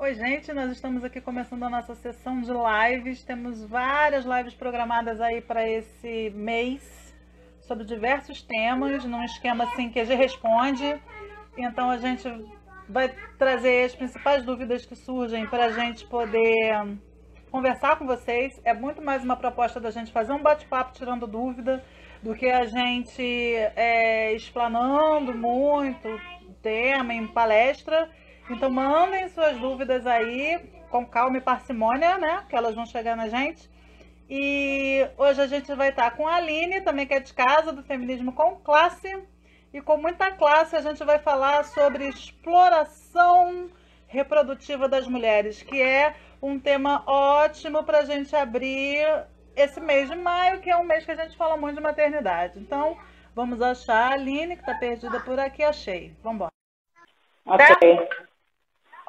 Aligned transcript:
Oi, 0.00 0.14
gente, 0.14 0.52
nós 0.52 0.70
estamos 0.70 1.02
aqui 1.02 1.20
começando 1.20 1.64
a 1.64 1.68
nossa 1.68 1.92
sessão 1.96 2.40
de 2.40 2.52
lives. 2.52 3.24
Temos 3.24 3.64
várias 3.64 4.24
lives 4.24 4.54
programadas 4.54 5.20
aí 5.20 5.40
para 5.40 5.68
esse 5.68 6.30
mês 6.36 7.16
sobre 7.62 7.84
diversos 7.84 8.40
temas, 8.40 9.04
num 9.04 9.24
esquema 9.24 9.64
assim 9.64 9.90
que 9.90 9.98
a 9.98 10.04
gente 10.04 10.16
responde. 10.16 11.02
Então 11.56 11.90
a 11.90 11.98
gente 11.98 12.28
vai 12.88 13.12
trazer 13.36 13.86
as 13.86 13.94
principais 13.96 14.44
dúvidas 14.44 14.86
que 14.86 14.94
surgem 14.94 15.48
para 15.48 15.64
a 15.64 15.72
gente 15.72 16.06
poder 16.06 16.96
conversar 17.50 17.98
com 17.98 18.06
vocês. 18.06 18.60
É 18.64 18.72
muito 18.72 19.02
mais 19.02 19.24
uma 19.24 19.36
proposta 19.36 19.80
da 19.80 19.90
gente 19.90 20.12
fazer 20.12 20.32
um 20.32 20.40
bate-papo 20.40 20.92
tirando 20.92 21.26
dúvida 21.26 21.84
do 22.22 22.36
que 22.36 22.48
a 22.48 22.64
gente 22.66 23.56
é, 23.74 24.32
explanando 24.32 25.34
muito 25.34 26.08
o 26.46 26.52
tema 26.62 27.12
em 27.12 27.26
palestra. 27.26 28.08
Então 28.50 28.70
mandem 28.70 29.28
suas 29.28 29.56
dúvidas 29.58 30.06
aí 30.06 30.58
com 30.90 31.04
calma 31.04 31.38
e 31.38 31.40
parcimônia, 31.40 32.16
né? 32.18 32.44
Que 32.48 32.56
elas 32.56 32.74
vão 32.74 32.86
chegar 32.86 33.16
na 33.16 33.28
gente. 33.28 33.70
E 34.28 35.06
hoje 35.16 35.40
a 35.40 35.46
gente 35.46 35.72
vai 35.74 35.88
estar 35.90 36.10
com 36.12 36.26
a 36.26 36.36
Aline, 36.36 36.80
também 36.80 37.06
que 37.06 37.14
é 37.14 37.20
de 37.20 37.32
casa, 37.32 37.72
do 37.72 37.82
Feminismo 37.82 38.32
com 38.32 38.56
Classe. 38.56 39.22
E 39.72 39.80
com 39.82 39.98
muita 39.98 40.32
classe 40.32 40.76
a 40.76 40.80
gente 40.80 41.04
vai 41.04 41.18
falar 41.18 41.64
sobre 41.64 42.08
exploração 42.08 43.70
reprodutiva 44.06 44.88
das 44.88 45.06
mulheres, 45.06 45.62
que 45.62 45.80
é 45.80 46.14
um 46.42 46.58
tema 46.58 47.02
ótimo 47.06 47.84
para 47.84 47.98
a 47.98 48.04
gente 48.04 48.34
abrir 48.34 49.06
esse 49.54 49.80
mês 49.80 50.08
de 50.08 50.16
maio, 50.16 50.60
que 50.60 50.70
é 50.70 50.76
um 50.76 50.84
mês 50.84 51.04
que 51.04 51.10
a 51.10 51.16
gente 51.16 51.36
fala 51.36 51.56
muito 51.56 51.76
de 51.76 51.82
maternidade. 51.82 52.58
Então, 52.58 52.96
vamos 53.34 53.60
achar 53.60 54.10
a 54.10 54.14
Aline, 54.14 54.56
que 54.56 54.62
está 54.62 54.74
perdida 54.74 55.20
por 55.20 55.38
aqui, 55.38 55.62
achei. 55.62 56.14
Vamos 56.22 56.36
embora. 56.36 56.52
Ok. 57.44 58.27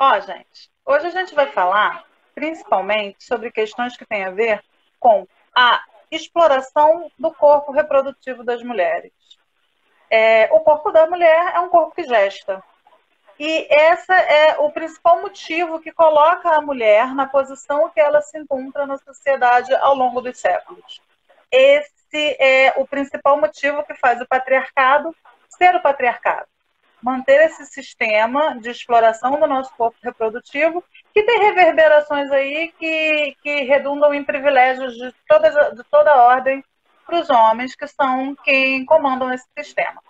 Ó, 0.02 0.18
gente, 0.22 0.72
hoje 0.86 1.08
a 1.08 1.10
gente 1.10 1.36
vai 1.36 1.48
falar 1.48 2.06
principalmente 2.34 3.22
sobre 3.22 3.52
questões 3.52 3.98
que 3.98 4.06
têm 4.06 4.24
a 4.24 4.32
ver 4.32 4.64
com 4.98 5.28
a 5.54 5.84
exploração 6.10 7.12
do 7.20 7.34
corpo 7.34 7.74
reprodutivo 7.74 8.42
das 8.42 8.64
mulheres. 8.64 9.12
É, 10.10 10.48
o 10.54 10.62
corpo 10.62 10.90
da 10.90 11.06
mulher 11.06 11.54
é 11.54 11.60
um 11.60 11.68
corpo 11.68 11.94
que 11.94 12.06
gesta. 12.06 12.64
E 13.38 13.68
esse 13.70 14.14
é 14.14 14.56
o 14.60 14.72
principal 14.72 15.22
motivo 15.22 15.82
que 15.82 15.92
coloca 15.92 16.50
a 16.50 16.62
mulher 16.62 17.14
na 17.14 17.26
posição 17.26 17.90
que 17.90 18.00
ela 18.00 18.22
se 18.22 18.40
encontra 18.40 18.88
na 18.88 18.98
sociedade 19.00 19.76
ao 19.76 19.96
longo 19.96 20.22
dos 20.22 20.38
séculos. 20.38 21.02
Esse 21.52 22.38
é 22.40 22.74
o 22.78 22.88
principal 22.88 23.38
motivo 23.38 23.84
que 23.84 23.96
faz 23.96 24.22
o 24.22 24.28
patriarcado 24.28 25.14
ser 25.50 25.76
o 25.76 25.82
patriarcado. 25.82 26.48
Manter 27.02 27.46
esse 27.46 27.66
sistema 27.66 28.60
de 28.60 28.70
exploração 28.70 29.40
do 29.40 29.48
nosso 29.48 29.74
corpo 29.76 29.98
reprodutivo, 30.04 30.84
que 31.14 31.24
tem 31.24 31.40
reverberações 31.40 32.30
aí 32.32 32.74
que, 32.78 33.36
que 33.42 33.64
redundam 33.64 34.14
em 34.14 34.24
privilégios 34.24 34.94
de, 34.94 35.14
todas, 35.28 35.54
de 35.76 35.84
toda 35.90 36.24
ordem 36.24 36.64
para 37.06 37.20
os 37.20 37.30
homens, 37.30 37.76
que 37.76 37.88
são 37.88 38.36
quem 38.44 38.86
comandam 38.86 39.34
esse 39.34 39.48
sistema. 39.58 40.02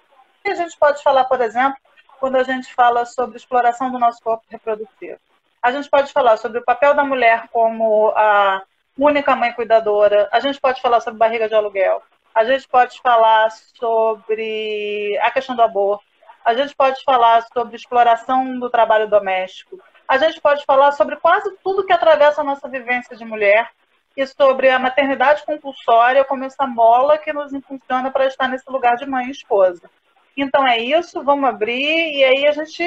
E 0.43 0.49
a 0.49 0.55
gente 0.55 0.77
pode 0.77 1.01
falar, 1.03 1.25
por 1.25 1.39
exemplo, 1.41 1.77
quando 2.19 2.35
a 2.35 2.43
gente 2.43 2.73
fala 2.73 3.05
sobre 3.05 3.37
exploração 3.37 3.91
do 3.91 3.99
nosso 3.99 4.21
corpo 4.21 4.43
reprodutivo. 4.49 5.19
A 5.61 5.71
gente 5.71 5.89
pode 5.89 6.11
falar 6.11 6.37
sobre 6.37 6.59
o 6.59 6.65
papel 6.65 6.93
da 6.93 7.03
mulher 7.03 7.47
como 7.51 8.09
a 8.15 8.61
única 8.97 9.35
mãe 9.35 9.53
cuidadora, 9.53 10.27
a 10.31 10.39
gente 10.39 10.59
pode 10.59 10.81
falar 10.81 10.99
sobre 10.99 11.19
barriga 11.19 11.47
de 11.47 11.55
aluguel, 11.55 12.01
a 12.35 12.43
gente 12.43 12.67
pode 12.67 13.01
falar 13.01 13.49
sobre 13.51 15.17
a 15.21 15.31
questão 15.31 15.55
do 15.55 15.61
aborto, 15.61 16.05
a 16.43 16.53
gente 16.53 16.75
pode 16.75 17.03
falar 17.03 17.41
sobre 17.53 17.75
exploração 17.75 18.59
do 18.59 18.69
trabalho 18.69 19.09
doméstico, 19.09 19.79
a 20.07 20.17
gente 20.17 20.41
pode 20.41 20.65
falar 20.65 20.91
sobre 20.93 21.15
quase 21.17 21.55
tudo 21.63 21.85
que 21.85 21.93
atravessa 21.93 22.41
a 22.41 22.43
nossa 22.43 22.67
vivência 22.67 23.15
de 23.15 23.25
mulher 23.25 23.69
e 24.17 24.25
sobre 24.25 24.69
a 24.69 24.79
maternidade 24.79 25.45
compulsória 25.45 26.25
como 26.25 26.43
essa 26.43 26.65
mola 26.65 27.17
que 27.17 27.31
nos 27.31 27.53
impulsiona 27.53 28.09
para 28.09 28.25
estar 28.25 28.47
nesse 28.47 28.69
lugar 28.69 28.95
de 28.95 29.05
mãe 29.05 29.27
e 29.27 29.31
esposa. 29.31 29.89
Então 30.35 30.67
é 30.67 30.77
isso, 30.79 31.23
vamos 31.23 31.47
abrir 31.47 32.17
e 32.17 32.23
aí 32.23 32.47
a 32.47 32.51
gente 32.51 32.83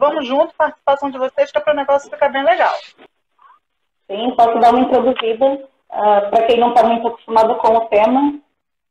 vamos 0.00 0.26
junto, 0.26 0.54
participação 0.54 1.10
de 1.10 1.18
vocês, 1.18 1.52
que 1.52 1.58
é 1.58 1.60
para 1.60 1.74
o 1.74 1.76
negócio 1.76 2.10
ficar 2.10 2.30
bem 2.30 2.42
legal. 2.42 2.72
Sim, 4.10 4.34
posso 4.34 4.58
dar 4.58 4.70
uma 4.70 4.80
introduzida 4.80 5.44
uh, 5.44 6.30
para 6.30 6.46
quem 6.46 6.58
não 6.58 6.70
está 6.70 6.82
muito 6.82 7.06
acostumado 7.06 7.54
com 7.56 7.76
o 7.76 7.80
tema. 7.88 8.40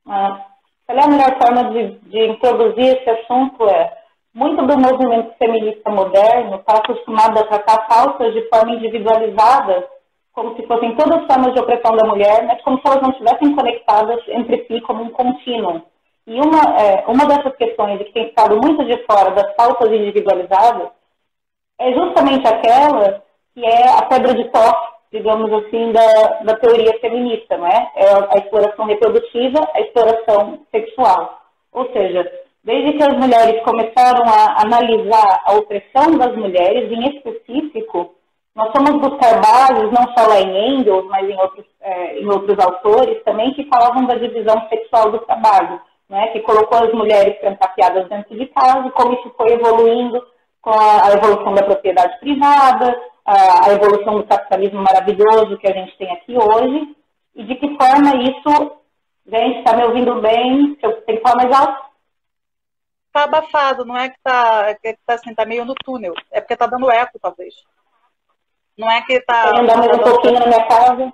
Uh, 0.05 0.49
a 0.87 1.07
melhor 1.07 1.37
forma 1.39 1.71
de, 1.71 1.99
de 2.09 2.27
introduzir 2.27 2.97
esse 2.97 3.09
assunto 3.09 3.67
é 3.67 3.98
muito 4.33 4.65
do 4.65 4.77
movimento 4.77 5.35
feminista 5.37 5.89
moderno 5.89 6.57
está 6.57 6.77
acostumado 6.77 7.39
a 7.39 7.43
tratar 7.43 7.87
pautas 7.87 8.33
de 8.33 8.47
forma 8.49 8.75
individualizada, 8.75 9.87
como 10.31 10.55
se 10.55 10.65
fossem 10.67 10.95
todas 10.95 11.25
formas 11.25 11.53
de 11.53 11.59
opressão 11.59 11.95
da 11.95 12.07
mulher, 12.07 12.45
mas 12.45 12.61
como 12.61 12.77
se 12.79 12.87
elas 12.87 13.01
não 13.01 13.09
estivessem 13.09 13.55
conectadas 13.55 14.21
entre 14.27 14.65
si 14.65 14.81
como 14.81 15.03
um 15.03 15.09
contínuo. 15.09 15.81
E 16.27 16.39
uma, 16.39 16.79
é, 16.79 17.05
uma 17.07 17.25
dessas 17.25 17.55
questões 17.55 17.97
que 17.99 18.13
tem 18.13 18.27
ficado 18.27 18.55
muito 18.57 18.85
de 18.85 19.03
fora 19.05 19.31
das 19.31 19.55
pautas 19.55 19.91
individualizadas 19.91 20.89
é 21.79 21.91
justamente 21.93 22.47
aquela 22.47 23.23
que 23.53 23.65
é 23.65 23.89
a 23.97 24.03
pedra 24.03 24.35
de 24.35 24.43
toque, 24.49 24.87
digamos 25.11 25.51
assim, 25.51 25.91
da, 25.91 26.39
da 26.43 26.55
teoria 26.57 26.99
feminista, 26.99 27.57
não 27.57 27.65
é? 27.65 27.91
É 27.95 28.05
a 28.13 28.37
exploração 28.37 28.85
reprodutiva, 28.85 29.67
a 29.73 29.81
exploração 29.81 30.59
sexual. 30.71 31.41
Ou 31.71 31.91
seja, 31.91 32.31
desde 32.63 32.93
que 32.93 33.03
as 33.03 33.17
mulheres 33.17 33.63
começaram 33.63 34.23
a 34.25 34.61
analisar 34.61 35.41
a 35.45 35.53
opressão 35.53 36.17
das 36.17 36.35
mulheres, 36.35 36.91
em 36.91 37.15
específico, 37.15 38.15
nós 38.55 38.71
fomos 38.71 39.01
buscar 39.01 39.39
bases, 39.39 39.91
não 39.91 40.13
só 40.17 40.27
lá 40.27 40.39
em 40.41 40.79
Engels, 40.79 41.05
mas 41.07 41.29
em 41.29 41.39
outros, 41.39 41.65
é, 41.81 42.19
em 42.19 42.27
outros 42.27 42.59
autores 42.59 43.23
também, 43.23 43.53
que 43.53 43.69
falavam 43.69 44.05
da 44.05 44.15
divisão 44.15 44.67
sexual 44.69 45.11
do 45.11 45.19
trabalho 45.19 45.79
né, 46.09 46.27
que 46.29 46.39
colocou 46.41 46.79
as 46.79 46.91
mulheres 46.91 47.39
trancafiadas 47.39 48.09
dentro 48.09 48.35
de 48.35 48.47
casa, 48.47 48.89
como 48.91 49.13
isso 49.13 49.31
foi 49.37 49.53
evoluindo 49.53 50.21
com 50.61 50.71
a, 50.71 51.07
a 51.07 51.13
evolução 51.13 51.53
da 51.53 51.63
propriedade 51.63 52.19
privada, 52.19 52.99
a, 53.23 53.69
a, 53.69 53.73
evolução 53.73 54.17
do 54.17 54.23
capitalismo 54.25 54.81
maravilhoso 54.81 55.57
que 55.57 55.67
a 55.67 55.73
gente 55.73 55.95
tem 55.97 56.11
aqui 56.11 56.35
hoje, 56.35 56.95
e 57.35 57.43
de 57.43 57.55
que 57.55 57.77
forma 57.77 58.15
isso, 58.23 58.71
gente, 59.27 59.59
está 59.59 59.77
me 59.77 59.83
ouvindo 59.83 60.19
bem? 60.19 60.77
Eu 60.81 60.93
tenho 61.03 61.19
que 61.19 61.23
falar 61.23 61.43
mais 61.43 61.59
alto? 61.59 61.88
Está 63.09 63.23
abafado, 63.23 63.83
não 63.85 63.97
é 63.97 64.07
que 64.07 64.17
está 64.17 64.75
que 64.75 64.97
tá, 65.03 65.15
assim, 65.15 65.33
tá 65.33 65.43
meio 65.43 65.65
no 65.65 65.73
túnel, 65.73 66.13
é 66.31 66.39
porque 66.39 66.53
está 66.53 66.67
dando 66.67 66.91
eco, 66.91 67.17
talvez. 67.19 67.55
Não 68.77 68.89
é 68.89 69.01
que 69.01 69.13
está... 69.13 69.51
Quer 69.51 69.59
andar 69.59 69.77
mais 69.77 69.97
um 69.97 69.99
pouquinho 69.99 70.39
na 70.39 70.45
minha 70.45 70.67
casa? 70.67 71.13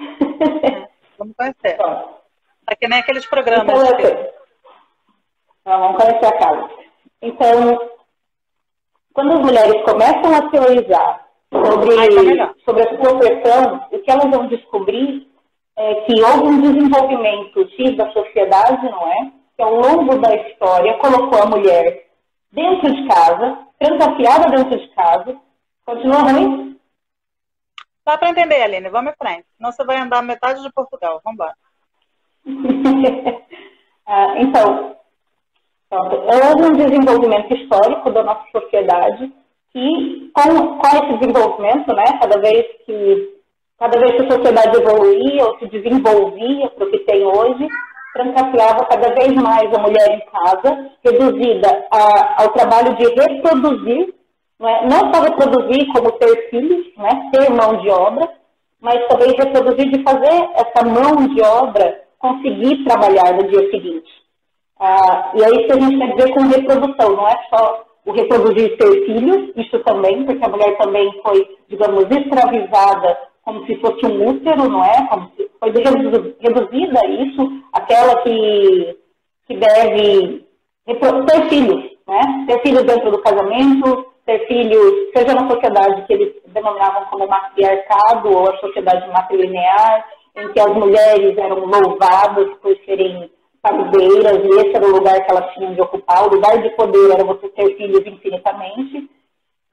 É, 0.00 0.88
vamos 1.16 1.34
conhecer. 1.36 1.76
Tá. 1.76 2.08
É 2.68 2.74
que 2.74 2.88
nem 2.88 2.98
aqueles 2.98 3.24
programas. 3.26 3.72
Então, 3.72 3.96
que... 3.96 4.32
então, 5.60 5.80
vamos 5.80 6.02
conhecer 6.02 6.26
a 6.26 6.38
casa. 6.38 6.70
Então, 7.22 7.90
quando 9.14 9.32
as 9.32 9.40
mulheres 9.40 9.82
começam 9.84 10.34
a 10.34 10.50
teorizar 10.50 11.28
sobre, 11.52 12.36
tá 12.36 12.54
sobre 12.64 12.82
a 12.82 12.88
sua 12.88 13.14
opressão, 13.14 13.88
o 13.92 13.98
que 14.00 14.10
elas 14.10 14.30
vão 14.30 14.48
descobrir 14.48 15.30
é 15.76 15.94
que 16.02 16.20
houve 16.20 16.48
um 16.48 16.60
desenvolvimento 16.60 17.68
X 17.70 17.96
da 17.96 18.10
sociedade, 18.10 18.90
não 18.90 19.06
é? 19.06 19.37
Que 19.58 19.62
ao 19.64 19.74
longo 19.74 20.18
da 20.18 20.36
história 20.36 20.96
colocou 20.98 21.42
a 21.42 21.46
mulher 21.46 22.06
dentro 22.52 22.94
de 22.94 23.08
casa, 23.08 23.58
trancafiada 23.76 24.56
dentro 24.56 24.78
de 24.78 24.88
casa. 24.94 25.36
Continua 25.84 26.18
ruim? 26.18 26.78
Dá 28.06 28.16
para 28.16 28.30
entender, 28.30 28.62
Aline. 28.62 28.88
Vamos 28.88 29.12
em 29.12 29.16
frente. 29.16 29.46
Senão 29.56 29.72
você 29.72 29.84
vai 29.84 29.98
andar 29.98 30.22
metade 30.22 30.62
de 30.62 30.72
Portugal. 30.72 31.20
Vamos 31.24 31.34
embora. 31.34 31.54
ah, 34.06 34.34
então, 34.38 34.96
houve 35.90 36.70
um 36.70 36.76
desenvolvimento 36.76 37.52
histórico 37.52 38.12
da 38.12 38.22
nossa 38.22 38.44
sociedade 38.52 39.32
que, 39.72 40.30
com, 40.34 40.78
com 40.78 40.86
esse 40.86 41.18
desenvolvimento, 41.18 41.92
né, 41.94 42.04
cada 42.20 42.38
vez 42.38 42.64
que 42.86 43.38
cada 43.78 43.96
vez 44.00 44.16
que 44.16 44.22
a 44.22 44.30
sociedade 44.36 44.76
evoluía 44.76 45.44
ou 45.46 45.58
se 45.58 45.66
desenvolvia 45.68 46.68
para 46.70 46.84
o 46.84 46.90
que 46.90 46.98
tem 47.00 47.24
hoje, 47.24 47.68
trancafiava 48.12 48.84
cada 48.86 49.14
vez 49.14 49.32
mais 49.34 49.72
a 49.72 49.78
mulher 49.78 50.10
em 50.10 50.22
casa, 50.30 50.90
reduzida 51.04 51.86
a, 51.90 52.42
ao 52.42 52.48
trabalho 52.52 52.94
de 52.96 53.04
reproduzir, 53.04 54.14
não, 54.58 54.68
é? 54.68 54.86
não 54.86 55.12
só 55.12 55.22
reproduzir 55.22 55.86
como 55.92 56.12
ter 56.12 56.50
filhos, 56.50 56.86
né, 56.96 57.30
ter 57.32 57.50
mão 57.50 57.80
de 57.80 57.90
obra, 57.90 58.28
mas 58.80 59.06
também 59.08 59.34
reproduzir 59.36 59.90
de 59.90 60.02
fazer 60.02 60.48
essa 60.54 60.84
mão 60.84 61.28
de 61.28 61.42
obra 61.42 62.02
conseguir 62.18 62.84
trabalhar 62.84 63.34
no 63.34 63.48
dia 63.48 63.70
seguinte. 63.70 64.10
Ah, 64.80 65.32
e 65.34 65.42
é 65.42 65.48
isso 65.50 65.66
que 65.66 65.72
a 65.72 65.80
gente 65.80 65.98
quer 65.98 66.14
dizer 66.14 66.34
com 66.34 66.42
reprodução, 66.42 67.16
não 67.16 67.28
é 67.28 67.36
só 67.50 67.84
o 68.04 68.12
reproduzir 68.12 68.76
ter 68.78 69.06
filhos, 69.06 69.52
isso 69.56 69.78
também, 69.80 70.24
porque 70.24 70.44
a 70.44 70.48
mulher 70.48 70.78
também 70.78 71.12
foi, 71.22 71.46
digamos, 71.68 72.04
escravizada 72.04 73.18
como 73.42 73.66
se 73.66 73.76
fosse 73.76 74.06
um 74.06 74.28
útero, 74.28 74.68
não 74.68 74.84
é? 74.84 75.06
Como 75.08 75.30
se 75.36 75.47
foi 75.58 75.70
reduzida 76.40 77.06
isso, 77.08 77.62
aquela 77.72 78.22
que, 78.22 78.96
que 79.46 79.56
deve 79.56 80.46
ter 80.86 81.48
filhos, 81.48 81.84
né? 82.06 82.44
Ter 82.46 82.62
filhos 82.62 82.84
dentro 82.84 83.10
do 83.10 83.20
casamento, 83.22 84.06
ter 84.24 84.46
filhos, 84.46 85.10
seja 85.16 85.34
na 85.34 85.48
sociedade 85.48 86.06
que 86.06 86.12
eles 86.12 86.34
denominavam 86.46 87.04
como 87.06 87.26
matriarcado 87.26 88.30
ou 88.30 88.50
a 88.50 88.56
sociedade 88.58 89.08
matrilinear, 89.10 90.06
em 90.36 90.48
que 90.52 90.60
as 90.60 90.72
mulheres 90.74 91.36
eram 91.36 91.66
louvadas 91.66 92.48
por 92.62 92.76
serem 92.84 93.30
parceiras, 93.60 94.38
e 94.44 94.48
esse 94.60 94.76
era 94.76 94.86
o 94.86 94.92
lugar 94.92 95.24
que 95.24 95.30
elas 95.30 95.52
tinham 95.54 95.74
de 95.74 95.80
ocupar. 95.80 96.26
O 96.26 96.34
lugar 96.34 96.62
de 96.62 96.70
poder 96.70 97.10
era 97.12 97.24
você 97.24 97.48
ter 97.48 97.76
filhos 97.76 98.06
infinitamente. 98.06 99.10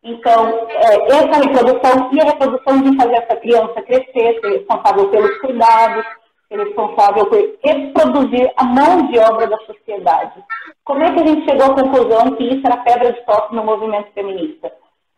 Então, 0.05 0.67
é, 0.69 1.07
essa 1.07 1.41
reprodução 1.41 2.11
e 2.13 2.21
a 2.21 2.25
reprodução 2.25 2.79
de 2.79 2.95
fazer 2.95 3.15
essa 3.15 3.35
criança 3.37 3.81
crescer, 3.81 4.39
ser 4.39 4.49
responsável 4.59 5.09
pelos 5.09 5.37
cuidados, 5.39 6.05
ser 6.47 6.59
responsável 6.59 7.25
por 7.25 7.39
reproduzir 7.63 8.53
a 8.55 8.63
mão 8.65 9.07
de 9.07 9.17
obra 9.17 9.47
da 9.47 9.57
sociedade. 9.65 10.43
Como 10.83 11.01
é 11.01 11.11
que 11.11 11.21
a 11.21 11.25
gente 11.25 11.49
chegou 11.49 11.65
à 11.65 11.73
conclusão 11.73 12.35
que 12.35 12.43
isso 12.43 12.61
era 12.67 12.77
pedra 12.77 13.13
de 13.13 13.25
toque 13.25 13.55
no 13.55 13.63
movimento 13.63 14.11
feminista? 14.13 14.71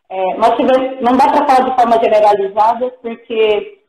É, 0.09 0.35
nós 0.35 0.55
tivemos, 0.55 1.01
não 1.01 1.17
dá 1.17 1.27
para 1.27 1.45
falar 1.45 1.69
de 1.69 1.75
forma 1.75 2.01
generalizada, 2.01 2.89
porque 3.01 3.79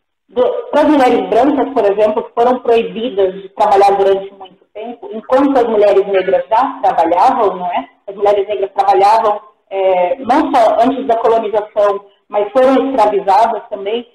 para 0.73 0.81
as 0.83 0.89
mulheres 0.89 1.31
brancas, 1.31 1.73
por 1.73 1.85
exemplo, 1.85 2.25
que 2.25 2.35
foram 2.35 2.59
proibidas 2.59 3.35
de 3.35 3.49
trabalhar 3.51 3.97
durante 3.97 4.35
muito 4.35 4.65
tempo, 4.75 5.09
enquanto 5.13 5.57
as 5.57 5.69
mulheres 5.69 6.05
negras 6.09 6.45
já 6.51 6.81
trabalhavam, 6.83 7.57
não 7.57 7.67
é? 7.67 7.89
As 8.09 8.17
mulheres 8.17 8.49
negras 8.49 8.73
trabalhavam 8.75 9.41
é, 9.71 10.17
não 10.17 10.53
só 10.55 10.77
antes 10.81 11.07
da 11.07 11.17
colonização, 11.17 12.07
mas 12.29 12.51
foram 12.53 12.89
escravizadas 12.89 13.63
também. 13.69 14.07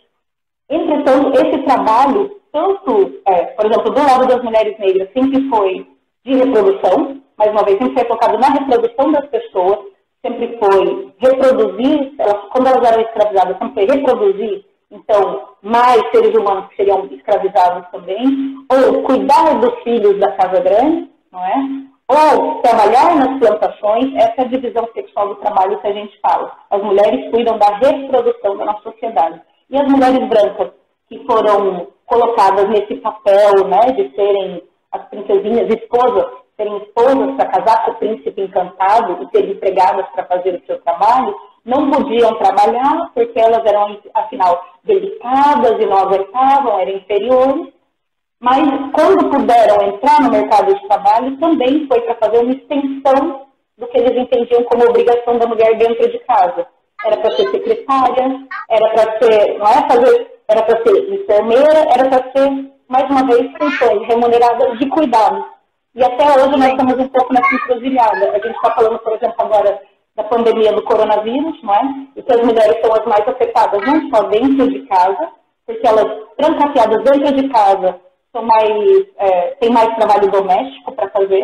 Entretanto, 0.70 1.34
esse 1.34 1.64
trabalho, 1.64 2.40
tanto, 2.52 3.20
é, 3.26 3.46
por 3.46 3.66
exemplo, 3.66 3.92
do 3.92 4.02
lado 4.02 4.28
das 4.28 4.44
mulheres 4.44 4.78
negras, 4.80 5.10
sempre 5.14 5.50
foi 5.50 5.88
de 6.26 6.36
reprodução, 6.36 7.22
mais 7.38 7.52
uma 7.52 7.64
vez, 7.64 7.78
sempre 7.78 7.96
foi 7.96 8.06
focado 8.06 8.38
na 8.38 8.48
reprodução 8.50 9.12
das 9.12 9.26
pessoas, 9.28 9.80
sempre 10.26 10.58
foi 10.58 11.14
reproduzir, 11.18 12.14
elas, 12.18 12.44
quando 12.52 12.68
elas 12.68 12.92
eram 12.92 13.02
escravizadas, 13.02 13.58
sempre 13.58 13.74
foi 13.88 13.98
reproduzir, 13.98 14.66
então, 14.90 15.50
mais 15.62 16.02
seres 16.12 16.38
humanos 16.38 16.68
que 16.70 16.76
seriam 16.76 17.06
escravizados 17.12 17.90
também, 17.90 18.56
ou 18.72 19.04
cuidar 19.04 19.60
dos 19.60 19.74
filhos 19.84 20.20
da 20.20 20.32
casa 20.34 20.62
grande, 20.62 21.10
não 21.32 21.44
é? 21.44 21.93
Ou 22.10 22.62
trabalhar 22.62 23.16
nas 23.16 23.40
plantações, 23.40 24.14
essa 24.16 24.34
é 24.38 24.42
a 24.42 24.48
divisão 24.48 24.88
sexual 24.94 25.30
do 25.30 25.36
trabalho 25.36 25.80
que 25.80 25.88
a 25.88 25.94
gente 25.94 26.20
fala. 26.20 26.52
As 26.70 26.82
mulheres 26.82 27.32
cuidam 27.32 27.58
da 27.58 27.68
reprodução 27.78 28.58
da 28.58 28.66
nossa 28.66 28.84
sociedade. 28.84 29.42
E 29.70 29.78
as 29.78 29.88
mulheres 29.88 30.28
brancas, 30.28 30.72
que 31.08 31.24
foram 31.26 31.88
colocadas 32.06 32.70
nesse 32.70 32.96
papel 32.96 33.68
né, 33.68 33.92
de 33.94 34.14
serem 34.16 34.64
as 34.92 35.04
princesinhas, 35.10 35.74
esposas, 35.74 36.26
serem 36.58 36.78
esposas 36.78 37.36
para 37.36 37.50
casar 37.50 37.86
com 37.86 37.92
o 37.92 37.96
príncipe 37.96 38.42
encantado 38.42 39.24
e 39.24 39.36
serem 39.36 39.54
empregadas 39.54 40.06
para 40.14 40.26
fazer 40.26 40.56
o 40.56 40.66
seu 40.66 40.80
trabalho, 40.82 41.36
não 41.66 41.90
podiam 41.90 42.38
trabalhar 42.38 43.12
porque 43.14 43.40
elas 43.40 43.66
eram, 43.66 43.98
afinal, 44.14 44.62
delicadas 44.84 45.82
e 45.82 45.86
não 45.86 45.98
aguentavam, 45.98 46.80
eram 46.80 46.92
inferiores. 46.92 47.74
Mas 48.44 48.60
quando 48.92 49.30
puderam 49.30 49.88
entrar 49.88 50.22
no 50.22 50.30
mercado 50.30 50.75
de 50.75 50.88
trabalho, 50.90 51.38
também 51.38 51.88
foi 51.88 52.01
para 52.01 52.16
fazer 52.16 52.44
uma 52.44 52.51
extensão 52.51 53.45
do 53.78 53.88
que 53.88 53.98
eles 53.98 54.22
entendiam 54.22 54.66
como 54.66 54.84
obrigação 54.84 55.38
da 55.38 55.48
mulher 55.48 55.78
dentro 55.78 56.12
de 56.12 56.19
casa. 56.19 56.68
Era 57.06 57.16
para 57.16 57.31
ser 57.38 57.50
secretária, 57.51 58.45
era 58.69 58.90
para 58.90 59.18
ser, 59.18 59.57
não 59.57 59.66
é 59.66 59.88
fazer, 59.88 60.31
era 60.50 60.62
para 60.62 60.84
ser 60.84 61.13
enfermeira, 61.13 61.88
era 61.90 62.10
para 62.10 62.31
ser, 62.34 62.69
mais 62.90 63.10
uma 63.10 63.25
vez, 63.28 63.50
funções 63.57 64.06
remuneradas 64.10 64.78
de 64.78 64.89
cuidado. 64.89 65.46
E 65.96 66.04
até 66.04 66.25
hoje 66.25 66.57
nós 66.57 66.72
estamos 66.72 67.00
um 67.00 67.07
pouco 67.07 67.34
nessa 67.34 67.56
encruzilhada. 67.56 68.30
A 68.30 68.39
gente 68.39 68.56
está 68.57 68.72
falando, 68.72 69.00
por 69.00 69.13
exemplo, 69.13 69.36
agora 69.38 69.81
da 70.18 70.24
pandemia 70.25 70.74
do 70.74 70.84
coronavírus, 70.84 71.63
não 71.63 71.74
é? 71.74 71.81
E 72.18 72.22
que 72.22 72.34
as 72.34 72.42
mulheres 72.42 72.78
são 72.81 72.94
as 72.94 73.06
mais 73.06 73.25
afetadas, 73.25 73.80
não 73.88 74.10
só 74.10 74.24
dentro 74.24 74.69
de 74.69 74.86
casa, 74.86 75.30
porque 75.66 75.88
elas, 75.88 76.07
trancafiadas 76.36 77.04
dentro 77.06 77.36
de 77.38 77.48
casa, 77.48 78.04
são 78.34 78.44
mais, 78.44 79.06
é, 79.18 79.56
têm 79.62 79.70
mais 79.70 79.96
trabalho 79.96 80.30
doméstico 80.32 80.92
para 80.92 81.10
fazer, 81.12 81.44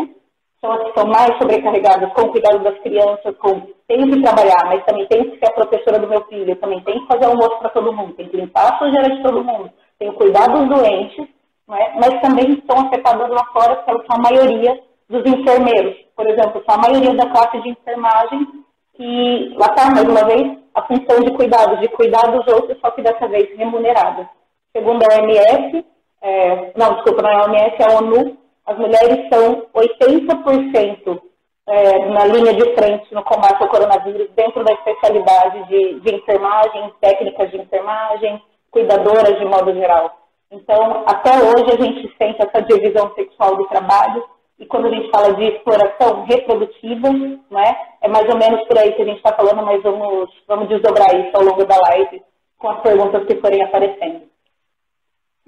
são 0.59 0.71
as 0.73 0.83
que 0.83 0.99
são 0.99 1.07
mais 1.07 1.37
sobrecarregadas 1.37 2.11
com 2.13 2.23
o 2.23 2.31
cuidado 2.31 2.59
das 2.59 2.77
crianças, 2.79 3.37
com 3.37 3.61
tenho 3.87 4.11
que 4.11 4.21
trabalhar, 4.21 4.65
mas 4.65 4.83
também 4.85 5.07
tenho 5.07 5.31
que 5.31 5.39
ser 5.39 5.51
a 5.51 5.55
professora 5.55 5.99
do 5.99 6.07
meu 6.07 6.21
filho, 6.25 6.55
também 6.57 6.81
tenho 6.81 6.99
que 7.01 7.07
fazer 7.07 7.25
almoço 7.25 7.57
para 7.59 7.69
todo 7.69 7.93
mundo, 7.93 8.13
tenho 8.13 8.29
que 8.29 8.37
limpar 8.37 8.73
a 8.73 8.77
sujeira 8.77 9.15
de 9.15 9.23
todo 9.23 9.43
mundo, 9.43 9.71
tenho 9.97 10.11
que 10.11 10.17
cuidar 10.17 10.47
dos 10.47 10.67
doentes, 10.67 11.27
é? 11.69 11.93
mas 11.95 12.21
também 12.21 12.51
estão 12.51 12.87
afetadas 12.87 13.29
lá 13.29 13.45
fora, 13.53 13.75
porque 13.77 14.05
são 14.07 14.17
a 14.17 14.31
maioria 14.31 14.83
dos 15.07 15.25
enfermeiros, 15.25 15.95
por 16.15 16.29
exemplo, 16.29 16.61
são 16.67 16.75
a 16.75 16.89
maioria 16.89 17.13
da 17.15 17.29
classe 17.29 17.61
de 17.61 17.69
enfermagem 17.69 18.47
que, 18.95 19.55
lá 19.57 19.67
está, 19.67 19.89
mais 19.89 20.03
uma 20.03 20.25
vez, 20.25 20.57
a 20.75 20.81
função 20.83 21.19
de 21.21 21.31
cuidados, 21.33 21.79
de 21.79 21.87
cuidar 21.89 22.27
dos 22.31 22.45
outros, 22.53 22.77
só 22.79 22.91
que 22.91 23.01
dessa 23.01 23.27
vez 23.27 23.57
remunerada. 23.57 24.29
Segundo 24.75 25.03
a 25.03 25.15
OMS, 25.15 25.85
é, 26.21 26.71
não, 26.75 26.95
desculpa, 26.95 27.21
não 27.21 27.29
é 27.29 27.35
a 27.35 27.43
OMS, 27.43 27.83
a 27.83 27.97
ONU, 27.97 28.37
as 28.65 28.77
mulheres 28.77 29.27
são 29.33 29.65
80% 29.73 31.21
é, 31.67 32.05
na 32.07 32.25
linha 32.25 32.53
de 32.53 32.73
frente 32.75 33.13
no 33.13 33.23
combate 33.23 33.61
ao 33.61 33.69
coronavírus, 33.69 34.29
dentro 34.35 34.63
da 34.63 34.73
especialidade 34.73 35.67
de, 35.67 35.99
de 35.99 36.15
enfermagem, 36.15 36.93
técnicas 36.99 37.51
de 37.51 37.57
enfermagem, 37.57 38.41
cuidadoras 38.71 39.37
de 39.37 39.45
modo 39.45 39.73
geral. 39.73 40.17
Então, 40.51 41.03
até 41.05 41.31
hoje 41.37 41.71
a 41.71 41.83
gente 41.83 42.15
sente 42.17 42.41
essa 42.41 42.61
divisão 42.63 43.13
sexual 43.13 43.55
do 43.55 43.67
trabalho, 43.67 44.23
e 44.59 44.65
quando 44.65 44.87
a 44.87 44.91
gente 44.91 45.09
fala 45.09 45.33
de 45.35 45.45
exploração 45.45 46.25
reprodutiva, 46.25 47.09
né, 47.49 47.75
é 48.01 48.07
mais 48.09 48.27
ou 48.27 48.37
menos 48.37 48.67
por 48.67 48.77
aí 48.77 48.91
que 48.93 49.01
a 49.01 49.05
gente 49.05 49.17
está 49.17 49.33
falando, 49.33 49.63
mas 49.63 49.81
vamos, 49.81 50.29
vamos 50.47 50.67
desdobrar 50.67 51.15
isso 51.15 51.35
ao 51.37 51.43
longo 51.43 51.63
da 51.65 51.77
live 51.77 52.21
com 52.57 52.69
as 52.69 52.81
perguntas 52.81 53.25
que 53.25 53.35
forem 53.35 53.63
aparecendo. 53.63 54.28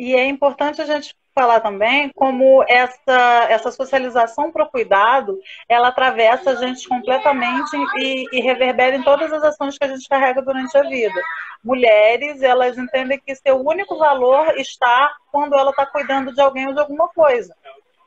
E 0.02 0.16
é 0.16 0.26
importante 0.26 0.82
a 0.82 0.86
gente 0.86 1.16
falar 1.32 1.60
também 1.60 2.10
como 2.16 2.66
essa, 2.68 3.46
essa 3.50 3.72
socialização 3.72 4.52
para 4.52 4.64
o 4.64 4.68
cuidado, 4.68 5.38
ela 5.70 5.90
atravessa 5.90 6.50
a 6.50 6.56
gente 6.56 6.90
completamente 6.90 7.78
e, 7.98 8.26
e 8.32 8.42
reverbera 8.42 8.96
em 8.96 9.04
todas 9.04 9.32
as 9.32 9.44
ações 9.44 9.78
que 9.78 9.86
a 9.86 9.88
gente 9.90 10.10
carrega 10.10 10.42
durante 10.42 10.76
a 10.76 10.82
vida. 10.82 11.22
Mulheres, 11.64 12.42
elas 12.42 12.80
entendem 12.80 13.22
que 13.24 13.36
seu 13.36 13.64
único 13.64 13.96
valor 13.96 14.58
está 14.58 15.16
quando 15.32 15.54
ela 15.54 15.70
está 15.70 15.86
cuidando 15.86 16.34
de 16.34 16.42
alguém 16.42 16.66
ou 16.66 16.74
de 16.74 16.80
alguma 16.80 17.08
coisa. 17.10 17.56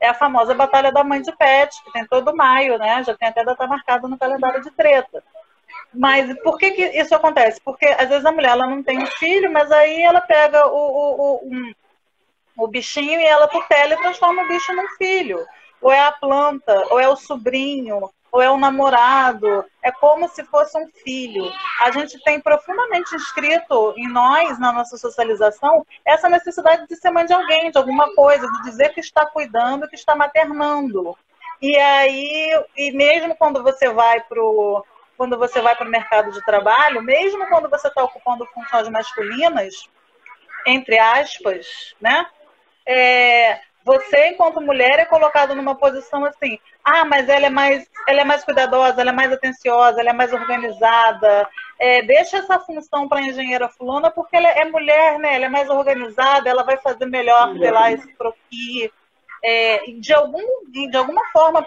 É 0.03 0.09
a 0.09 0.15
famosa 0.15 0.53
Batalha 0.53 0.91
da 0.91 1.05
Mãe 1.05 1.23
de 1.23 1.31
Pet, 1.37 1.81
que 1.85 1.93
tem 1.93 2.05
todo 2.09 2.35
maio, 2.35 2.77
né? 2.77 3.05
Já 3.05 3.17
tem 3.17 3.29
até 3.29 3.45
data 3.45 3.69
marcada 3.69 4.09
no 4.09 4.19
calendário 4.19 4.61
de 4.61 4.71
treta. 4.73 5.23
Mas 5.95 6.37
por 6.43 6.59
que, 6.59 6.73
que 6.73 6.83
isso 7.01 7.15
acontece? 7.15 7.61
Porque 7.65 7.87
às 7.87 8.09
vezes 8.09 8.25
a 8.25 8.33
mulher 8.33 8.51
ela 8.51 8.67
não 8.67 8.83
tem 8.83 8.99
um 8.99 9.07
filho, 9.07 9.53
mas 9.53 9.71
aí 9.71 10.03
ela 10.03 10.21
pega 10.21 10.67
o, 10.67 10.77
o, 10.77 11.15
o, 11.21 11.41
um, 11.45 11.73
o 12.57 12.69
bichinho 12.69 13.21
e 13.21 13.25
ela 13.25 13.49
tutela 13.49 13.95
e 13.95 13.99
transforma 13.99 14.43
o 14.43 14.49
bicho 14.49 14.73
num 14.75 14.89
filho. 14.97 15.45
Ou 15.81 15.93
é 15.93 16.01
a 16.01 16.13
planta, 16.13 16.87
ou 16.91 16.99
é 16.99 17.09
o 17.09 17.17
sobrinho, 17.17 18.11
ou 18.33 18.43
é 18.43 18.51
o 18.51 18.57
namorado. 18.57 19.65
É 19.83 19.93
como 19.93 20.29
se 20.29 20.43
fosse 20.45 20.77
um 20.79 20.89
filho. 21.05 21.53
A 21.83 21.91
gente 21.91 22.19
tem 22.25 22.41
profundamente 22.41 23.15
inscrito 23.15 23.95
em 23.97 24.09
nós, 24.09 24.59
na 24.59 24.73
nossa 24.73 24.97
socialização, 24.97 25.87
essa 26.05 26.29
necessidade 26.29 26.87
de 26.89 26.97
ser 26.97 27.11
mãe 27.11 27.27
de 27.27 27.33
alguém, 27.33 27.71
de 27.71 27.79
alguma 27.79 28.13
coisa, 28.15 28.51
de 28.51 28.63
dizer 28.63 28.95
que 28.95 29.01
está 29.01 29.27
cuidando, 29.27 29.89
que 29.89 29.95
está 29.95 30.17
maternando. 30.17 31.17
E 31.61 31.77
aí, 31.77 32.65
e 32.77 32.93
mesmo 32.93 33.37
quando 33.37 33.63
você 33.63 33.89
vai 33.89 34.21
para 34.21 34.41
quando 35.17 35.39
você 35.39 35.61
vai 35.61 35.77
para 35.77 35.87
o 35.87 35.91
mercado 35.91 36.33
de 36.33 36.45
trabalho, 36.45 37.01
mesmo 37.01 37.47
quando 37.47 37.71
você 37.71 37.87
está 37.87 38.03
ocupando 38.03 38.45
funções 38.47 38.89
masculinas, 38.89 39.89
entre 40.67 40.99
aspas, 40.99 41.95
né? 42.01 42.27
É, 42.87 43.61
você, 43.85 44.29
enquanto 44.29 44.63
mulher, 44.63 44.99
é 44.99 45.05
colocado 45.05 45.55
numa 45.55 45.75
posição 45.75 46.25
assim, 46.25 46.59
ah, 46.83 47.05
mas 47.05 47.29
ela 47.29 47.47
é 47.47 47.51
mais, 47.51 47.87
ela 48.09 48.23
é 48.23 48.25
mais 48.25 48.43
cuidadosa, 48.43 49.01
ela 49.01 49.11
é 49.11 49.15
mais 49.15 49.31
atenciosa, 49.33 50.01
ela 50.01 50.11
é 50.11 50.13
mais 50.13 50.33
organizada. 50.33 51.49
É, 51.79 52.03
deixa 52.03 52.39
essa 52.39 52.59
função 52.61 53.07
para 53.07 53.19
a 53.19 53.23
engenheira 53.23 53.69
fulana 53.69 54.11
porque 54.11 54.37
ela 54.37 54.49
é 54.49 54.65
mulher, 54.65 55.19
né? 55.19 55.35
Ela 55.35 55.47
é 55.47 55.49
mais 55.49 55.69
organizada, 55.69 56.49
ela 56.49 56.63
vai 56.63 56.79
fazer 56.79 57.07
melhor, 57.07 57.57
sei 57.59 57.71
lá, 57.71 57.93
esse 57.93 58.09
croquis. 58.15 58.91
É, 59.43 59.83
de, 60.01 60.15
algum, 60.15 60.43
de 60.71 60.97
alguma 60.97 61.23
forma, 61.31 61.67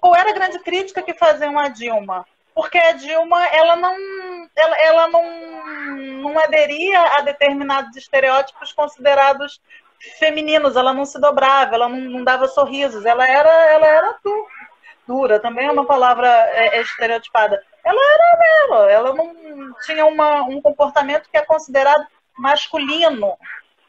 qual 0.00 0.16
era 0.16 0.30
a 0.30 0.34
grande 0.34 0.58
crítica 0.58 1.02
que 1.02 1.14
faziam 1.14 1.56
a 1.56 1.68
Dilma? 1.68 2.26
porque 2.58 2.76
a 2.76 2.90
Dilma 2.90 3.46
ela 3.46 3.76
não, 3.76 3.94
ela, 4.56 4.76
ela 4.80 5.08
não, 5.10 5.96
não 5.96 6.38
aderia 6.40 7.00
a 7.16 7.20
determinados 7.20 7.96
estereótipos 7.96 8.72
considerados 8.72 9.60
femininos, 10.18 10.76
ela 10.76 10.92
não 10.92 11.04
se 11.04 11.20
dobrava, 11.20 11.74
ela 11.74 11.88
não, 11.88 11.98
não 11.98 12.24
dava 12.24 12.46
sorrisos, 12.48 13.04
ela 13.04 13.28
era, 13.28 13.48
ela 13.48 13.86
era 13.86 14.16
dura, 15.06 15.40
também 15.40 15.66
é 15.66 15.72
uma 15.72 15.86
palavra 15.86 16.28
é, 16.28 16.78
é 16.78 16.80
estereotipada. 16.82 17.60
Ela 17.84 18.00
era 18.00 18.38
ela, 18.64 18.92
ela 18.92 19.14
não 19.14 19.34
tinha 19.84 20.04
uma, 20.04 20.42
um 20.42 20.60
comportamento 20.60 21.28
que 21.30 21.36
é 21.36 21.42
considerado 21.42 22.06
masculino, 22.36 23.36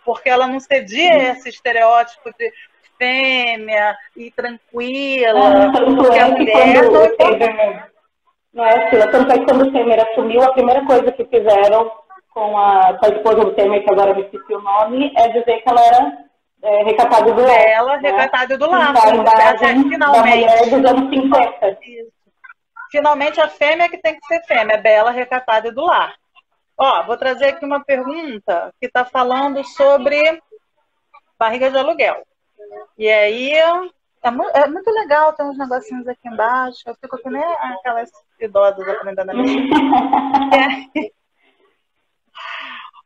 porque 0.06 0.30
ela 0.30 0.48
não 0.48 0.60
cedia 0.60 1.14
a 1.14 1.24
esse 1.32 1.50
estereótipo 1.50 2.32
de 2.38 2.52
fêmea 2.98 3.96
e 4.16 4.32
tranquila, 4.32 5.68
ah, 5.68 5.72
porque 5.72 6.20
a 6.20 6.28
mulher 6.28 6.84
não, 6.90 7.84
não 8.54 8.66
é, 8.66 8.90
Sila? 8.90 9.08
Tanto 9.08 9.32
é 9.32 9.40
que 9.40 9.46
quando 9.46 9.68
o 9.68 9.72
Temer 9.72 10.06
assumiu, 10.10 10.42
a 10.42 10.54
primeira 10.54 10.86
coisa 10.86 11.12
que 11.12 11.26
fizeram 11.26 11.92
com 12.40 12.58
a, 12.58 12.98
com 12.98 13.06
a 13.06 13.10
esposa 13.10 13.44
do 13.44 13.54
Temer, 13.54 13.84
que 13.84 13.92
agora 13.92 14.14
me 14.14 14.22
esqueci 14.22 14.54
o 14.54 14.62
nome, 14.62 15.14
é 15.18 15.28
dizer 15.28 15.62
que 15.62 15.70
ela 15.70 15.86
era 15.86 16.18
é, 16.62 16.84
recatada 16.84 17.34
do 17.34 17.42
lar. 17.42 17.68
Ela, 17.68 17.98
né? 17.98 18.12
recatada 18.12 18.58
do 18.58 18.70
lar. 18.70 18.94
Da 18.94 19.14
mulher 19.14 20.70
dos 20.70 20.86
anos 20.86 21.10
50. 21.10 21.78
Isso. 21.84 22.12
Finalmente, 22.90 23.42
a 23.42 23.50
fêmea 23.50 23.90
que 23.90 23.98
tem 23.98 24.18
que 24.18 24.26
ser 24.26 24.42
fêmea, 24.46 24.78
bela, 24.78 25.12
recatada 25.12 25.72
do 25.72 25.86
lar. 25.86 26.16
Ó, 26.78 27.04
vou 27.04 27.18
trazer 27.18 27.48
aqui 27.48 27.66
uma 27.66 27.84
pergunta 27.84 28.74
que 28.80 28.88
está 28.88 29.04
falando 29.04 29.62
sobre 29.66 30.42
barriga 31.38 31.70
de 31.70 31.78
aluguel. 31.78 32.24
E 32.98 33.10
aí, 33.10 33.54
é, 34.24 34.32
mu 34.32 34.44
é, 34.54 34.68
muito 34.68 34.90
legal 34.90 35.34
ter 35.34 35.44
uns 35.44 35.58
negocinhos 35.58 36.08
aqui 36.08 36.28
embaixo. 36.28 36.80
Eu 36.86 36.96
fico 36.96 37.18
que 37.18 37.30
nem 37.30 37.44
aquelas 37.44 38.10
idosas 38.40 38.88
aprendendo 38.88 39.30
a 39.30 39.34
mexer. 39.34 41.12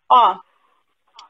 Ó, 0.10 0.38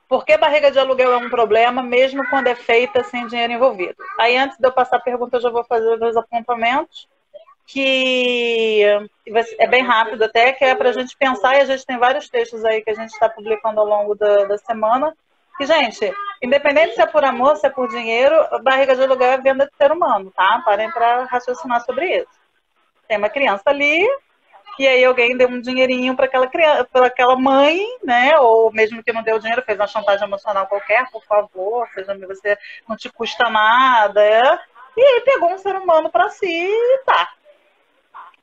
por 0.08 0.26
que 0.26 0.38
barriga 0.38 0.70
de 0.70 0.80
aluguel 0.80 1.14
é 1.14 1.18
um 1.18 1.30
problema, 1.30 1.82
mesmo 1.82 2.28
quando 2.30 2.48
é 2.48 2.56
feita 2.56 3.04
sem 3.04 3.26
dinheiro 3.28 3.54
envolvido? 3.54 3.96
Aí, 4.20 4.38
antes 4.38 4.58
de 4.58 4.68
eu 4.68 4.72
passar 4.72 4.98
a 4.98 5.02
pergunta, 5.02 5.38
eu 5.38 5.42
já 5.42 5.50
vou 5.50 5.64
fazer 5.64 5.98
dois 5.98 6.16
apontamentos 6.16 7.08
que 7.66 8.84
é 9.58 9.68
bem 9.68 9.84
rápido 9.84 10.24
até, 10.24 10.52
que 10.52 10.64
é 10.64 10.76
para 10.76 10.90
a 10.90 10.94
gente 10.94 11.16
pensar, 11.18 11.56
e 11.56 11.62
a 11.62 11.66
gente 11.66 11.86
tem 11.86 11.98
vários 11.98 12.30
textos 12.30 12.64
aí 12.66 12.82
que 12.82 12.92
a 12.92 12.94
gente 12.94 13.12
está 13.12 13.30
publicando 13.30 13.80
ao 13.80 13.88
longo 13.88 14.16
da, 14.16 14.46
da, 14.46 14.58
semana, 14.58 15.16
que, 15.58 15.66
gente, 15.66 16.14
independente 16.42 16.96
se 16.96 17.02
é 17.02 17.06
por 17.06 17.24
amor, 17.24 17.56
se 17.58 17.66
é 17.66 17.70
por 17.70 17.88
dinheiro, 17.88 18.36
barriga 18.64 18.96
de 18.96 19.04
aluguel 19.04 19.32
é 19.32 19.38
venda 19.38 19.66
de 19.66 19.76
ser 19.78 19.92
humano, 19.92 20.32
tá? 20.36 20.62
Parem 20.66 20.92
para 20.92 21.26
raciocinar 21.26 21.84
sobre 21.86 22.18
isso. 22.18 22.40
Tem 23.08 23.18
uma 23.18 23.30
criança 23.30 23.64
ali, 23.68 24.06
e 24.80 24.88
aí 24.88 25.04
alguém 25.04 25.38
deu 25.38 25.48
um 25.48 25.62
dinheirinho 25.62 26.16
para 26.16 26.26
aquela 26.26 26.48
criança, 26.48 26.86
para 26.92 27.08
aquela 27.08 27.36
mãe, 27.36 27.80
né? 28.04 28.38
Ou 28.40 28.72
mesmo 28.72 29.04
que 29.04 29.14
não 29.14 29.22
deu 29.22 29.40
dinheiro, 29.40 29.62
fez 29.62 29.78
uma 29.80 29.88
chantagem 29.88 30.28
emocional 30.28 30.68
qualquer, 30.68 31.10
por 31.12 31.24
favor, 31.26 31.88
seja 31.94 32.18
você 32.28 32.58
não 32.88 32.96
te 32.96 33.12
custa 33.12 33.50
nada? 33.50 34.60
E 34.98 35.02
aí 35.02 35.22
pegou 35.22 35.52
um 35.52 35.58
ser 35.58 35.76
humano 35.76 36.10
para 36.10 36.30
si 36.30 36.48
e 36.48 37.04
tá. 37.06 37.34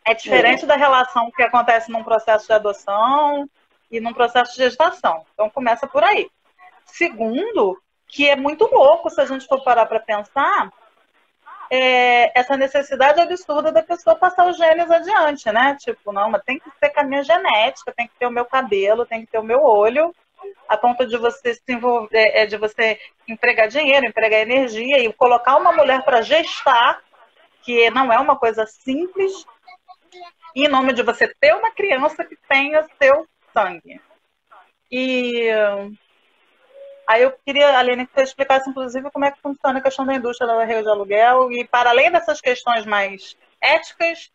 É 0.05 0.15
diferente 0.15 0.67
da 0.67 0.77
relação 0.77 1.31
que 1.31 1.43
acontece 1.43 1.91
num 1.91 2.03
processo 2.03 2.47
de 2.47 2.53
adoção 2.53 3.49
e 3.91 4.01
num 4.01 4.15
processo 4.15 4.53
de 4.53 4.59
gestação. 4.59 5.25
Então 5.35 5.51
começa 5.51 5.87
por 5.87 6.03
aí. 6.03 6.31
Segundo, 6.85 7.81
que 8.07 8.29
é 8.29 8.37
muito 8.37 8.65
louco 8.67 9.11
se 9.11 9.21
a 9.21 9.25
gente 9.25 9.47
for 9.47 9.63
parar 9.63 9.87
para 9.87 10.01
pensar, 10.01 10.73
é, 11.71 12.39
essa 12.39 12.57
necessidade 12.57 13.21
absurda 13.21 13.71
da 13.71 13.83
pessoa 13.83 14.17
passar 14.17 14.49
os 14.49 14.57
genes 14.57 14.91
adiante, 14.91 15.51
né? 15.53 15.77
Tipo, 15.79 16.13
não, 16.13 16.29
mas 16.29 16.43
tem 16.43 16.59
que 16.59 16.69
ter 16.81 16.91
com 16.91 17.01
a 17.01 17.05
minha 17.05 17.23
genética, 17.23 17.95
tem 17.97 18.09
que 18.09 18.15
ter 18.19 18.27
o 18.27 18.31
meu 18.31 18.45
cabelo, 18.45 19.07
tem 19.07 19.25
que 19.25 19.31
ter 19.31 19.39
o 19.39 19.45
meu 19.45 19.63
olho, 19.63 20.13
a 20.69 20.77
ponto 20.77 21.07
de 21.07 21.17
você 21.17 21.55
se 21.55 21.63
envolver, 21.69 22.33
é, 22.35 22.45
de 22.45 22.57
você 22.57 22.99
empregar 23.29 23.69
dinheiro, 23.69 24.05
empregar 24.05 24.41
energia 24.41 24.99
e 24.99 25.13
colocar 25.13 25.57
uma 25.57 25.73
mulher 25.73 26.05
para 26.05 26.23
gestar, 26.23 27.01
que 27.63 27.89
não 27.91 28.13
é 28.13 28.19
uma 28.19 28.37
coisa 28.37 28.67
simples, 28.67 29.47
em 30.57 30.67
nome 30.67 30.93
de 30.93 31.05
você 31.05 31.33
ter 31.41 31.55
uma 31.55 31.71
criança 31.71 32.25
que 32.25 32.37
tenha 32.49 32.85
seu 33.01 33.27
sangue. 33.53 34.01
E 34.91 35.49
aí 37.11 37.23
eu 37.23 37.33
queria, 37.45 37.77
Aline, 37.77 38.07
que 38.07 38.15
você 38.15 38.23
explicasse, 38.23 38.71
inclusive, 38.71 39.11
como 39.11 39.25
é 39.25 39.31
que 39.31 39.41
funciona 39.41 39.79
a 39.79 39.83
questão 39.83 40.07
da 40.07 40.15
indústria 40.15 40.47
da 40.47 40.57
barriga 40.57 40.83
de 40.83 40.89
aluguel 40.89 41.51
e, 41.51 41.65
para 41.65 41.91
além 41.91 42.11
dessas 42.11 42.41
questões 42.41 42.87
mais 42.87 43.37
éticas, 43.61 44.31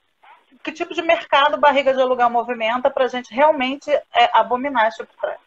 que 0.62 0.72
tipo 0.72 0.94
de 0.94 1.01
mercado 1.01 1.58
barriga 1.58 1.94
de 1.94 2.01
aluguel 2.01 2.29
movimenta 2.29 2.89
para 2.89 3.05
a 3.05 3.08
gente 3.08 3.34
realmente 3.34 3.89
é, 3.89 4.29
abominar 4.34 4.88
esse 4.88 4.98
tipo 4.98 5.13
de? 5.22 5.46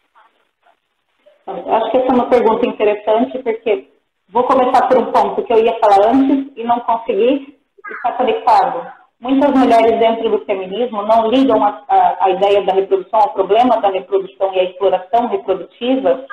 Acho 1.47 1.91
que 1.91 1.97
essa 1.97 2.07
é 2.07 2.13
uma 2.13 2.29
pergunta 2.29 2.67
interessante, 2.67 3.37
porque 3.39 3.91
vou 4.29 4.43
começar 4.45 4.87
por 4.87 4.97
um 4.97 5.11
ponto 5.11 5.43
que 5.43 5.53
eu 5.53 5.63
ia 5.63 5.79
falar 5.79 6.09
antes 6.09 6.51
e 6.55 6.63
não 6.63 6.79
consegui, 6.81 7.59
e 7.87 7.93
está 7.93 8.13
conectado 8.13 8.99
Muitas 9.19 9.51
mulheres 9.51 9.99
dentro 9.99 10.29
do 10.29 10.45
feminismo 10.45 11.01
não 11.01 11.27
ligam 11.27 11.61
a, 11.61 11.83
a, 11.89 12.25
a, 12.25 12.29
ideia 12.29 12.63
da 12.63 12.71
reprodução 12.73 13.19
ao 13.19 13.33
problema 13.33 13.81
da 13.81 13.89
reprodução 13.89 14.53
e 14.53 14.59
a 14.59 14.63
exploração 14.63 15.27
reprodutiva, 15.27 16.25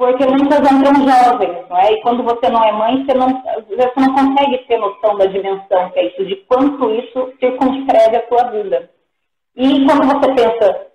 porque 0.00 0.24
muitas 0.24 0.60
entram 0.60 0.94
jovens, 0.94 1.68
não 1.68 1.76
é? 1.76 1.92
E 1.92 2.00
quando 2.00 2.22
você 2.22 2.48
não 2.48 2.64
é 2.64 2.72
mãe, 2.72 3.04
você 3.04 3.12
não, 3.12 3.28
você 3.28 3.92
não 3.98 4.14
consegue 4.14 4.56
ter 4.66 4.78
noção 4.78 5.14
da 5.18 5.26
dimensão 5.26 5.90
que 5.90 5.98
é 5.98 6.06
isso, 6.06 6.24
de 6.24 6.36
quanto 6.48 6.90
isso 6.90 7.30
circunscreve 7.38 8.16
a 8.16 8.26
sua 8.26 8.50
vida. 8.50 8.90
E 9.54 9.84
quando 9.84 10.06
você 10.06 10.32
pensa, 10.32 10.86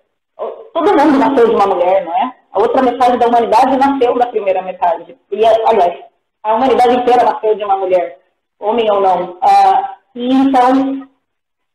todo 0.74 1.00
mundo 1.00 1.20
nasceu 1.20 1.48
de 1.48 1.54
uma 1.54 1.68
mulher, 1.68 2.04
não 2.04 2.12
é? 2.16 2.34
A 2.50 2.58
outra 2.58 2.82
metade 2.82 3.16
da 3.16 3.28
humanidade 3.28 3.76
nasceu 3.76 4.18
da 4.18 4.26
primeira 4.26 4.60
metade. 4.62 5.16
E, 5.30 5.46
aliás, 5.46 6.00
a 6.42 6.54
humanidade 6.54 6.96
inteira 6.96 7.22
nasceu 7.22 7.54
de 7.54 7.62
uma 7.62 7.76
mulher, 7.76 8.18
homem 8.58 8.90
ou 8.90 9.00
não. 9.00 9.38
Ah, 9.40 9.98
e 10.16 10.34
então, 10.34 11.08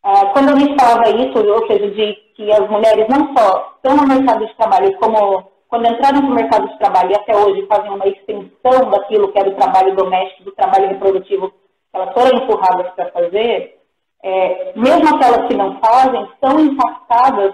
ah, 0.03 0.25
quando 0.33 0.49
eu 0.49 0.57
me 0.57 0.77
falava 0.77 1.09
isso, 1.11 1.39
ou 1.49 1.65
seja, 1.65 1.91
de 1.91 2.13
que 2.35 2.51
as 2.51 2.69
mulheres 2.69 3.07
não 3.07 3.33
só 3.33 3.73
estão 3.77 3.95
no 3.95 4.05
mercado 4.05 4.45
de 4.45 4.53
trabalho, 4.57 4.97
como 4.97 5.50
quando 5.71 5.87
entraram 5.87 6.21
no 6.21 6.35
mercado 6.35 6.67
de 6.67 6.77
trabalho 6.77 7.11
e 7.11 7.15
até 7.15 7.33
hoje 7.33 7.65
fazem 7.65 7.91
uma 7.91 8.05
extensão 8.05 8.89
daquilo 8.89 9.31
que 9.31 9.39
era 9.39 9.49
o 9.49 9.55
trabalho 9.55 9.95
doméstico, 9.95 10.43
do 10.43 10.51
trabalho 10.51 10.89
reprodutivo, 10.89 11.53
elas 11.93 12.13
foram 12.13 12.37
empurradas 12.37 12.91
para 12.93 13.09
fazer, 13.11 13.79
é, 14.21 14.73
mesmo 14.75 15.15
aquelas 15.15 15.47
que 15.47 15.55
não 15.55 15.79
fazem, 15.79 16.27
são 16.43 16.59
impactadas 16.59 17.53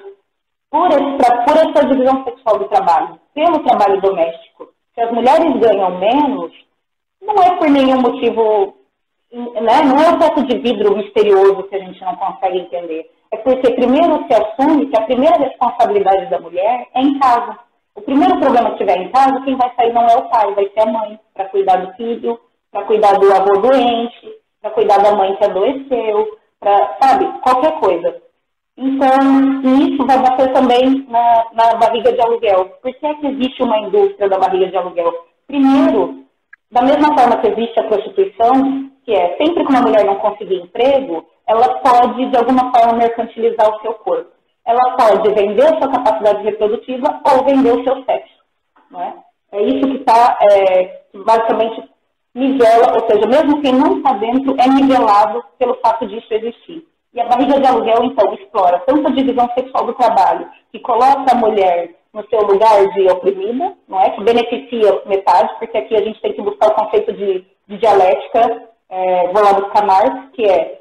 por, 0.71 0.87
esse, 0.87 1.45
por 1.45 1.57
essa 1.57 1.87
divisão 1.87 2.23
sexual 2.23 2.57
do 2.57 2.65
trabalho, 2.65 3.19
pelo 3.35 3.59
trabalho 3.59 4.01
doméstico. 4.01 4.69
Se 4.95 5.01
as 5.01 5.11
mulheres 5.11 5.55
ganham 5.59 5.99
menos, 5.99 6.51
não 7.21 7.35
é 7.35 7.55
por 7.55 7.69
nenhum 7.69 8.01
motivo 8.01 8.73
né, 9.31 9.83
não 9.83 9.99
é 10.01 10.09
o 10.09 10.17
teto 10.17 10.43
de 10.43 10.57
vidro 10.57 10.97
misterioso 10.97 11.63
que 11.63 11.75
a 11.75 11.79
gente 11.79 12.01
não 12.01 12.15
consegue 12.15 12.61
entender. 12.61 13.11
É 13.31 13.37
porque 13.37 13.73
primeiro 13.73 14.25
se 14.25 14.33
assume 14.33 14.87
que 14.87 14.97
a 14.97 15.05
primeira 15.05 15.37
responsabilidade 15.37 16.29
da 16.31 16.39
mulher 16.39 16.87
é 16.95 17.01
em 17.01 17.19
casa. 17.19 17.66
O 17.97 18.01
primeiro 18.01 18.39
problema 18.39 18.71
que 18.71 18.77
tiver 18.77 18.95
em 18.97 19.09
casa, 19.09 19.41
quem 19.41 19.55
vai 19.57 19.73
sair 19.75 19.91
não 19.91 20.07
é 20.07 20.15
o 20.15 20.29
pai, 20.29 20.53
vai 20.53 20.69
ser 20.69 20.81
a 20.81 20.85
mãe, 20.85 21.19
para 21.33 21.45
cuidar 21.45 21.77
do 21.77 21.93
filho, 21.95 22.39
para 22.71 22.83
cuidar 22.83 23.13
do 23.17 23.33
avô 23.33 23.57
doente, 23.59 24.35
para 24.61 24.69
cuidar 24.69 24.99
da 24.99 25.15
mãe 25.15 25.35
que 25.35 25.43
adoeceu, 25.43 26.37
para, 26.59 26.95
sabe, 27.01 27.25
qualquer 27.41 27.79
coisa. 27.79 28.21
Então, 28.77 29.17
isso 29.81 30.05
vai 30.05 30.19
bater 30.19 30.53
também 30.53 31.07
na, 31.09 31.47
na 31.53 31.75
barriga 31.75 32.13
de 32.13 32.21
aluguel. 32.21 32.65
Por 32.83 32.93
que 32.93 33.05
é 33.07 33.15
que 33.15 33.27
existe 33.27 33.63
uma 33.63 33.79
indústria 33.79 34.29
da 34.29 34.37
barriga 34.37 34.67
de 34.67 34.77
aluguel? 34.77 35.11
Primeiro, 35.47 36.23
da 36.71 36.83
mesma 36.83 37.17
forma 37.17 37.37
que 37.37 37.47
existe 37.47 37.79
a 37.79 37.87
prostituição, 37.87 38.91
que 39.03 39.11
é 39.11 39.37
sempre 39.37 39.65
que 39.65 39.71
uma 39.71 39.81
mulher 39.81 40.05
não 40.05 40.17
conseguir 40.17 40.61
emprego, 40.61 41.25
ela 41.47 41.79
pode, 41.79 42.29
de 42.29 42.37
alguma 42.37 42.71
forma, 42.71 42.99
mercantilizar 42.99 43.75
o 43.75 43.81
seu 43.81 43.95
corpo. 43.95 44.36
Ela 44.67 44.95
pode 44.97 45.33
vender 45.33 45.63
a 45.63 45.79
sua 45.79 45.91
capacidade 45.91 46.43
reprodutiva 46.43 47.21
ou 47.23 47.45
vender 47.45 47.71
o 47.71 47.83
seu 47.83 48.03
sexo. 48.03 48.35
Não 48.91 49.01
é? 49.01 49.13
é 49.53 49.63
isso 49.63 49.87
que 49.87 49.97
está, 49.97 50.37
é, 50.51 51.01
basicamente, 51.25 51.89
nivela, 52.35 52.93
ou 52.93 53.09
seja, 53.09 53.25
mesmo 53.25 53.61
quem 53.61 53.73
não 53.73 53.97
está 53.97 54.13
dentro 54.13 54.55
é 54.59 54.67
nivelado 54.67 55.43
pelo 55.57 55.75
fato 55.75 56.05
disso 56.05 56.27
existir. 56.29 56.85
E 57.13 57.19
a 57.19 57.25
barriga 57.25 57.59
de 57.59 57.65
aluguel, 57.65 58.03
então, 58.03 58.31
explora 58.35 58.79
tanto 58.85 59.07
a 59.07 59.11
divisão 59.11 59.49
sexual 59.57 59.85
do 59.85 59.93
trabalho, 59.95 60.47
que 60.71 60.79
coloca 60.79 61.31
a 61.31 61.35
mulher 61.35 61.95
no 62.13 62.23
seu 62.27 62.41
lugar 62.41 62.87
de 62.89 63.09
oprimida, 63.09 63.73
não 63.87 63.99
é? 63.99 64.11
que 64.11 64.23
beneficia 64.23 65.01
metade, 65.05 65.49
porque 65.57 65.77
aqui 65.77 65.95
a 65.95 66.03
gente 66.03 66.21
tem 66.21 66.33
que 66.33 66.41
buscar 66.41 66.67
o 66.67 66.75
conceito 66.75 67.13
de, 67.13 67.43
de 67.67 67.77
dialética 67.77 68.67
é, 68.89 69.27
vou 69.33 69.43
lá 69.43 69.53
buscar 69.53 69.85
Marx, 69.85 70.31
que 70.33 70.45
é 70.45 70.76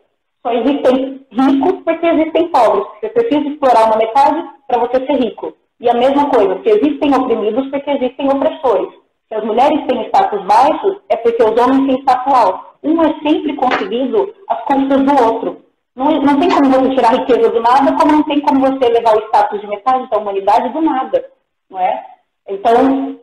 só 0.46 0.52
existem 0.52 1.26
ricos 1.32 1.82
porque 1.84 2.06
existem 2.06 2.48
pobres. 2.48 2.86
Você 3.00 3.08
precisa 3.08 3.48
explorar 3.48 3.86
uma 3.86 3.96
metade 3.96 4.48
para 4.68 4.78
você 4.78 5.04
ser 5.04 5.24
rico. 5.24 5.52
E 5.80 5.90
a 5.90 5.94
mesma 5.94 6.30
coisa, 6.30 6.62
se 6.62 6.70
existem 6.70 7.14
oprimidos 7.14 7.68
porque 7.68 7.90
existem 7.90 8.28
opressores. 8.28 8.94
Se 9.28 9.34
as 9.34 9.44
mulheres 9.44 9.84
têm 9.88 10.06
status 10.06 10.40
baixos, 10.44 10.98
é 11.08 11.16
porque 11.16 11.42
os 11.42 11.60
homens 11.60 11.86
têm 11.86 12.00
status 12.02 12.32
alto. 12.32 12.66
Um 12.84 13.02
é 13.02 13.12
sempre 13.22 13.56
conseguido 13.56 14.32
às 14.48 14.62
custas 14.62 15.02
do 15.02 15.24
outro. 15.24 15.62
Não, 15.96 16.22
não 16.22 16.38
tem 16.38 16.48
como 16.50 16.70
você 16.70 16.94
tirar 16.94 17.08
a 17.08 17.18
riqueza 17.18 17.50
do 17.50 17.60
nada, 17.60 17.96
como 17.96 18.12
não 18.12 18.22
tem 18.22 18.40
como 18.40 18.60
você 18.60 18.88
levar 18.88 19.16
o 19.16 19.26
status 19.26 19.60
de 19.60 19.66
metade 19.66 20.08
da 20.08 20.18
humanidade 20.18 20.68
do 20.68 20.80
nada. 20.80 21.24
Não 21.68 21.80
é? 21.80 22.06
Então, 22.48 23.18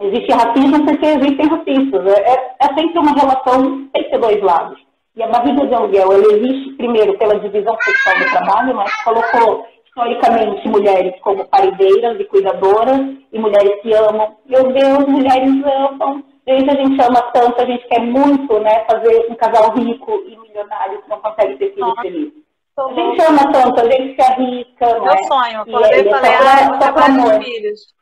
Existe 0.00 0.32
racismo 0.32 0.84
porque 0.84 1.06
existem 1.06 1.48
racistas. 1.48 2.06
É, 2.06 2.32
é, 2.32 2.54
é 2.60 2.66
sempre 2.68 2.98
uma 3.00 3.12
relação, 3.12 3.88
tem 3.88 4.04
que 4.04 4.10
ter 4.10 4.18
dois 4.18 4.40
lados. 4.40 4.78
E 5.18 5.22
a 5.24 5.26
barriga 5.26 5.66
de 5.66 5.74
aluguel, 5.74 6.12
ela 6.12 6.32
existe, 6.32 6.74
primeiro, 6.74 7.18
pela 7.18 7.40
divisão 7.40 7.76
sexual 7.82 8.18
do 8.20 8.30
trabalho, 8.30 8.76
mas 8.76 9.02
colocou 9.02 9.66
historicamente 9.84 10.68
mulheres 10.68 11.20
como 11.22 11.44
parideiras 11.48 12.20
e 12.20 12.24
cuidadoras, 12.24 13.00
e 13.32 13.38
mulheres 13.40 13.82
que 13.82 13.92
amam. 13.92 14.36
Meu 14.46 14.72
Deus, 14.72 15.06
mulheres 15.06 15.50
amam. 15.64 16.22
Gente, 16.46 16.70
a 16.70 16.74
gente 16.76 17.02
ama 17.02 17.20
tanto, 17.32 17.60
a 17.60 17.64
gente 17.64 17.84
quer 17.88 18.00
muito 18.00 18.60
né, 18.60 18.84
fazer 18.88 19.26
um 19.28 19.34
casal 19.34 19.74
rico 19.74 20.22
e 20.24 20.38
milionário 20.38 21.02
que 21.02 21.10
não 21.10 21.18
consegue 21.18 21.56
ter 21.56 21.74
filhos 21.74 22.00
felizes. 22.00 22.32
A 22.78 22.92
gente 22.94 23.20
ama 23.20 23.52
tanto, 23.52 23.80
a 23.80 23.90
gente 23.90 24.14
quer 24.14 24.38
rica. 24.38 24.86
Meu 24.86 25.02
né? 25.02 25.22
sonho, 25.24 25.64
quando 25.64 25.84
eu 25.84 26.10
falei, 26.10 26.32
ah, 26.32 26.68
eu 26.70 27.40
ter 27.40 27.44
filhos 27.44 27.98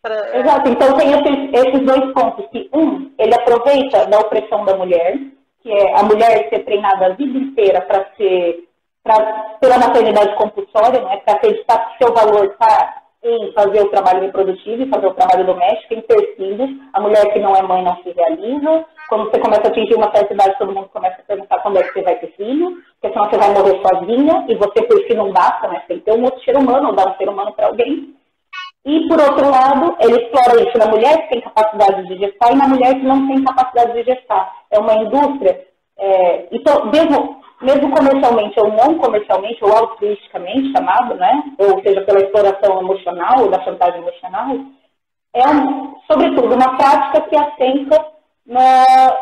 Pra... 0.00 0.36
Exato, 0.36 0.68
então 0.68 0.96
tem 0.96 1.10
esses, 1.10 1.66
esses 1.66 1.80
dois 1.80 2.12
pontos, 2.12 2.46
que 2.50 2.68
um, 2.72 3.12
ele 3.18 3.34
aproveita 3.34 4.06
da 4.06 4.18
opressão 4.18 4.64
da 4.64 4.76
mulher, 4.76 5.16
que 5.62 5.72
é 5.72 5.98
a 5.98 6.02
mulher 6.02 6.48
ser 6.48 6.64
treinada 6.64 7.06
a 7.06 7.08
vida 7.10 7.38
inteira 7.38 7.80
para 7.82 8.06
ser, 8.16 8.64
pra, 9.02 9.14
pela 9.60 9.78
maternidade 9.78 10.34
compulsória, 10.36 11.00
né, 11.00 11.16
para 11.18 11.34
acreditar 11.34 11.78
que 11.78 12.04
seu 12.04 12.12
valor 12.14 12.46
está 12.46 13.02
em 13.24 13.52
fazer 13.52 13.80
o 13.82 13.88
trabalho 13.88 14.22
reprodutivo 14.22 14.82
e 14.82 14.88
fazer 14.88 15.06
o 15.06 15.14
trabalho 15.14 15.46
doméstico, 15.46 15.94
em 15.94 16.00
ter 16.00 16.34
filhos. 16.36 16.70
A 16.92 17.00
mulher 17.00 17.32
que 17.32 17.38
não 17.38 17.54
é 17.54 17.62
mãe 17.62 17.82
não 17.82 17.96
se 18.02 18.10
realiza. 18.10 18.84
Quando 19.08 19.30
você 19.30 19.38
começa 19.38 19.62
a 19.62 19.68
atingir 19.68 19.94
uma 19.94 20.10
certa 20.14 20.34
idade, 20.34 20.58
todo 20.58 20.72
mundo 20.72 20.88
começa 20.88 21.20
a 21.20 21.24
perguntar 21.24 21.60
quando 21.60 21.78
é 21.78 21.82
que 21.82 21.92
você 21.92 22.02
vai 22.02 22.16
ter 22.16 22.32
filho, 22.32 22.82
porque 23.00 23.12
senão 23.12 23.30
você 23.30 23.38
vai 23.38 23.50
morrer 23.52 23.80
sozinha 23.86 24.44
e 24.48 24.54
você 24.56 24.82
por 24.82 24.98
si 25.06 25.14
não 25.14 25.32
basta, 25.32 25.68
né? 25.68 25.82
Tem 25.86 25.98
que 25.98 26.04
ter 26.04 26.18
um 26.18 26.24
outro 26.24 26.42
ser 26.42 26.56
humano, 26.56 26.88
ou 26.88 26.96
dar 26.96 27.10
um 27.10 27.16
ser 27.16 27.28
humano 27.28 27.52
para 27.52 27.66
alguém. 27.68 28.12
E, 28.84 29.06
por 29.06 29.20
outro 29.20 29.48
lado, 29.48 29.96
ele 30.00 30.22
explora 30.22 30.60
isso 30.60 30.76
na 30.76 30.86
mulher 30.86 31.22
que 31.22 31.28
tem 31.28 31.40
capacidade 31.40 32.06
de 32.08 32.18
gestar 32.18 32.52
e 32.52 32.56
na 32.56 32.66
mulher 32.66 32.94
que 32.94 33.06
não 33.06 33.28
tem 33.28 33.44
capacidade 33.44 33.92
de 33.92 34.02
gestar. 34.02 34.52
É 34.70 34.78
uma 34.78 34.94
indústria. 34.94 35.66
É, 35.96 36.48
então, 36.50 36.86
mesmo, 36.86 37.40
mesmo 37.60 37.90
comercialmente 37.92 38.58
ou 38.58 38.72
não 38.72 38.98
comercialmente, 38.98 39.64
ou 39.64 39.72
altruisticamente 39.72 40.72
chamado, 40.72 41.14
né? 41.14 41.44
ou 41.58 41.80
seja, 41.82 42.00
pela 42.00 42.20
exploração 42.20 42.80
emocional 42.80 43.42
ou 43.42 43.50
da 43.50 43.62
chantagem 43.62 44.00
emocional, 44.00 44.48
é, 45.34 45.42
sobretudo, 46.10 46.54
uma 46.54 46.76
prática 46.76 47.20
que 47.28 47.36
assenta 47.36 48.04
na, 48.44 49.16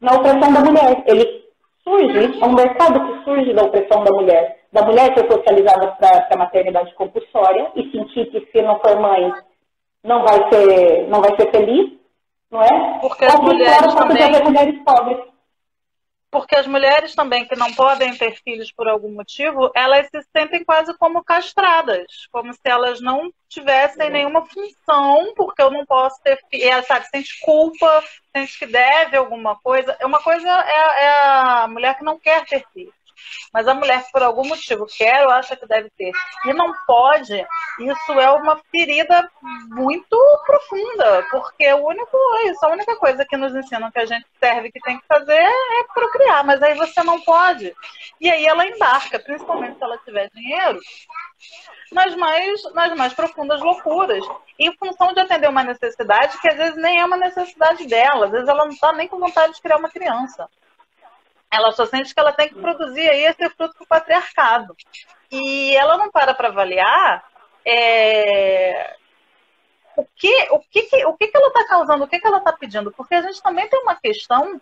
na 0.00 0.12
opressão 0.14 0.52
da 0.52 0.60
mulher. 0.60 1.04
Ele 1.06 1.44
surge, 1.84 2.40
é 2.42 2.44
um 2.44 2.54
mercado 2.54 3.00
que 3.00 3.24
surge 3.24 3.52
da 3.52 3.62
opressão 3.62 4.02
da 4.02 4.10
mulher 4.10 4.63
da 4.74 4.82
mulher 4.82 5.14
ser 5.14 5.30
socializada 5.30 5.92
para 5.92 6.28
a 6.32 6.36
maternidade 6.36 6.92
compulsória 6.94 7.70
e 7.76 7.92
sentir 7.92 8.26
que 8.32 8.50
se 8.50 8.60
não 8.60 8.80
for 8.80 8.98
mãe 8.98 9.32
não 10.02 10.24
vai 10.24 10.50
ser, 10.50 11.06
não 11.06 11.20
vai 11.22 11.30
ser 11.36 11.48
feliz, 11.52 11.92
não 12.50 12.60
é? 12.60 12.98
Porque 13.00 13.24
as 13.24 13.38
mulheres 13.38 13.94
também... 13.94 14.42
mulheres 14.42 14.82
pobres. 14.84 15.18
Porque 16.28 16.56
as 16.56 16.66
mulheres 16.66 17.14
também 17.14 17.46
que 17.46 17.54
não 17.54 17.72
podem 17.72 18.16
ter 18.16 18.34
filhos 18.42 18.72
por 18.72 18.88
algum 18.88 19.12
motivo, 19.14 19.70
elas 19.76 20.08
se 20.08 20.20
sentem 20.36 20.64
quase 20.64 20.92
como 20.98 21.22
castradas, 21.22 22.26
como 22.32 22.52
se 22.52 22.58
elas 22.64 23.00
não 23.00 23.32
tivessem 23.48 24.10
nenhuma 24.10 24.44
função, 24.44 25.32
porque 25.36 25.62
eu 25.62 25.70
não 25.70 25.86
posso 25.86 26.20
ter 26.20 26.36
filho, 26.50 26.68
é, 26.68 26.82
sabe, 26.82 27.06
sente 27.06 27.38
culpa, 27.42 28.02
sente 28.36 28.58
que 28.58 28.66
deve 28.66 29.16
alguma 29.16 29.54
coisa. 29.60 29.96
Uma 30.02 30.18
coisa 30.20 30.48
é, 30.48 31.04
é 31.04 31.10
a 31.62 31.68
mulher 31.68 31.96
que 31.96 32.02
não 32.02 32.18
quer 32.18 32.44
ter 32.44 32.66
filhos. 32.72 33.03
Mas 33.52 33.66
a 33.68 33.74
mulher, 33.74 34.04
por 34.12 34.22
algum 34.22 34.46
motivo, 34.46 34.86
quer 34.86 35.24
ou 35.24 35.30
acha 35.30 35.56
que 35.56 35.66
deve 35.66 35.90
ter 35.90 36.12
e 36.44 36.52
não 36.52 36.72
pode, 36.86 37.46
isso 37.78 38.12
é 38.12 38.30
uma 38.30 38.60
ferida 38.70 39.30
muito 39.68 40.18
profunda, 40.46 41.26
porque 41.30 41.72
o 41.72 41.86
único, 41.86 42.16
isso, 42.46 42.64
a 42.64 42.70
única 42.70 42.96
coisa 42.96 43.24
que 43.24 43.36
nos 43.36 43.54
ensinam 43.54 43.90
que 43.90 43.98
a 43.98 44.06
gente 44.06 44.26
serve, 44.38 44.72
que 44.72 44.80
tem 44.80 44.98
que 44.98 45.06
fazer 45.06 45.32
é 45.32 45.84
procriar, 45.92 46.44
mas 46.44 46.62
aí 46.62 46.74
você 46.74 47.02
não 47.02 47.20
pode. 47.20 47.74
E 48.20 48.30
aí 48.30 48.46
ela 48.46 48.66
embarca, 48.66 49.18
principalmente 49.18 49.78
se 49.78 49.84
ela 49.84 49.98
tiver 49.98 50.30
dinheiro, 50.34 50.80
nas 51.92 52.14
mais, 52.16 52.62
nas 52.72 52.96
mais 52.96 53.14
profundas 53.14 53.60
loucuras, 53.60 54.24
em 54.58 54.74
função 54.76 55.12
de 55.12 55.20
atender 55.20 55.48
uma 55.48 55.62
necessidade 55.62 56.40
que 56.40 56.48
às 56.48 56.56
vezes 56.56 56.76
nem 56.76 57.00
é 57.00 57.04
uma 57.04 57.16
necessidade 57.16 57.86
dela, 57.86 58.26
às 58.26 58.32
vezes 58.32 58.48
ela 58.48 58.64
não 58.64 58.72
está 58.72 58.92
nem 58.92 59.08
com 59.08 59.18
vontade 59.18 59.54
de 59.54 59.62
criar 59.62 59.76
uma 59.76 59.90
criança. 59.90 60.48
Ela 61.54 61.72
só 61.72 61.86
sente 61.86 62.12
que 62.12 62.20
ela 62.20 62.32
tem 62.32 62.48
que 62.48 62.54
produzir 62.54 63.08
aí 63.08 63.24
esse 63.24 63.48
fruto 63.50 63.78
do 63.78 63.86
patriarcado. 63.86 64.74
E 65.30 65.76
ela 65.76 65.96
não 65.96 66.10
para 66.10 66.34
para 66.34 66.48
avaliar 66.48 67.24
é, 67.64 68.96
o, 69.96 70.04
que, 70.16 70.48
o, 70.50 70.58
que, 70.60 71.06
o 71.06 71.14
que, 71.14 71.28
que 71.28 71.36
ela 71.36 71.48
está 71.48 71.66
causando, 71.66 72.04
o 72.04 72.08
que, 72.08 72.18
que 72.18 72.26
ela 72.26 72.38
está 72.38 72.52
pedindo. 72.52 72.92
Porque 72.92 73.14
a 73.14 73.22
gente 73.22 73.42
também 73.42 73.68
tem 73.68 73.80
uma 73.80 73.94
questão 73.94 74.60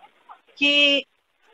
que 0.54 1.06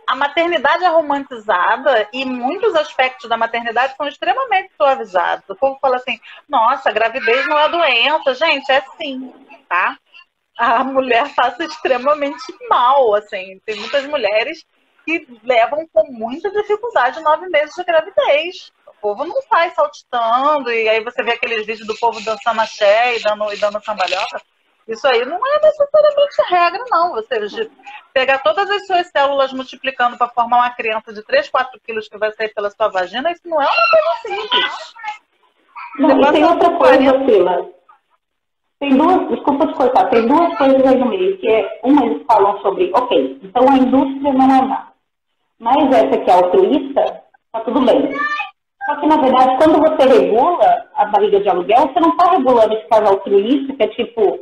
a 0.09 0.17
maternidade 0.17 0.85
é 0.85 0.89
romantizada 0.89 2.09
e 2.13 2.25
muitos 2.25 2.75
aspectos 2.75 3.29
da 3.29 3.37
maternidade 3.37 3.95
são 3.97 4.09
extremamente 4.09 4.73
suavizados. 4.75 5.45
O 5.49 5.55
povo 5.55 5.79
fala 5.81 5.97
assim, 5.97 6.19
nossa, 6.49 6.91
gravidez 6.91 7.47
não 7.47 7.59
é 7.59 7.69
doença. 7.69 8.35
Gente, 8.35 8.71
é 8.73 8.83
sim, 8.97 9.33
tá? 9.69 9.99
A 10.57 10.83
mulher 10.83 11.33
passa 11.37 11.63
extremamente 11.63 12.53
mal, 12.69 13.15
assim. 13.15 13.61
Tem 13.67 13.77
muitas 13.77 14.07
mulheres 14.07 14.65
que 15.09 15.41
levam 15.43 15.89
com 15.91 16.13
muita 16.13 16.51
dificuldade 16.51 17.23
nove 17.23 17.49
meses 17.49 17.75
de 17.75 17.83
gravidez. 17.83 18.71
O 18.87 18.93
povo 19.01 19.25
não 19.25 19.41
sai 19.43 19.71
saltitando, 19.71 20.71
e 20.71 20.87
aí 20.87 21.03
você 21.03 21.23
vê 21.23 21.33
aqueles 21.33 21.65
vídeos 21.65 21.87
do 21.87 21.97
povo 21.97 22.21
dançando 22.21 22.61
axé 22.61 23.17
e 23.17 23.23
dando, 23.23 23.51
e 23.53 23.57
dando 23.57 23.81
cambalhota. 23.81 24.43
Isso 24.87 25.07
aí 25.07 25.25
não 25.25 25.37
é 25.37 25.61
necessariamente 25.61 26.43
regra, 26.51 26.85
não. 26.91 27.13
Você 27.13 27.71
pegar 28.13 28.39
todas 28.39 28.69
as 28.69 28.87
suas 28.87 29.07
células 29.09 29.53
multiplicando 29.53 30.19
para 30.19 30.29
formar 30.29 30.59
uma 30.59 30.71
criança 30.71 31.13
de 31.13 31.23
3, 31.23 31.49
4 31.49 31.81
quilos 31.87 32.09
que 32.09 32.19
vai 32.19 32.33
sair 32.33 32.53
pela 32.53 32.71
sua 32.71 32.89
vagina, 32.89 33.31
isso 33.31 33.43
não 33.47 33.63
é 33.63 33.67
uma 33.67 33.75
coisa 33.91 34.41
simples. 34.41 34.95
Não, 35.99 36.21
e 36.21 36.33
tem 36.33 36.45
outra 36.45 36.71
coisa, 36.77 37.25
Sila. 37.25 37.71
Tem 38.81 38.97
duas, 38.97 39.29
desculpa 39.29 39.67
te 39.67 39.75
cortar, 39.75 40.09
tem 40.09 40.27
duas 40.27 40.57
coisas 40.57 40.87
aí 40.87 40.99
no 40.99 41.07
meio, 41.07 41.37
que 41.39 41.49
é, 41.49 41.81
uma 41.83 42.05
eles 42.05 42.25
falam 42.27 42.61
sobre, 42.63 42.91
ok, 42.95 43.41
então 43.43 43.69
a 43.69 43.77
indústria 43.77 44.33
não 44.33 44.57
é 44.57 44.63
má. 44.63 44.89
Mas 45.59 45.91
essa 45.93 46.19
que 46.19 46.31
é 46.31 46.35
altruísta, 46.35 47.23
tá 47.53 47.61
tudo 47.61 47.81
bem. 47.85 48.11
Só 48.87 48.97
que, 48.97 49.07
na 49.07 49.17
verdade, 49.17 49.57
quando 49.59 49.81
você 49.81 50.09
regula 50.09 50.87
a 50.95 51.05
barriga 51.07 51.41
de 51.41 51.49
aluguel, 51.49 51.89
você 51.89 52.01
não 52.01 52.11
está 52.11 52.31
regulando 52.31 52.75
esse 52.75 52.89
caso 52.89 53.07
altruísta, 53.07 53.75
que 53.75 53.83
é 53.83 53.89
tipo, 53.89 54.39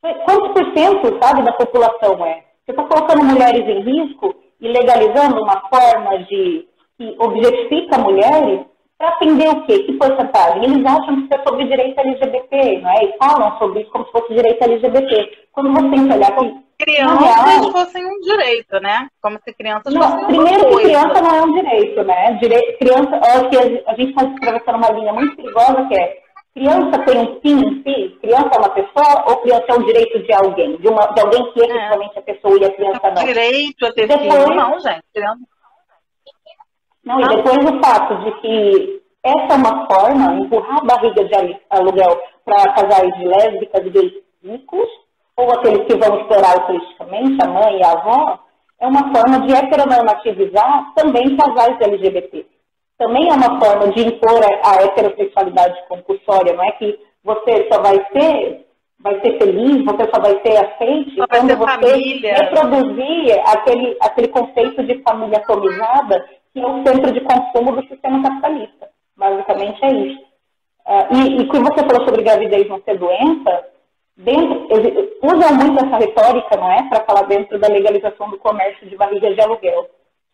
quantos 0.00 0.52
por 0.52 0.76
cento, 0.76 1.18
sabe, 1.20 1.42
da 1.42 1.52
população 1.52 2.24
é? 2.24 2.44
Você 2.64 2.72
está 2.72 2.84
colocando 2.84 3.24
mulheres 3.24 3.66
em 3.66 3.80
risco 3.80 4.34
e 4.60 4.68
legalizando 4.68 5.42
uma 5.42 5.62
forma 5.68 6.18
de 6.24 6.68
que 6.98 7.16
objetifica 7.18 7.98
mulheres 7.98 8.66
para 8.98 9.08
atender 9.10 9.48
o 9.48 9.64
quê? 9.64 9.78
Que 9.84 9.92
porcentagem? 9.92 10.64
Eles 10.64 10.84
acham 10.84 11.14
que 11.14 11.22
isso 11.22 11.34
é 11.34 11.42
sobre 11.48 11.64
direito 11.66 11.98
LGBT, 11.98 12.80
não 12.80 12.90
é? 12.90 13.04
E 13.04 13.16
falam 13.16 13.56
sobre 13.58 13.82
isso 13.82 13.90
como 13.90 14.04
se 14.06 14.12
fosse 14.12 14.34
direito 14.34 14.62
LGBT. 14.62 15.48
Quando 15.52 15.72
você 15.72 15.90
tem 15.90 16.08
que 16.08 16.14
olhar 16.14 16.36
que 16.36 16.68
crianças 16.78 17.72
fossem 17.72 18.06
um 18.06 18.20
direito, 18.20 18.80
né? 18.80 19.08
Como 19.20 19.38
se 19.44 19.52
crianças 19.52 19.92
não, 19.92 20.02
fossem 20.02 20.26
Primeiro 20.26 20.68
que 20.68 20.76
criança 20.76 21.22
não 21.22 21.34
é 21.34 21.42
um 21.42 21.52
direito, 21.52 22.04
né? 22.04 22.32
Direito, 22.40 22.78
criança, 22.78 23.16
acho 23.16 23.48
que 23.50 23.56
a, 23.56 23.94
gente 23.94 24.10
está 24.10 24.22
atravessando 24.22 24.76
uma 24.76 24.90
linha 24.90 25.12
muito 25.12 25.36
perigosa 25.36 25.86
que 25.86 25.96
é 25.96 26.18
criança 26.54 26.98
tem 27.04 27.18
um 27.18 27.40
fim 27.40 27.60
em 27.60 27.82
si? 27.82 28.18
Criança 28.20 28.50
é 28.52 28.58
uma 28.58 28.70
pessoa 28.70 29.24
ou 29.28 29.36
criança 29.38 29.64
é 29.68 29.74
um 29.74 29.84
direito 29.84 30.22
de 30.22 30.32
alguém? 30.32 30.76
De, 30.76 30.88
uma, 30.88 31.06
de 31.06 31.20
alguém 31.20 31.52
que 31.52 31.62
é 31.62 31.76
é. 31.76 31.94
a 31.94 32.22
pessoa 32.22 32.58
e 32.58 32.64
a 32.64 32.72
criança 32.72 33.10
não? 33.10 33.24
Direito 33.24 33.86
a 33.86 33.92
ter 33.92 34.08
depois, 34.08 34.32
filho, 34.32 34.54
não, 34.54 34.80
gente. 34.80 35.02
Não, 37.08 37.18
e 37.22 37.26
depois 37.26 37.56
o 37.64 37.80
fato 37.82 38.16
de 38.22 38.32
que 38.42 39.02
essa 39.24 39.54
é 39.54 39.56
uma 39.56 39.86
forma, 39.86 40.34
empurrar 40.34 40.76
a 40.76 40.84
barriga 40.84 41.24
de 41.24 41.58
aluguel 41.70 42.20
para 42.44 42.74
casais 42.74 43.16
de 43.16 43.24
lésbicas 43.24 43.86
e 43.86 43.90
gays 43.90 44.12
ricos, 44.44 44.88
ou 45.34 45.50
aqueles 45.52 45.86
que 45.86 45.96
vão 45.96 46.20
explorar 46.20 46.66
turisticamente, 46.66 47.42
a 47.42 47.48
mãe 47.48 47.78
e 47.78 47.82
a 47.82 47.92
avó, 47.92 48.38
é 48.78 48.86
uma 48.86 49.10
forma 49.14 49.40
de 49.46 49.54
heteronormativizar 49.54 50.92
também 50.94 51.34
casais 51.34 51.80
LGBT. 51.80 52.44
Também 52.98 53.30
é 53.30 53.32
uma 53.32 53.58
forma 53.58 53.88
de 53.88 54.06
impor 54.06 54.40
a 54.62 54.82
heterossexualidade 54.82 55.82
compulsória, 55.88 56.52
não 56.52 56.64
é 56.64 56.72
que 56.72 56.98
você 57.24 57.68
só 57.72 57.80
vai 57.80 57.96
ser, 58.12 58.66
vai 59.00 59.18
ser 59.20 59.38
feliz, 59.38 59.82
você 59.82 60.10
só 60.14 60.20
vai 60.20 60.38
ser 60.44 60.58
aceite 60.58 61.16
só 61.16 61.26
quando 61.26 61.56
você 61.56 61.72
família. 61.72 62.34
reproduzir 62.34 63.40
aquele, 63.46 63.96
aquele 64.02 64.28
conceito 64.28 64.82
de 64.84 65.02
família 65.02 65.38
atomizada 65.38 66.37
que 66.52 66.60
é 66.60 66.66
o 66.66 66.84
centro 66.84 67.12
de 67.12 67.20
consumo 67.20 67.76
do 67.76 67.86
sistema 67.88 68.22
capitalista. 68.22 68.88
Basicamente 69.16 69.84
é 69.84 69.92
isso. 69.92 70.28
Uh, 70.86 71.14
e, 71.14 71.42
e 71.42 71.46
quando 71.48 71.64
você 71.64 71.86
falou 71.86 72.04
sobre 72.06 72.22
gravidez 72.22 72.68
não 72.68 72.80
ser 72.82 72.98
doença, 72.98 73.66
dentro, 74.16 74.66
usam 75.22 75.54
muito 75.54 75.84
essa 75.84 75.96
retórica, 75.96 76.56
não 76.56 76.70
é, 76.70 76.82
para 76.88 77.04
falar 77.04 77.22
dentro 77.22 77.58
da 77.58 77.68
legalização 77.68 78.30
do 78.30 78.38
comércio 78.38 78.88
de 78.88 78.96
barrigas 78.96 79.34
de 79.34 79.40
aluguel. 79.40 79.88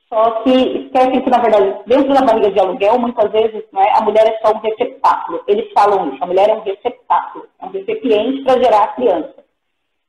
Só 0.09 0.43
que 0.43 0.51
esquecem 0.51 1.23
que, 1.23 1.31
na 1.31 1.39
verdade, 1.39 1.77
dentro 1.87 2.15
da 2.15 2.23
barriga 2.23 2.51
de 2.51 2.61
aluguel, 2.61 2.99
muitas 2.99 3.31
vezes 3.33 3.65
não 3.73 3.83
é, 3.83 3.99
a 3.99 4.03
mulher 4.03 4.27
é 4.27 4.39
só 4.47 4.55
um 4.55 4.61
receptáculo. 4.61 5.43
Eles 5.49 5.71
falam 5.73 6.15
isso, 6.15 6.23
a 6.23 6.27
mulher 6.27 6.49
é 6.51 6.55
um 6.55 6.61
receptáculo, 6.61 7.47
é 7.61 7.67
um 7.67 7.71
recipiente 7.71 8.43
para 8.45 8.63
gerar 8.63 8.85
a 8.85 8.89
criança. 8.89 9.44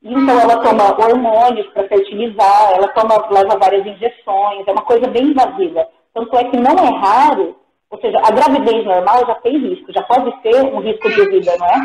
Então, 0.02 0.40
ela 0.40 0.62
toma 0.62 0.96
hormônios 1.04 1.66
para 1.68 1.88
fertilizar, 1.88 2.72
ela 2.74 2.88
toma, 2.88 3.28
leva 3.30 3.58
várias 3.58 3.86
injeções, 3.86 4.66
é 4.66 4.72
uma 4.72 4.82
coisa 4.82 5.08
bem 5.08 5.24
invasiva. 5.24 5.86
Tanto 6.14 6.36
é 6.36 6.44
que 6.44 6.56
não 6.56 6.72
é 6.72 6.98
raro 6.98 7.56
ou 7.88 8.00
seja, 8.00 8.18
a 8.18 8.30
gravidez 8.30 8.84
normal 8.84 9.26
já 9.26 9.34
tem 9.36 9.58
risco, 9.58 9.92
já 9.92 10.02
pode 10.02 10.30
ser 10.42 10.64
um 10.64 10.80
risco 10.80 11.08
de 11.08 11.28
vida, 11.30 11.56
não 11.58 11.66
é? 11.66 11.76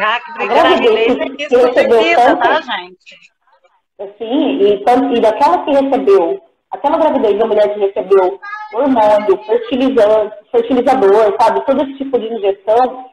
Ah, 0.00 0.20
que 0.20 0.42
a 0.42 0.46
gravidez 0.46 1.16
é 1.16 1.24
que, 1.24 1.46
que 1.46 1.56
recebeu 1.56 2.02
vida, 2.02 2.22
tanto, 2.22 2.42
tá, 2.42 2.60
gente? 2.60 3.34
Sim, 4.18 4.58
e, 4.60 4.84
tanto, 4.84 5.14
e 5.14 5.20
daquela 5.20 5.64
que 5.64 5.70
recebeu, 5.70 6.42
aquela 6.72 6.98
gravidez 6.98 7.38
da 7.38 7.46
mulher 7.46 7.72
que 7.72 7.80
recebeu 7.80 8.40
hormônio, 8.74 9.44
fertilizante, 9.46 10.36
fertilizador, 10.50 11.36
sabe, 11.40 11.64
todo 11.64 11.82
esse 11.84 11.98
tipo 11.98 12.18
de 12.18 12.26
injeção, 12.26 13.04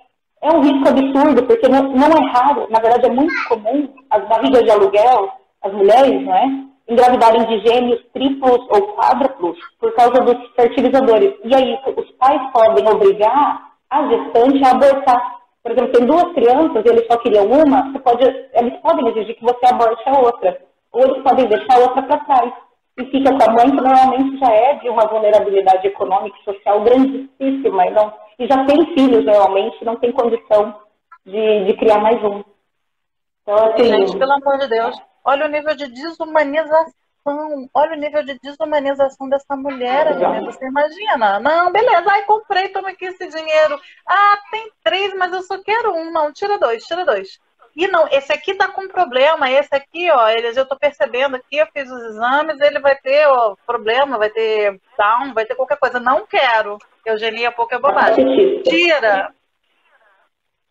é 0.41 0.51
um 0.51 0.61
risco 0.61 0.89
absurdo, 0.89 1.43
porque 1.43 1.67
não, 1.69 1.83
não 1.93 2.07
é 2.07 2.31
raro, 2.31 2.67
na 2.69 2.79
verdade 2.79 3.05
é 3.05 3.09
muito 3.09 3.33
comum 3.47 3.87
as 4.09 4.27
barrigas 4.27 4.63
de 4.63 4.71
aluguel, 4.71 5.29
as 5.61 5.71
mulheres, 5.71 6.25
não 6.25 6.35
é? 6.35 6.45
Engravidarem 6.89 7.45
de 7.45 7.59
gêmeos 7.59 8.01
triplos 8.11 8.67
ou 8.69 8.95
quádruplos 8.95 9.57
por 9.79 9.93
causa 9.93 10.21
dos 10.21 10.37
fertilizadores. 10.55 11.33
E 11.45 11.55
aí, 11.55 11.79
os 11.95 12.11
pais 12.13 12.41
podem 12.51 12.87
obrigar 12.89 13.71
a 13.89 14.07
gestante 14.07 14.65
a 14.65 14.71
abortar. 14.71 15.39
Por 15.63 15.71
exemplo, 15.71 15.91
tem 15.91 16.05
duas 16.05 16.33
crianças 16.33 16.83
e 16.83 16.89
eles 16.89 17.05
só 17.07 17.17
queriam 17.17 17.45
uma, 17.45 17.93
pode, 17.99 18.23
eles 18.25 18.77
podem 18.81 19.07
exigir 19.09 19.35
que 19.35 19.45
você 19.45 19.65
aborte 19.67 20.01
a 20.09 20.19
outra. 20.19 20.57
Ou 20.91 21.03
eles 21.03 21.23
podem 21.23 21.47
deixar 21.47 21.75
a 21.75 21.79
outra 21.79 22.01
para 22.01 22.17
trás. 22.17 22.53
E 23.01 23.05
fica 23.09 23.35
com 23.35 23.49
a 23.49 23.53
mãe 23.53 23.71
que 23.71 23.81
normalmente 23.81 24.37
já 24.37 24.53
é 24.53 24.75
de 24.75 24.89
uma 24.89 25.07
vulnerabilidade 25.07 25.87
econômica 25.87 26.37
e 26.39 26.43
social 26.43 26.81
grandíssima. 26.81 27.87
E, 27.87 27.89
não, 27.89 28.13
e 28.37 28.47
já 28.47 28.63
tem 28.65 28.93
filhos, 28.93 29.25
normalmente, 29.25 29.83
não 29.83 29.95
tem 29.95 30.11
condição 30.11 30.75
de, 31.25 31.65
de 31.65 31.73
criar 31.77 31.97
mais 31.97 32.23
um. 32.23 32.43
Então, 33.41 33.55
assim, 33.55 33.85
Gente, 33.85 34.17
pelo 34.17 34.33
amor 34.33 34.59
de 34.59 34.67
Deus, 34.67 34.95
olha 35.25 35.45
o 35.45 35.49
nível 35.49 35.75
de 35.75 35.87
desumanização 35.87 36.93
olha 37.73 37.93
o 37.93 37.99
nível 37.99 38.23
de 38.25 38.39
desumanização 38.39 39.29
dessa 39.29 39.55
mulher, 39.55 40.07
é 40.07 40.41
você 40.41 40.65
imagina. 40.65 41.39
Não, 41.39 41.71
beleza, 41.71 42.05
ai, 42.07 42.25
comprei, 42.25 42.69
toma 42.69 42.89
aqui 42.89 43.05
esse 43.05 43.27
dinheiro. 43.27 43.79
Ah, 44.07 44.39
tem 44.49 44.71
três, 44.83 45.13
mas 45.15 45.31
eu 45.31 45.43
só 45.43 45.61
quero 45.61 45.93
um. 45.93 46.11
Não, 46.11 46.33
tira 46.33 46.57
dois, 46.57 46.83
tira 46.83 47.05
dois. 47.05 47.39
E 47.75 47.87
não, 47.87 48.07
esse 48.09 48.31
aqui 48.33 48.53
tá 48.53 48.67
com 48.67 48.87
problema, 48.87 49.49
esse 49.49 49.73
aqui, 49.73 50.11
ó, 50.11 50.27
eles, 50.29 50.57
eu 50.57 50.65
tô 50.65 50.75
percebendo 50.75 51.35
aqui, 51.35 51.57
eu 51.57 51.67
fiz 51.67 51.89
os 51.89 52.03
exames, 52.03 52.59
ele 52.59 52.79
vai 52.79 52.95
ter 52.97 53.25
ó, 53.27 53.55
problema, 53.65 54.17
vai 54.17 54.29
ter 54.29 54.79
down, 54.97 55.33
vai 55.33 55.45
ter 55.45 55.55
qualquer 55.55 55.77
coisa. 55.77 55.99
Não 55.99 56.25
quero. 56.25 56.77
Eugenia, 57.05 57.51
pouco 57.51 57.73
é 57.73 57.79
bobagem. 57.79 58.61
Tira, 58.63 59.33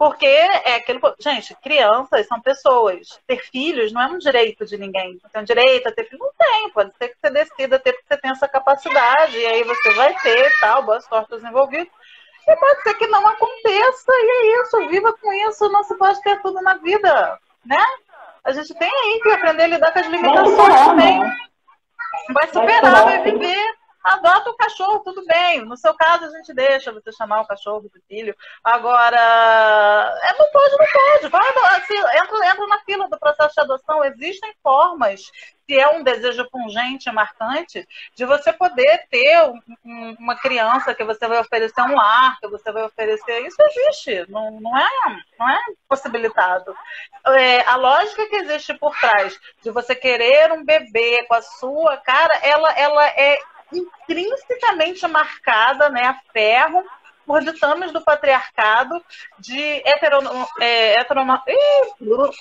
porque 0.01 0.25
é 0.25 0.77
aquilo. 0.77 0.99
Gente, 1.21 1.55
crianças 1.57 2.27
são 2.27 2.41
pessoas. 2.41 3.21
Ter 3.27 3.37
filhos 3.37 3.93
não 3.93 4.01
é 4.01 4.07
um 4.07 4.17
direito 4.17 4.65
de 4.65 4.79
ninguém. 4.79 5.19
Não 5.23 5.29
tem 5.29 5.43
um 5.43 5.45
direito 5.45 5.89
a 5.91 5.93
ter 5.93 6.05
filho? 6.05 6.19
Não 6.19 6.33
tem. 6.39 6.71
Pode 6.71 6.97
ser 6.97 7.09
que 7.09 7.17
você 7.21 7.31
decida 7.31 7.79
ter, 7.79 7.93
porque 7.93 8.07
você 8.09 8.17
tem 8.19 8.31
essa 8.31 8.49
capacidade. 8.49 9.37
E 9.37 9.45
aí 9.45 9.63
você 9.63 9.91
vai 9.91 10.15
ter 10.21 10.49
e 10.49 10.61
tal, 10.63 10.85
boas 10.85 11.05
sorte 11.05 11.35
envolvidos. 11.35 11.93
E 12.49 12.57
pode 12.57 12.83
ser 12.83 12.95
que 12.95 13.07
não 13.07 13.27
aconteça. 13.27 14.13
E 14.13 14.31
é 14.31 14.63
isso. 14.63 14.89
Viva 14.89 15.13
com 15.21 15.33
isso. 15.49 15.69
Não 15.69 15.83
se 15.85 15.95
pode 15.97 16.21
ter 16.23 16.41
tudo 16.43 16.61
na 16.63 16.75
vida. 16.75 17.39
Né? 17.65 17.85
A 18.45 18.53
gente 18.53 18.75
tem 18.75 18.89
aí 18.89 19.21
que 19.23 19.31
aprender 19.31 19.65
a 19.65 19.67
lidar 19.67 19.93
com 19.93 19.99
as 19.99 20.07
limitações 20.07 20.81
também. 20.87 21.21
Vai 22.33 22.49
superar, 22.49 23.05
vai 23.05 23.23
viver 23.23 23.80
adota 24.03 24.51
o 24.51 24.57
cachorro, 24.57 25.01
tudo 25.01 25.25
bem. 25.27 25.65
No 25.65 25.77
seu 25.77 25.95
caso, 25.95 26.25
a 26.25 26.31
gente 26.31 26.53
deixa 26.55 26.93
você 26.93 27.13
chamar 27.13 27.43
o 27.43 27.47
cachorro 27.47 27.83
do 27.83 27.91
filho. 28.09 28.35
Agora, 28.65 29.17
é, 30.23 30.39
não 30.39 30.51
pode, 30.51 30.71
não 30.73 30.87
pode. 30.87 31.29
Vai, 31.29 31.77
assim, 31.77 31.97
entra, 31.97 32.47
entra 32.47 32.67
na 32.67 32.81
fila 32.81 33.09
do 33.09 33.19
processo 33.19 33.55
de 33.55 33.61
adoção. 33.61 34.05
Existem 34.05 34.55
formas, 34.63 35.31
se 35.67 35.79
é 35.79 35.89
um 35.91 36.03
desejo 36.03 36.49
pungente, 36.51 37.11
marcante, 37.13 37.87
de 38.15 38.25
você 38.25 38.53
poder 38.53 39.07
ter 39.11 39.43
um, 39.85 40.17
uma 40.19 40.37
criança 40.37 40.95
que 40.95 41.05
você 41.05 41.29
vai 41.29 41.39
oferecer 41.39 41.81
um 41.83 41.95
lar, 41.95 42.39
que 42.41 42.49
você 42.49 42.73
vai 42.73 42.85
oferecer. 42.85 43.47
Isso 43.47 43.57
existe, 43.63 44.31
não, 44.31 44.61
não, 44.61 44.77
é, 44.77 44.89
não 45.39 45.49
é 45.49 45.59
possibilitado. 45.89 46.75
É, 47.27 47.61
a 47.69 47.77
lógica 47.77 48.27
que 48.29 48.37
existe 48.37 48.75
por 48.75 48.99
trás 48.99 49.39
de 49.63 49.71
você 49.71 49.95
querer 49.95 50.53
um 50.53 50.65
bebê 50.65 51.25
com 51.29 51.35
a 51.35 51.43
sua 51.43 51.99
cara, 51.99 52.35
ela, 52.43 52.73
ela 52.73 53.07
é 53.09 53.39
intrinsecamente 53.73 55.07
marcada 55.07 55.89
né, 55.89 56.07
a 56.07 56.15
ferro 56.33 56.85
por 57.27 57.45
ditames 57.45 57.93
do 57.93 58.03
patriarcado 58.03 59.01
de 59.39 59.83
heterono, 59.87 60.49
é, 60.61 60.99
heterono, 60.99 61.41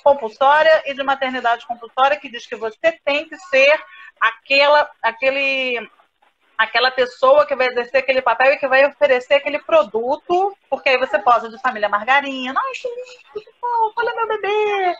compulsória 0.02 0.82
e 0.86 0.94
de 0.94 1.02
maternidade 1.04 1.64
compulsória, 1.64 2.18
que 2.18 2.28
diz 2.28 2.44
que 2.44 2.56
você 2.56 2.98
tem 3.04 3.28
que 3.28 3.36
ser 3.36 3.80
aquela, 4.20 4.90
aquele, 5.00 5.88
aquela 6.58 6.90
pessoa 6.90 7.46
que 7.46 7.54
vai 7.54 7.68
exercer 7.68 7.98
aquele 7.98 8.20
papel 8.20 8.54
e 8.54 8.56
que 8.56 8.66
vai 8.66 8.84
oferecer 8.84 9.34
aquele 9.34 9.60
produto, 9.60 10.56
porque 10.68 10.88
aí 10.88 10.98
você 10.98 11.20
posa 11.20 11.48
de 11.48 11.60
família 11.60 11.88
margarina. 11.88 12.60
Ai, 12.60 12.72
que 12.72 12.88
lindo, 13.38 13.92
olha 13.96 14.16
meu 14.16 14.26
bebê. 14.26 14.96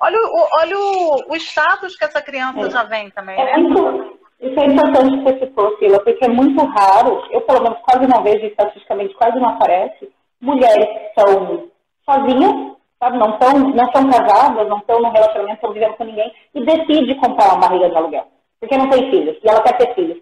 Olha, 0.00 0.18
o, 0.18 0.48
olha 0.54 0.78
o, 0.78 1.32
o 1.32 1.36
status 1.36 1.94
que 1.94 2.04
essa 2.04 2.20
criança 2.20 2.66
é. 2.66 2.70
já 2.70 2.82
vem 2.82 3.10
também, 3.10 3.36
né? 3.36 3.52
É 3.52 4.19
isso 4.40 4.58
é 4.58 4.66
importante 4.66 5.18
que 5.18 5.24
você 5.24 5.46
citou, 5.46 5.76
Sila, 5.78 6.00
porque 6.02 6.24
é 6.24 6.28
muito 6.28 6.64
raro, 6.64 7.22
eu 7.30 7.40
pelo 7.42 7.62
menos 7.62 7.78
quase 7.80 8.06
não 8.06 8.22
vejo, 8.22 8.46
estatisticamente 8.46 9.14
quase 9.14 9.38
não 9.38 9.50
aparece, 9.50 10.10
mulheres 10.40 10.86
que 10.86 11.20
são 11.20 11.68
sozinhas, 12.04 12.76
sabe, 12.98 13.18
não 13.18 13.30
estão 13.30 13.58
não 13.58 13.92
são 13.92 14.10
casadas, 14.10 14.68
não 14.68 14.78
estão 14.78 15.00
num 15.00 15.10
relacionamento, 15.10 15.56
estão 15.56 15.72
vivendo 15.72 15.94
com 15.96 16.04
ninguém, 16.04 16.32
e 16.54 16.64
decide 16.64 17.14
comprar 17.16 17.52
uma 17.52 17.68
barriga 17.68 17.90
de 17.90 17.96
aluguel, 17.96 18.26
porque 18.58 18.76
não 18.78 18.88
tem 18.88 19.10
filhos, 19.10 19.36
e 19.42 19.48
ela 19.48 19.62
quer 19.62 19.76
ter 19.76 19.94
filhos. 19.94 20.18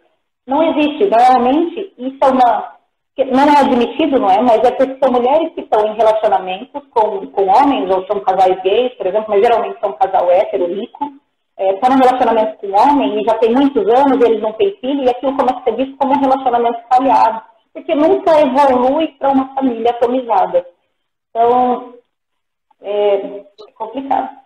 Não 0.49 0.63
existe. 0.63 1.05
Normalmente, 1.05 1.93
isso 1.99 2.19
é 2.23 2.27
uma. 2.27 2.79
Não 3.19 3.43
é 3.43 3.61
admitido, 3.61 4.19
não 4.19 4.31
é? 4.31 4.41
Mas 4.41 4.65
é 4.65 4.71
porque 4.71 4.97
são 4.99 5.13
mulheres 5.13 5.53
que 5.53 5.61
estão 5.61 5.87
em 5.87 5.95
relacionamentos 5.95 6.83
com, 6.91 7.27
com 7.27 7.47
homens, 7.49 7.95
ou 7.95 8.07
são 8.07 8.21
casais 8.21 8.63
gays, 8.63 8.95
por 8.95 9.07
exemplo, 9.07 9.27
mas 9.29 9.43
geralmente 9.43 9.79
são 9.81 9.93
casal 9.93 10.31
hétero, 10.31 10.73
rico, 10.73 11.13
está 11.59 11.65
é, 11.65 11.77
tá 11.79 11.91
num 11.91 11.97
relacionamento 11.97 12.57
com 12.59 12.69
um 12.69 12.77
homem 12.77 13.21
e 13.21 13.25
já 13.25 13.35
tem 13.39 13.53
muitos 13.53 13.83
anos, 13.89 14.25
eles 14.25 14.41
não 14.41 14.53
têm 14.53 14.77
filho, 14.77 15.03
e 15.03 15.11
aquilo 15.11 15.37
começa 15.37 15.59
a 15.59 15.65
ser 15.65 15.75
visto 15.75 15.97
como 15.97 16.15
um 16.15 16.21
relacionamento 16.21 16.81
falhado, 16.89 17.43
porque 17.73 17.95
nunca 17.95 18.41
evolui 18.41 19.09
para 19.19 19.31
uma 19.31 19.55
família 19.55 19.91
atomizada. 19.91 20.65
Então, 21.31 21.95
é, 22.81 23.15
é 23.15 23.73
complicado. 23.75 24.39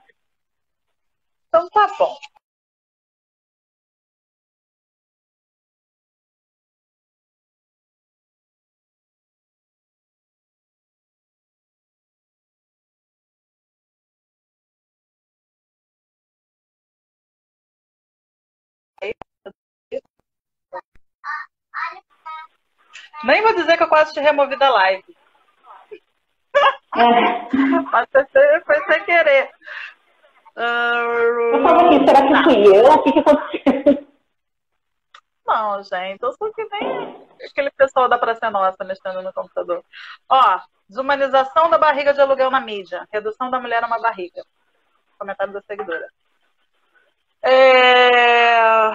Então 1.49 1.69
tá 1.69 1.87
bom. 1.99 2.17
Nem 23.25 23.43
vou 23.43 23.55
dizer 23.55 23.77
que 23.77 23.83
eu 23.83 23.89
quase 23.89 24.13
te 24.13 24.21
removi 24.21 24.57
da 24.57 24.71
live. 24.71 25.17
É. 26.95 27.57
Mas 27.91 28.09
foi, 28.11 28.85
sem 28.87 29.05
querer. 29.05 29.51
Eu 30.55 31.63
tava 31.63 31.87
aqui, 31.87 32.07
será 32.07 32.27
que 32.27 32.45
fui 32.45 32.77
eu? 32.77 32.85
O 32.85 33.03
que, 33.03 33.13
que 33.13 33.19
aconteceu? 33.21 34.13
Não, 35.47 35.83
gente, 35.83 36.23
eu 36.23 36.33
sou 36.33 36.53
que 36.53 36.65
nem 36.65 37.27
aquele 37.45 37.71
pessoal 37.71 38.09
da 38.09 38.19
Praça 38.19 38.51
Nossa 38.51 38.85
mexendo 38.85 39.23
no 39.23 39.33
computador. 39.33 39.85
Ó, 40.29 40.61
desumanização 40.89 41.69
da 41.69 41.79
barriga 41.79 42.15
de 42.15 42.21
aluguel 42.21 42.51
na 42.51 42.61
mídia. 42.61 43.07
Redução 43.13 43.51
da 43.51 43.59
mulher 43.59 43.83
a 43.83 43.87
uma 43.87 44.01
barriga. 44.01 44.45
Comentário 45.19 45.53
da 45.53 45.61
seguidora. 45.63 46.09
É... 47.43 48.93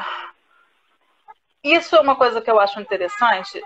Isso 1.64 1.96
é 1.96 2.00
uma 2.00 2.16
coisa 2.16 2.42
que 2.42 2.50
eu 2.50 2.60
acho 2.60 2.80
interessante, 2.80 3.62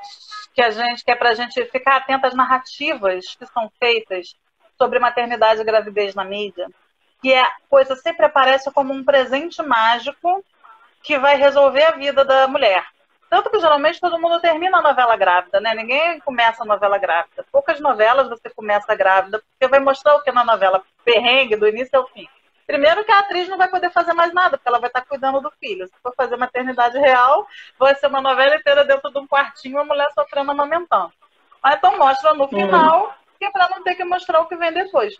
que 0.53 0.61
a 0.61 0.69
gente 0.69 1.03
que 1.03 1.11
é 1.11 1.15
para 1.15 1.29
a 1.29 1.33
gente 1.33 1.63
ficar 1.65 1.97
atento 1.97 2.27
às 2.27 2.33
narrativas 2.33 3.35
que 3.35 3.45
são 3.47 3.71
feitas 3.79 4.35
sobre 4.77 4.99
maternidade 4.99 5.61
e 5.61 5.63
gravidez 5.63 6.15
na 6.15 6.23
mídia, 6.23 6.67
que 7.21 7.33
é, 7.33 7.47
coisa 7.69 7.95
sempre 7.95 8.25
aparece 8.25 8.71
como 8.71 8.93
um 8.93 9.03
presente 9.03 9.61
mágico 9.61 10.43
que 11.03 11.17
vai 11.17 11.35
resolver 11.35 11.83
a 11.83 11.91
vida 11.91 12.25
da 12.25 12.47
mulher. 12.47 12.85
Tanto 13.29 13.49
que 13.49 13.59
geralmente 13.59 14.01
todo 14.01 14.19
mundo 14.19 14.41
termina 14.41 14.79
a 14.79 14.81
novela 14.81 15.15
grávida, 15.15 15.61
né? 15.61 15.73
Ninguém 15.73 16.19
começa 16.19 16.63
a 16.63 16.65
novela 16.65 16.97
grávida. 16.97 17.45
Poucas 17.49 17.79
novelas 17.79 18.27
você 18.27 18.49
começa 18.49 18.93
grávida, 18.93 19.39
porque 19.39 19.69
vai 19.69 19.79
mostrar 19.79 20.15
o 20.15 20.21
que 20.21 20.31
na 20.31 20.43
novela 20.43 20.83
perrengue 21.05 21.55
do 21.55 21.67
início 21.67 21.97
ao 21.97 22.07
fim. 22.09 22.27
Primeiro 22.71 23.03
que 23.03 23.11
a 23.11 23.19
atriz 23.19 23.49
não 23.49 23.57
vai 23.57 23.67
poder 23.67 23.91
fazer 23.91 24.13
mais 24.13 24.33
nada, 24.33 24.57
porque 24.57 24.69
ela 24.69 24.79
vai 24.79 24.87
estar 24.87 25.01
cuidando 25.01 25.41
do 25.41 25.51
filho. 25.59 25.85
Se 25.87 25.93
for 26.01 26.13
fazer 26.15 26.37
maternidade 26.37 26.97
real, 26.97 27.45
vai 27.77 27.93
ser 27.95 28.07
uma 28.07 28.21
novela 28.21 28.55
inteira 28.55 28.85
dentro 28.85 29.11
de 29.11 29.19
um 29.19 29.27
quartinho, 29.27 29.77
a 29.77 29.83
mulher 29.83 30.09
sofrendo 30.13 30.51
amamentando. 30.51 31.11
Mas 31.61 31.75
então 31.75 31.97
mostra 31.97 32.33
no 32.33 32.47
final, 32.47 33.07
uhum. 33.07 33.11
que 33.37 33.43
é 33.43 33.51
para 33.51 33.67
não 33.67 33.83
ter 33.83 33.95
que 33.95 34.05
mostrar 34.05 34.39
o 34.39 34.45
que 34.45 34.55
vem 34.55 34.71
depois. 34.71 35.19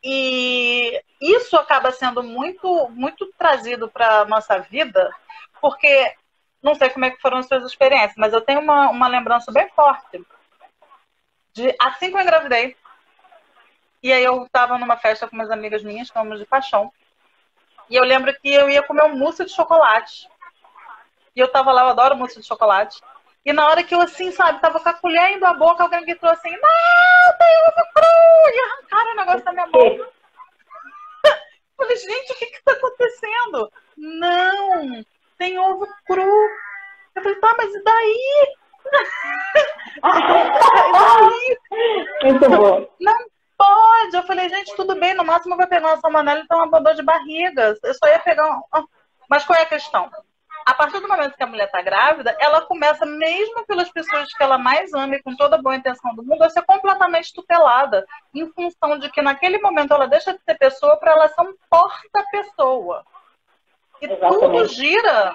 E 0.00 1.02
isso 1.20 1.56
acaba 1.56 1.90
sendo 1.90 2.22
muito, 2.22 2.88
muito 2.90 3.26
trazido 3.36 3.88
para 3.88 4.24
nossa 4.26 4.60
vida, 4.60 5.10
porque 5.60 6.14
não 6.62 6.76
sei 6.76 6.88
como 6.90 7.04
é 7.04 7.10
que 7.10 7.20
foram 7.20 7.38
as 7.38 7.48
suas 7.48 7.64
experiências, 7.64 8.14
mas 8.16 8.32
eu 8.32 8.42
tenho 8.42 8.60
uma, 8.60 8.90
uma 8.90 9.08
lembrança 9.08 9.50
bem 9.50 9.68
forte 9.70 10.24
de 11.52 11.74
assim 11.80 12.12
que 12.12 12.16
eu 12.16 12.20
engravidei, 12.20 12.76
e 14.08 14.12
aí 14.12 14.24
eu 14.24 14.44
estava 14.44 14.78
numa 14.78 14.96
festa 14.96 15.28
com 15.28 15.36
umas 15.36 15.50
amigas 15.50 15.82
minhas, 15.82 16.08
fomos 16.08 16.38
de 16.38 16.46
paixão. 16.46 16.90
E 17.90 17.94
eu 17.94 18.02
lembro 18.04 18.34
que 18.40 18.50
eu 18.50 18.70
ia 18.70 18.82
comer 18.82 19.04
um 19.04 19.14
mousse 19.18 19.44
de 19.44 19.52
chocolate. 19.52 20.26
E 21.36 21.40
eu 21.40 21.52
tava 21.52 21.72
lá, 21.72 21.82
eu 21.82 21.88
adoro 21.88 22.16
mousse 22.16 22.40
de 22.40 22.46
chocolate. 22.46 23.02
E 23.44 23.52
na 23.52 23.66
hora 23.66 23.84
que 23.84 23.94
eu, 23.94 24.00
assim, 24.00 24.32
sabe, 24.32 24.62
tava 24.62 24.80
com 24.80 24.88
a 24.88 24.94
colher 24.94 25.36
indo 25.36 25.44
a 25.44 25.52
boca, 25.52 25.82
alguém 25.82 26.06
gritou 26.06 26.30
assim, 26.30 26.50
não! 26.50 27.38
tem 27.38 27.48
ovo 27.66 27.86
cru! 27.94 28.06
E 28.54 28.60
arrancaram 28.60 29.12
o 29.12 29.16
negócio 29.16 29.44
da 29.44 29.52
minha 29.52 29.66
mão. 29.66 30.10
Falei, 31.76 31.96
gente, 31.96 32.32
o 32.32 32.36
que 32.36 32.46
que 32.46 32.62
tá 32.62 32.72
acontecendo? 32.72 33.70
Não, 33.94 35.04
tem 35.36 35.58
ovo 35.58 35.86
cru. 36.06 36.48
Eu 37.14 37.22
falei, 37.22 37.38
tá, 37.40 37.54
mas 37.58 37.74
e 37.74 37.82
daí? 37.84 38.56
e 39.96 40.00
daí? 41.02 41.58
Muito 42.24 42.48
bom. 42.48 42.88
Não 42.98 43.37
pode. 43.58 44.16
Eu 44.16 44.22
falei, 44.22 44.48
gente, 44.48 44.74
tudo 44.76 44.94
bem, 44.94 45.12
no 45.14 45.24
máximo 45.24 45.56
vai 45.56 45.66
pegar 45.66 45.88
uma 45.88 46.00
salmonela 46.00 46.40
e 46.40 46.42
então 46.44 46.64
uma 46.64 46.80
dor 46.80 46.94
de 46.94 47.02
barriga. 47.02 47.76
Eu 47.82 47.94
só 47.94 48.06
ia 48.06 48.20
pegar 48.20 48.48
um... 48.48 48.86
Mas 49.28 49.44
qual 49.44 49.58
é 49.58 49.62
a 49.62 49.66
questão? 49.66 50.10
a 50.68 50.74
partir 50.74 51.00
do 51.00 51.08
momento 51.08 51.34
que 51.34 51.42
a 51.42 51.46
mulher 51.46 51.64
está 51.64 51.80
grávida, 51.80 52.36
ela 52.38 52.60
começa, 52.60 53.06
mesmo 53.06 53.64
pelas 53.64 53.90
pessoas 53.90 54.30
que 54.34 54.42
ela 54.42 54.58
mais 54.58 54.92
ama 54.92 55.14
e 55.14 55.22
com 55.22 55.34
toda 55.34 55.56
a 55.56 55.62
boa 55.62 55.74
intenção 55.74 56.14
do 56.14 56.22
mundo, 56.22 56.42
a 56.42 56.50
ser 56.50 56.60
completamente 56.60 57.32
tutelada, 57.32 58.06
em 58.34 58.46
função 58.52 58.98
de 58.98 59.10
que 59.10 59.22
naquele 59.22 59.58
momento 59.60 59.94
ela 59.94 60.06
deixa 60.06 60.34
de 60.34 60.42
ser 60.44 60.58
pessoa 60.58 60.98
para 60.98 61.12
ela 61.12 61.28
ser 61.28 61.40
um 61.40 61.54
porta-pessoa. 61.70 63.02
E 64.02 64.04
Exatamente. 64.04 64.40
tudo 64.40 64.68
gira 64.68 65.32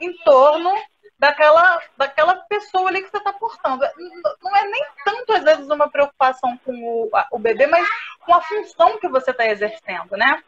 em 0.00 0.16
torno 0.18 0.72
daquela, 1.18 1.80
daquela 1.96 2.34
pessoa 2.48 2.88
ali 2.88 3.02
que 3.02 3.10
você 3.10 3.18
está 3.18 3.32
portando. 3.32 3.84
Não 4.42 4.56
é 4.56 4.64
nem 4.66 4.86
tanto, 5.04 5.32
às 5.32 5.44
vezes, 5.44 5.68
uma 5.68 5.90
preocupação 5.90 6.56
com 6.64 6.72
o, 6.72 7.10
o 7.32 7.38
bebê, 7.38 7.66
mas 7.66 7.86
com 8.20 8.34
a 8.34 8.40
função 8.40 8.98
que 8.98 9.08
você 9.08 9.30
está 9.30 9.46
exercendo, 9.46 10.16
né? 10.16 10.42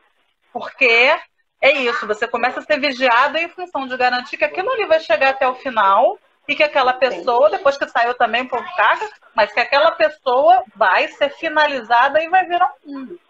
Porque 0.53 1.19
é 1.61 1.73
isso, 1.73 2.07
você 2.07 2.27
começa 2.27 2.61
a 2.61 2.63
ser 2.63 2.81
vigiado 2.81 3.37
em 3.37 3.49
função 3.49 3.87
de 3.87 3.97
garantir 3.97 4.37
que 4.37 4.45
aquilo 4.45 4.71
ali 4.71 4.87
vai 4.87 5.01
chegar 5.01 5.31
até 5.31 5.47
o 5.47 5.55
final 5.57 6.19
e 6.49 6.55
que 6.55 6.63
aquela 6.63 6.93
pessoa, 6.93 7.51
depois 7.51 7.77
que 7.77 7.89
saiu 7.89 8.15
também 8.15 8.43
um 8.43 8.49
pouco 8.49 8.65
caga, 8.77 9.09
mas 9.35 9.53
que 9.53 9.61
aquela 9.61 9.93
pessoa 9.93 10.65
vai 10.75 11.09
ser 11.09 11.31
finalizada 11.31 12.23
e 12.23 12.29
vai 12.29 12.47
virar 12.47 12.73
um 12.87 12.93
mundo. 12.93 13.21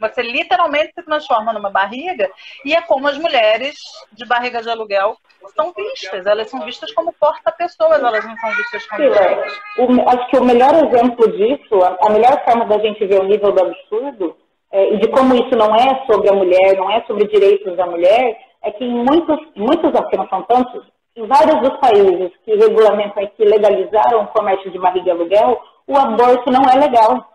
Você 0.00 0.22
literalmente 0.22 0.92
se 0.94 1.02
transforma 1.02 1.52
numa 1.52 1.70
barriga 1.70 2.30
e 2.64 2.74
é 2.74 2.80
como 2.82 3.08
as 3.08 3.18
mulheres 3.18 3.76
de 4.12 4.24
barriga 4.24 4.62
de 4.62 4.70
aluguel 4.70 5.16
são 5.56 5.72
vistas. 5.72 6.24
Elas 6.26 6.48
são 6.50 6.64
vistas 6.64 6.92
como 6.92 7.12
porta-pessoas, 7.12 8.02
elas 8.02 8.24
não 8.24 8.36
são 8.36 8.50
vistas 8.50 8.86
como 8.86 9.02
Sim, 9.02 10.04
Acho 10.06 10.30
que 10.30 10.38
o 10.38 10.44
melhor 10.44 10.74
exemplo 10.74 11.32
disso, 11.32 11.80
a 12.00 12.10
melhor 12.10 12.44
forma 12.44 12.66
da 12.66 12.78
gente 12.78 13.04
ver 13.06 13.20
o 13.20 13.24
nível 13.24 13.52
do 13.52 13.62
absurdo 13.62 14.36
é, 14.70 14.94
e 14.94 14.98
de 14.98 15.08
como 15.08 15.34
isso 15.34 15.56
não 15.56 15.74
é 15.74 16.04
sobre 16.06 16.28
a 16.28 16.34
mulher, 16.34 16.76
não 16.76 16.90
é 16.90 17.02
sobre 17.06 17.26
direitos 17.28 17.76
da 17.76 17.86
mulher, 17.86 18.38
é 18.62 18.70
que 18.70 18.84
em 18.84 19.04
muitos, 19.04 19.38
muitos 19.56 19.94
aqui 19.94 20.16
não 20.16 20.28
são 20.28 20.42
tantos, 20.42 20.84
em 21.16 21.26
vários 21.26 21.60
dos 21.60 21.78
países 21.80 22.30
que 22.44 22.54
regulamentam 22.54 23.22
e 23.22 23.28
que 23.28 23.44
legalizaram 23.44 24.22
o 24.22 24.26
comércio 24.28 24.70
de 24.70 24.78
barriga 24.78 25.08
e 25.08 25.10
aluguel, 25.10 25.60
o 25.86 25.96
aborto 25.96 26.50
não 26.50 26.62
é 26.70 26.78
legal. 26.78 27.26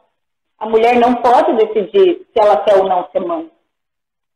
A 0.64 0.66
mulher 0.66 0.96
não 0.96 1.16
pode 1.16 1.58
decidir 1.58 2.26
se 2.32 2.40
ela 2.40 2.64
quer 2.64 2.78
ou 2.78 2.88
não 2.88 3.06
ser 3.12 3.20
mãe. 3.20 3.52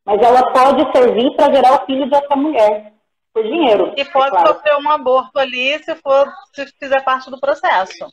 Mas 0.03 0.21
ela 0.21 0.43
pode 0.51 0.91
servir 0.91 1.33
para 1.37 1.53
gerar 1.53 1.81
o 1.81 1.85
filho 1.85 2.09
dessa 2.09 2.35
mulher, 2.35 2.91
por 3.33 3.43
dinheiro. 3.43 3.93
E 3.95 4.03
pode 4.03 4.31
claro. 4.31 4.47
sofrer 4.49 4.75
um 4.75 4.89
aborto 4.91 5.39
ali 5.39 5.81
se 5.81 5.95
for 5.95 6.29
se 6.53 6.65
fizer 6.77 7.01
parte 7.05 7.31
do 7.31 7.39
processo. 7.39 8.05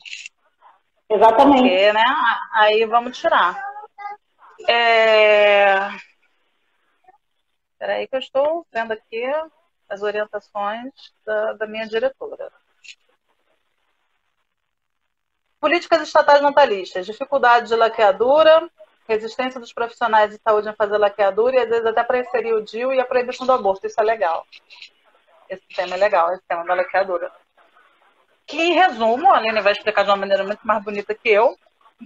Exatamente. 1.09 1.63
Porque, 1.63 1.91
né, 1.91 2.05
aí 2.53 2.85
vamos 2.85 3.17
tirar. 3.17 3.61
É... 4.69 5.75
Espera 7.73 7.95
aí 7.95 8.07
que 8.07 8.15
eu 8.15 8.19
estou 8.19 8.65
vendo 8.71 8.93
aqui 8.93 9.29
as 9.89 10.01
orientações 10.01 10.93
da, 11.25 11.51
da 11.51 11.67
minha 11.67 11.85
diretora. 11.85 12.49
Políticas 15.65 16.03
estatais 16.03 16.43
natalistas, 16.43 17.07
dificuldade 17.07 17.69
de 17.69 17.75
laqueadura, 17.75 18.69
resistência 19.07 19.59
dos 19.59 19.73
profissionais 19.73 20.29
de 20.29 20.39
saúde 20.39 20.69
em 20.69 20.75
fazer 20.75 20.95
laqueadura 20.95 21.55
e 21.55 21.59
às 21.59 21.67
vezes 21.67 21.87
até 21.87 22.03
para 22.03 22.19
inserir 22.19 22.53
o 22.53 22.61
DIU 22.61 22.93
e 22.93 22.99
a 22.99 23.03
proibição 23.03 23.47
do 23.47 23.51
aborto. 23.51 23.87
Isso 23.87 23.99
é 23.99 24.03
legal. 24.03 24.45
Esse 25.49 25.63
tema 25.75 25.95
é 25.95 25.97
legal, 25.97 26.31
esse 26.31 26.43
tema 26.47 26.63
da 26.65 26.75
laqueadura. 26.75 27.31
Que, 28.45 28.61
em 28.61 28.73
resumo, 28.73 29.31
a 29.31 29.37
Aline 29.37 29.59
vai 29.59 29.71
explicar 29.71 30.03
de 30.03 30.11
uma 30.11 30.17
maneira 30.17 30.43
muito 30.43 30.59
mais 30.61 30.83
bonita 30.83 31.15
que 31.15 31.29
eu, 31.29 31.57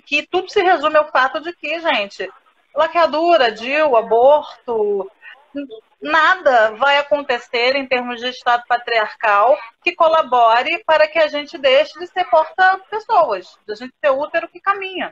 que 0.06 0.26
tudo 0.26 0.50
se 0.50 0.62
resume 0.62 0.96
ao 0.96 1.12
fato 1.12 1.42
de 1.42 1.52
que, 1.52 1.82
gente, 1.82 2.32
laqueadura, 2.74 3.52
DIU, 3.52 3.98
aborto, 3.98 5.12
nada 6.02 6.72
vai 6.76 6.98
acontecer 6.98 7.76
em 7.76 7.86
termos 7.86 8.20
de 8.20 8.28
Estado 8.30 8.64
patriarcal 8.68 9.58
que 9.84 9.96
colabore 9.96 10.84
para 10.86 11.08
que 11.08 11.20
a 11.20 11.28
gente 11.28 11.58
deixe 11.58 11.98
de 12.00 12.08
ser 12.08 12.26
porta-pessoas, 12.26 13.58
de 13.68 13.74
a 13.74 13.76
gente 13.76 13.94
ser 14.04 14.12
útero 14.12 14.48
que 14.48 14.60
caminha. 14.60 15.12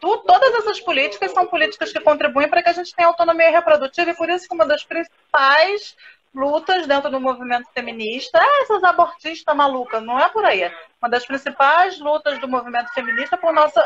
Tu, 0.00 0.16
todas 0.18 0.54
essas 0.54 0.80
políticas 0.80 1.32
são 1.32 1.46
políticas 1.46 1.92
que 1.92 2.00
contribuem 2.00 2.48
para 2.48 2.62
que 2.62 2.68
a 2.68 2.72
gente 2.72 2.94
tenha 2.94 3.08
autonomia 3.08 3.50
reprodutiva 3.50 4.10
e 4.10 4.16
por 4.16 4.28
isso 4.28 4.46
que 4.46 4.54
uma 4.54 4.66
das 4.66 4.84
principais 4.84 5.96
lutas 6.34 6.86
dentro 6.86 7.10
do 7.10 7.18
movimento 7.18 7.66
feminista, 7.72 8.38
ah, 8.38 8.62
essas 8.62 8.84
abortistas 8.84 9.56
malucas, 9.56 10.02
não 10.02 10.20
é 10.20 10.28
por 10.28 10.44
aí. 10.44 10.70
Uma 11.00 11.08
das 11.08 11.24
principais 11.24 11.98
lutas 11.98 12.38
do 12.38 12.46
movimento 12.46 12.92
feminista 12.92 13.36
é 13.36 13.38
por 13.38 13.54
nossa 13.54 13.84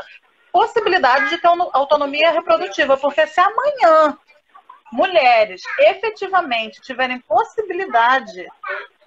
possibilidade 0.52 1.30
de 1.30 1.38
ter 1.38 1.46
autonomia 1.46 2.32
reprodutiva, 2.32 2.96
porque 2.96 3.24
se 3.28 3.40
amanhã 3.40 4.18
mulheres 4.92 5.62
efetivamente 5.78 6.80
tiverem 6.80 7.20
possibilidade 7.20 8.46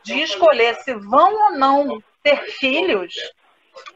de 0.03 0.21
escolher 0.21 0.75
se 0.75 0.93
vão 0.93 1.33
ou 1.45 1.51
não 1.57 2.03
ter 2.21 2.37
filhos, 2.53 3.15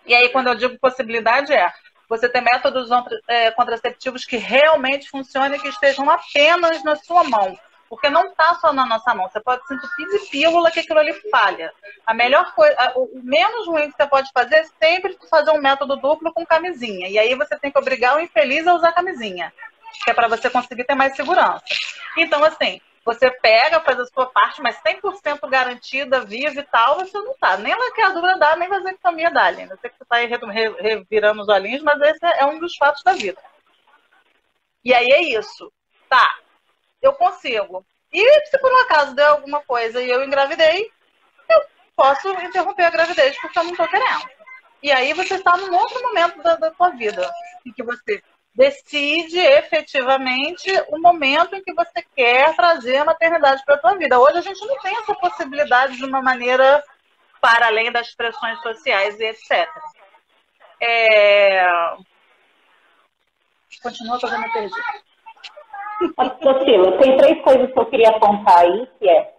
e 0.05 0.13
aí 0.13 0.29
quando 0.29 0.47
eu 0.47 0.55
digo 0.55 0.79
possibilidade 0.79 1.53
é 1.53 1.71
você 2.09 2.29
ter 2.29 2.41
métodos 2.41 2.89
é, 3.27 3.51
contraceptivos 3.51 4.25
que 4.25 4.37
realmente 4.37 5.09
funcionem, 5.09 5.59
que 5.59 5.67
estejam 5.67 6.09
apenas 6.09 6.83
na 6.83 6.95
sua 6.95 7.23
mão. 7.23 7.57
Porque 7.89 8.09
não 8.09 8.27
está 8.27 8.55
só 8.55 8.73
na 8.73 8.85
nossa 8.85 9.15
mão. 9.15 9.29
Você 9.29 9.39
pode 9.39 9.65
sentir 9.65 10.05
de 10.09 10.29
pílula 10.29 10.71
que 10.71 10.81
aquilo 10.81 10.99
ali 10.99 11.13
falha. 11.29 11.73
A 12.05 12.13
melhor 12.13 12.53
coisa, 12.53 12.75
o 12.95 13.21
menos 13.23 13.65
ruim 13.67 13.89
que 13.89 13.95
você 13.95 14.07
pode 14.07 14.29
fazer 14.33 14.55
é 14.55 14.65
sempre 14.81 15.17
fazer 15.29 15.51
um 15.51 15.61
método 15.61 15.95
duplo 15.95 16.33
com 16.33 16.45
camisinha. 16.45 17.07
E 17.07 17.17
aí 17.17 17.33
você 17.35 17.57
tem 17.57 17.71
que 17.71 17.79
obrigar 17.79 18.17
o 18.17 18.19
infeliz 18.19 18.67
a 18.67 18.73
usar 18.73 18.91
camisinha. 18.91 19.53
Que 20.03 20.11
é 20.11 20.13
para 20.13 20.27
você 20.27 20.49
conseguir 20.49 20.83
ter 20.83 20.95
mais 20.95 21.15
segurança. 21.15 21.63
Então, 22.17 22.43
assim, 22.43 22.81
você 23.07 23.31
pega, 23.31 23.79
faz 23.79 23.99
a 23.99 24.05
sua 24.05 24.25
parte, 24.25 24.61
mas 24.61 24.77
100% 24.81 25.47
garantida, 25.49 26.25
viva 26.25 26.59
e 26.59 26.63
tal, 26.63 26.95
você 26.97 27.17
não 27.17 27.33
tá. 27.37 27.55
Nem 27.55 27.73
laqueadura 27.73 28.37
dá, 28.37 28.55
nem 28.57 28.67
vasectomia 28.67 29.31
dá, 29.31 29.45
Aline. 29.45 29.71
Eu 29.71 29.77
sei 29.77 29.89
que 29.89 29.97
você 29.97 30.03
está 30.03 30.17
aí 30.17 30.27
revirando 30.81 31.41
os 31.41 31.47
olhinhos, 31.47 31.81
mas 31.81 32.01
esse 32.01 32.25
é 32.25 32.45
um 32.45 32.59
dos 32.59 32.75
fatos 32.75 33.01
da 33.03 33.13
vida. 33.13 33.41
E 34.83 34.93
aí 34.93 35.07
é 35.09 35.21
isso. 35.21 35.71
Tá, 36.09 36.37
eu 37.01 37.13
consigo. 37.13 37.85
E 38.11 38.45
se 38.47 38.57
por 38.59 38.71
um 38.71 38.81
acaso 38.81 39.15
der 39.15 39.27
alguma 39.27 39.61
coisa 39.61 40.01
e 40.01 40.09
eu 40.09 40.23
engravidei, 40.23 40.91
eu 41.49 41.61
posso 41.95 42.29
interromper 42.41 42.83
a 42.83 42.89
gravidez 42.89 43.39
porque 43.39 43.57
eu 43.57 43.63
não 43.63 43.71
estou 43.71 43.87
querendo. 43.87 44.29
E 44.83 44.91
aí 44.91 45.13
você 45.13 45.35
está 45.35 45.55
num 45.55 45.73
outro 45.73 46.01
momento 46.03 46.41
da, 46.43 46.55
da 46.55 46.73
sua 46.73 46.89
vida, 46.89 47.29
em 47.65 47.71
que 47.71 47.83
você 47.83 48.21
decide 48.57 49.37
efetivamente 49.37 50.67
o 50.89 50.99
momento 50.99 51.55
em 51.55 51.63
que 51.63 51.71
você 51.75 52.03
quer 52.15 52.55
trazer 52.55 52.97
a 52.97 53.05
maternidade 53.05 53.63
para 53.63 53.75
a 53.75 53.79
sua 53.79 53.93
vida. 53.93 54.19
Hoje 54.19 54.39
a 54.39 54.41
gente 54.41 54.65
não 54.65 54.79
tem 54.79 54.97
essa 54.97 55.13
possibilidade 55.13 55.95
de 55.95 56.03
uma 56.03 56.23
maneira 56.23 56.83
para 57.39 57.67
além 57.67 57.91
das 57.91 58.15
pressões 58.15 58.59
sociais 58.61 59.19
e 59.19 59.25
etc. 59.25 59.69
É... 60.81 61.67
Continua 63.83 64.19
fazendo 64.19 64.45
a 64.45 64.49
pergunta. 64.49 64.81
Priscila, 66.39 66.97
tem 66.97 67.17
três 67.17 67.43
coisas 67.43 67.71
que 67.71 67.79
eu 67.79 67.85
queria 67.85 68.09
apontar 68.09 68.59
aí, 68.59 68.87
que 68.99 69.07
é, 69.07 69.33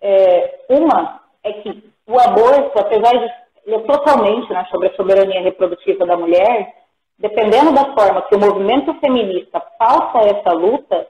é 0.00 0.64
uma 0.70 1.20
é 1.44 1.52
que 1.52 1.92
o 2.06 2.18
aborto, 2.18 2.78
apesar 2.78 3.12
de 3.18 3.82
totalmente 3.86 4.50
né, 4.50 4.66
sobre 4.70 4.88
a 4.88 4.96
soberania 4.96 5.42
reprodutiva 5.42 6.06
da 6.06 6.16
mulher, 6.16 6.81
dependendo 7.22 7.72
da 7.72 7.94
forma 7.94 8.22
que 8.22 8.34
o 8.34 8.38
movimento 8.38 8.92
feminista 9.00 9.60
pauta 9.78 10.18
essa 10.18 10.52
luta, 10.52 11.06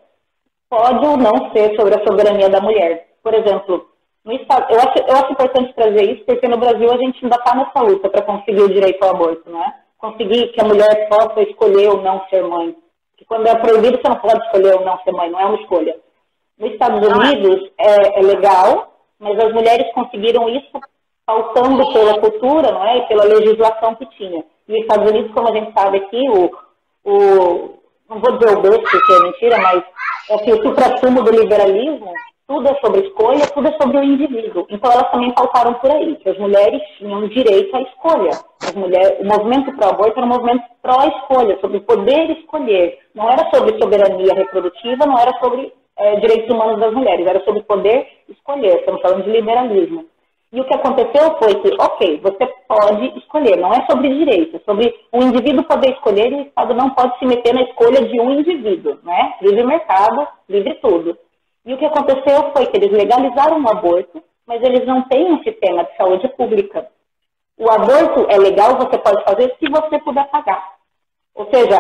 pode 0.69 1.05
ou 1.07 1.17
não 1.17 1.51
ser 1.53 1.75
sobre 1.75 1.95
a 1.95 2.05
soberania 2.05 2.49
da 2.49 2.61
mulher. 2.61 3.09
Por 3.23 3.35
exemplo, 3.35 3.89
estado, 4.27 4.73
eu, 4.73 4.79
acho, 4.79 4.99
eu 4.99 5.17
acho 5.17 5.33
importante 5.33 5.75
trazer 5.75 6.13
isso 6.13 6.25
porque 6.25 6.47
no 6.47 6.59
Brasil 6.59 6.93
a 6.93 6.99
gente 6.99 7.25
ainda 7.25 7.37
está 7.37 7.57
nessa 7.57 7.81
luta 7.81 8.09
para 8.09 8.23
conseguir 8.23 8.63
o 8.63 8.73
direito 8.73 9.03
ao 9.03 9.11
aborto, 9.11 9.51
né? 9.51 9.75
Conseguir 9.99 10.49
que 10.53 10.61
a 10.61 10.65
mulher 10.65 11.09
possa 11.09 11.43
escolher 11.43 11.89
ou 11.89 12.03
não 12.03 12.23
ser 12.29 12.43
mãe 12.43 12.77
que 13.23 13.25
quando 13.25 13.47
é 13.47 13.55
proibido 13.55 13.99
você 13.99 14.09
não 14.09 14.17
pode 14.17 14.45
escolher 14.45 14.75
ou 14.75 14.85
não 14.85 14.99
ser 15.03 15.13
mãe, 15.13 15.31
não 15.31 15.41
é 15.41 15.45
uma 15.47 15.61
escolha. 15.61 15.97
Nos 16.59 16.73
Estados 16.73 17.09
é. 17.09 17.15
Unidos 17.15 17.71
é, 17.79 18.19
é 18.19 18.23
legal, 18.23 18.99
mas 19.19 19.39
as 19.39 19.53
mulheres 19.53 19.93
conseguiram 19.95 20.49
isso 20.49 20.71
faltando 21.25 21.93
pela 21.93 22.21
cultura, 22.21 22.73
não 22.73 22.85
é, 22.85 22.99
e 22.99 23.07
pela 23.07 23.25
legislação 23.25 23.95
que 23.95 24.07
tinha. 24.17 24.45
E 24.69 24.73
nos 24.73 24.83
Estados 24.83 25.11
Unidos, 25.11 25.33
como 25.33 25.49
a 25.49 25.55
gente 25.55 25.73
sabe 25.73 25.99
aqui, 25.99 26.23
o, 26.31 26.51
o 27.05 27.83
não 28.09 28.21
vou 28.21 28.39
dizer 28.39 28.57
o 28.57 28.61
berço, 28.61 29.07
que 29.07 29.13
é 29.13 29.21
mentira, 29.21 29.59
mas 29.59 29.83
é 30.31 30.39
que 30.39 30.53
o 30.53 30.63
supra-sumo 30.63 31.23
do 31.23 31.31
liberalismo, 31.31 32.13
tudo 32.47 32.69
é 32.69 32.75
sobre 32.81 33.01
escolha, 33.07 33.47
tudo 33.55 33.69
é 33.69 33.77
sobre 33.81 33.99
o 33.99 34.05
indivíduo. 34.05 34.67
Então 34.69 34.93
elas 34.93 35.11
também 35.11 35.33
faltaram 35.37 35.75
por 35.75 35.91
aí, 35.91 36.17
que 36.17 36.29
as 36.29 36.39
mulheres 36.39 36.83
tinham 36.99 37.27
direito 37.29 37.75
à 37.75 37.81
escolha. 37.81 38.31
As 38.63 38.75
mulheres, 38.75 39.19
o 39.21 39.25
movimento 39.25 39.75
pró-aborto 39.77 40.19
era 40.19 40.27
um 40.27 40.29
movimento 40.29 40.65
pró-escolha, 40.83 41.59
sobre 41.61 41.81
poder 41.81 42.31
escolher. 42.39 42.99
Não 43.15 43.31
era 43.31 43.49
sobre 43.51 43.79
soberania 43.81 44.35
reprodutiva, 44.35 45.07
não 45.07 45.19
era 45.19 45.33
sobre 45.39 45.73
é, 45.97 46.17
direitos 46.17 46.55
humanos 46.55 46.79
das 46.79 46.93
mulheres, 46.93 47.27
era 47.27 47.43
sobre 47.45 47.63
poder 47.63 48.07
escolher. 48.29 48.81
Estamos 48.81 49.01
falando 49.01 49.25
de 49.25 49.31
liberalismo. 49.31 50.05
E 50.53 50.61
o 50.61 50.65
que 50.65 50.75
aconteceu 50.75 51.39
foi 51.39 51.55
que, 51.63 51.75
ok, 51.81 52.21
você 52.21 52.47
pode 52.69 53.19
escolher, 53.19 53.57
não 53.57 53.73
é 53.73 53.87
sobre 53.91 54.11
direito, 54.11 54.57
é 54.57 54.61
sobre 54.61 54.95
o 55.11 55.23
indivíduo 55.23 55.65
poder 55.65 55.93
escolher 55.93 56.31
e 56.31 56.37
o 56.37 56.43
Estado 56.43 56.75
não 56.75 56.91
pode 56.91 57.19
se 57.19 57.25
meter 57.25 57.55
na 57.55 57.63
escolha 57.63 58.07
de 58.07 58.21
um 58.21 58.31
indivíduo, 58.33 58.99
né? 59.03 59.35
Livre 59.41 59.65
mercado, 59.65 60.29
livre 60.49 60.75
tudo. 60.75 61.17
E 61.65 61.73
o 61.73 61.79
que 61.79 61.87
aconteceu 61.87 62.53
foi 62.53 62.67
que 62.67 62.77
eles 62.77 62.93
legalizaram 62.93 63.63
o 63.63 63.71
aborto, 63.71 64.23
mas 64.47 64.63
eles 64.63 64.85
não 64.87 65.03
têm 65.09 65.33
um 65.33 65.43
sistema 65.43 65.85
de 65.85 65.97
saúde 65.97 66.29
pública. 66.37 66.87
O 67.57 67.71
aborto 67.71 68.27
é 68.29 68.37
legal, 68.37 68.77
você 68.77 68.99
pode 68.99 69.25
fazer 69.25 69.55
se 69.59 69.71
você 69.71 69.99
puder 70.01 70.29
pagar. 70.31 70.63
Ou 71.35 71.49
seja, 71.51 71.79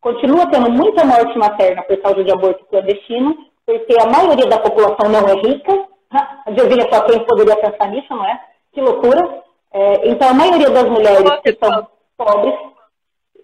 continua 0.00 0.50
tendo 0.50 0.70
muita 0.70 1.04
morte 1.04 1.36
materna 1.36 1.82
por 1.82 1.96
causa 1.98 2.24
de 2.24 2.32
aborto 2.32 2.64
clandestino, 2.66 3.36
porque 3.66 3.96
a 4.00 4.06
maioria 4.06 4.46
da 4.46 4.60
população 4.60 5.10
não 5.10 5.28
é 5.28 5.34
rica. 5.34 5.88
Adivinha 6.46 6.88
só 6.90 7.02
quem 7.04 7.24
poderia 7.24 7.56
pensar 7.56 7.88
nisso, 7.88 8.08
não 8.10 8.24
é? 8.24 8.40
Que 8.72 8.80
loucura. 8.80 9.42
É, 9.72 10.08
então, 10.08 10.30
a 10.30 10.34
maioria 10.34 10.70
das 10.70 10.88
mulheres 10.88 11.30
que 11.42 11.56
são 11.62 11.86
pobres 12.16 12.54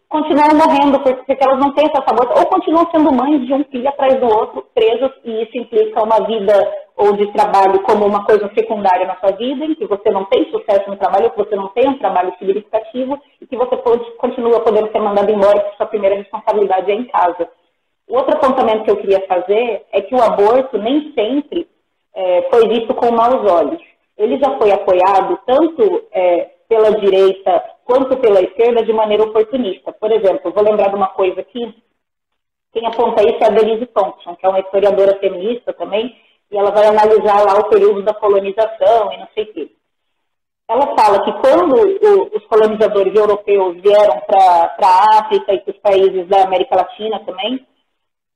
continuam 0.09 0.55
morrendo 0.55 1.00
porque 1.00 1.37
elas 1.44 1.59
não 1.59 1.74
têm 1.74 1.87
essa 1.87 1.98
aborto, 1.98 2.38
ou 2.38 2.46
continuam 2.46 2.88
sendo 2.90 3.12
mães 3.12 3.44
de 3.44 3.53
um 3.53 3.64
filho 3.64 3.88
atrás 3.88 4.14
do 4.20 4.27
outro, 4.27 4.64
presos, 4.72 5.11
e 5.24 5.42
isso 5.42 5.59
implica 5.59 6.03
uma 6.03 6.24
vida 6.24 6.55
ou 6.96 7.16
de 7.16 7.27
trabalho 7.33 7.83
como 7.83 8.07
uma 8.07 8.24
coisa 8.24 8.48
secundária 8.57 9.07
na 9.07 9.16
sua 9.16 9.33
vida, 9.33 9.64
em 9.64 9.74
que 9.74 9.87
você 9.87 10.11
não 10.11 10.24
tem 10.27 10.48
sucesso 10.50 10.88
no 10.88 10.96
trabalho, 10.96 11.31
que 11.31 11.37
você 11.37 11.57
não 11.57 11.68
tem 11.68 11.88
um 11.88 11.98
trabalho 11.98 12.33
significativo 12.38 13.20
e 13.40 13.46
que 13.46 13.57
você 13.57 13.77
pode, 13.79 14.09
continua 14.12 14.61
podendo 14.61 14.92
ser 14.92 15.00
mandado 15.00 15.31
embora 15.31 15.61
porque 15.61 15.77
sua 15.77 15.87
primeira 15.87 16.16
responsabilidade 16.16 16.90
é 16.90 16.94
em 16.94 17.05
casa. 17.07 17.48
Outro 18.09 18.37
apontamento 18.37 18.85
que 18.85 18.90
eu 18.92 18.96
queria 18.96 19.27
fazer 19.27 19.85
é 19.90 20.00
que 20.00 20.14
o 20.14 20.22
aborto 20.22 20.79
nem 20.79 21.12
sempre 21.14 21.66
é, 22.14 22.48
foi 22.50 22.68
visto 22.68 22.94
com 22.94 23.11
maus 23.12 23.50
olhos. 23.50 23.83
Ele 24.16 24.38
já 24.38 24.57
foi 24.59 24.70
apoiado 24.70 25.38
tanto 25.46 26.05
é, 26.12 26.50
pela 26.68 26.92
direita 26.92 27.62
quanto 27.85 28.16
pela 28.18 28.40
esquerda 28.40 28.85
de 28.85 28.92
maneira 28.92 29.24
oportunista. 29.24 29.92
Por 29.92 30.11
exemplo, 30.12 30.53
vou 30.53 30.64
lembrar 30.64 30.88
de 30.88 30.96
uma 30.96 31.09
coisa 31.09 31.40
aqui, 31.40 31.74
quem 32.72 32.87
aponta 32.87 33.22
isso 33.22 33.38
é 33.42 33.46
a 33.46 33.50
Denise 33.50 33.87
Thompson, 33.87 34.35
que 34.35 34.44
é 34.44 34.48
uma 34.48 34.59
historiadora 34.59 35.16
feminista 35.20 35.72
também, 35.72 36.16
e 36.50 36.57
ela 36.57 36.72
vai 36.72 36.87
analisar 36.87 37.44
lá 37.44 37.61
o 37.61 37.68
período 37.68 38.03
da 38.03 38.12
colonização 38.12 39.12
e 39.12 39.18
não 39.18 39.29
sei 39.33 39.44
o 39.44 39.53
quê. 39.53 39.70
Ela 40.68 40.96
fala 40.96 41.22
que 41.24 41.33
quando 41.40 41.77
o, 41.77 42.37
os 42.37 42.44
colonizadores 42.46 43.14
europeus 43.14 43.81
vieram 43.81 44.20
para 44.27 44.74
a 44.83 45.20
África 45.20 45.53
e 45.53 45.61
para 45.61 45.72
os 45.72 45.79
países 45.79 46.27
da 46.27 46.42
América 46.44 46.74
Latina 46.74 47.20
também, 47.20 47.64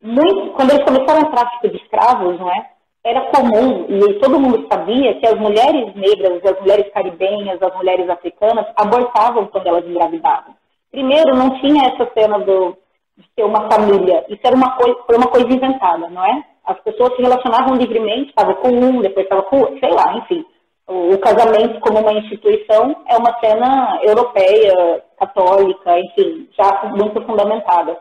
muito, 0.01 0.53
quando 0.53 0.71
eles 0.71 0.85
começaram 0.85 1.23
o 1.23 1.31
tráfico 1.33 1.69
de 1.69 1.77
escravos, 1.79 2.39
não 2.39 2.51
é? 2.51 2.71
Era 3.05 3.31
comum, 3.31 3.87
e 3.89 4.15
todo 4.21 4.41
mundo 4.41 4.67
sabia, 4.71 5.19
que 5.19 5.27
as 5.27 5.39
mulheres 5.39 5.95
negras, 5.95 6.45
as 6.45 6.61
mulheres 6.61 6.93
caribenhas, 6.93 7.63
as 7.63 7.75
mulheres 7.77 8.09
africanas, 8.09 8.67
abortavam 8.77 9.47
quando 9.47 9.67
elas 9.67 9.87
engravidavam. 9.87 10.55
Primeiro, 10.91 11.37
não 11.37 11.59
tinha 11.61 11.87
essa 11.87 12.11
cena 12.13 12.39
do, 12.41 12.77
de 13.17 13.29
ter 13.37 13.45
uma 13.45 13.71
família. 13.71 14.25
Isso 14.29 14.41
era 14.45 14.57
uma 14.57 14.77
coisa, 14.77 14.99
foi 15.07 15.17
uma 15.17 15.29
coisa 15.29 15.47
inventada, 15.47 16.09
não 16.09 16.25
é? 16.25 16.45
As 16.65 16.79
pessoas 16.81 17.15
se 17.17 17.23
relacionavam 17.23 17.77
livremente, 17.77 18.31
estava 18.31 18.55
com 18.57 18.69
um, 18.69 19.01
depois 19.01 19.25
estava 19.25 19.43
com 19.45 19.61
outro, 19.61 19.79
sei 19.79 19.91
lá, 19.91 20.17
enfim. 20.19 20.45
O, 20.87 21.15
o 21.15 21.19
casamento 21.19 21.81
como 21.81 22.01
uma 22.01 22.13
instituição 22.13 22.97
é 23.07 23.17
uma 23.17 23.39
cena 23.41 24.01
europeia, 24.03 25.03
católica, 25.19 25.99
enfim, 25.99 26.49
já 26.59 26.91
muito 26.95 27.21
fundamentada. 27.23 27.99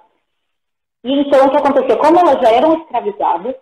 E 1.03 1.21
então 1.21 1.45
o 1.45 1.49
que 1.51 1.57
aconteceu? 1.57 1.97
Como 1.97 2.19
elas 2.19 2.41
já 2.41 2.51
eram 2.51 2.73
escravizadas, 2.73 3.55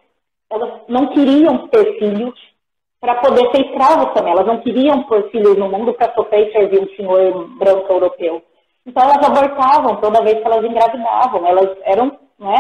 elas 0.52 0.82
não 0.88 1.08
queriam 1.08 1.68
ter 1.68 2.00
filhos 2.00 2.34
para 3.00 3.16
poder 3.16 3.50
ser 3.52 3.66
escravos 3.66 4.14
também. 4.14 4.34
Elas 4.34 4.48
não 4.48 4.62
queriam 4.62 5.04
pôr 5.04 5.30
filhos 5.30 5.58
no 5.58 5.70
mundo 5.70 5.94
para 5.94 6.14
sofrer 6.14 6.48
e 6.48 6.52
servir 6.52 6.82
um 6.82 6.96
senhor 6.96 7.48
branco 7.58 7.92
europeu. 7.92 8.42
Então 8.86 9.04
elas 9.04 9.28
abortavam 9.28 9.96
toda 9.98 10.24
vez 10.24 10.40
que 10.40 10.46
elas 10.46 10.64
engravidavam. 10.64 11.46
Elas 11.46 11.78
eram, 11.84 12.20
né, 12.40 12.56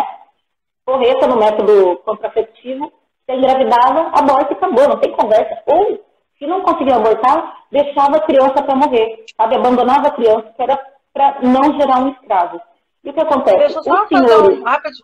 correta 0.86 1.28
no 1.28 1.38
método 1.38 1.98
contraceptivo, 2.06 2.91
se 3.26 3.36
engravidava, 3.36 4.12
aborta 4.13 4.54
e 4.54 4.56
acabou, 4.56 4.88
não 4.88 5.00
tem 5.00 5.12
conversa. 5.12 5.62
Ou, 5.65 6.00
se 6.38 6.45
não 6.45 6.62
conseguia 6.62 6.95
abortar, 6.95 7.63
deixava 7.71 8.17
a 8.17 8.21
criança 8.21 8.62
para 8.62 8.76
morrer, 8.76 9.26
sabe? 9.36 9.56
Abandonava 9.56 10.08
a 10.08 10.12
criança, 10.12 10.54
que 10.56 10.62
era 10.62 10.80
para 11.13 11.39
não 11.41 11.80
gerar 11.80 12.02
um 12.02 12.10
escravo. 12.10 12.62
E 13.04 13.10
o 13.10 13.13
que 13.13 13.21
acontece? 13.21 13.58
Deixa 13.58 13.80
eu 13.80 13.84
só 13.84 14.08
fazer 14.08 14.38
um 14.38 14.63
rápido. 14.63 14.98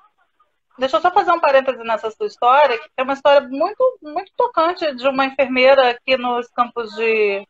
Deixa 0.78 0.98
eu 0.98 1.02
só 1.02 1.12
fazer 1.12 1.32
um 1.32 1.40
parêntese 1.40 1.84
nessa 1.84 2.10
sua 2.12 2.28
história, 2.28 2.78
que 2.78 2.90
é 2.98 3.04
uma 3.04 3.14
história 3.14 3.48
muito, 3.48 4.00
muito 4.02 4.32
tocante 4.36 4.96
de 4.96 5.08
uma 5.08 5.26
enfermeira 5.26 5.92
aqui 5.92 6.18
nos 6.18 6.48
campos 6.50 6.90
de 6.96 7.46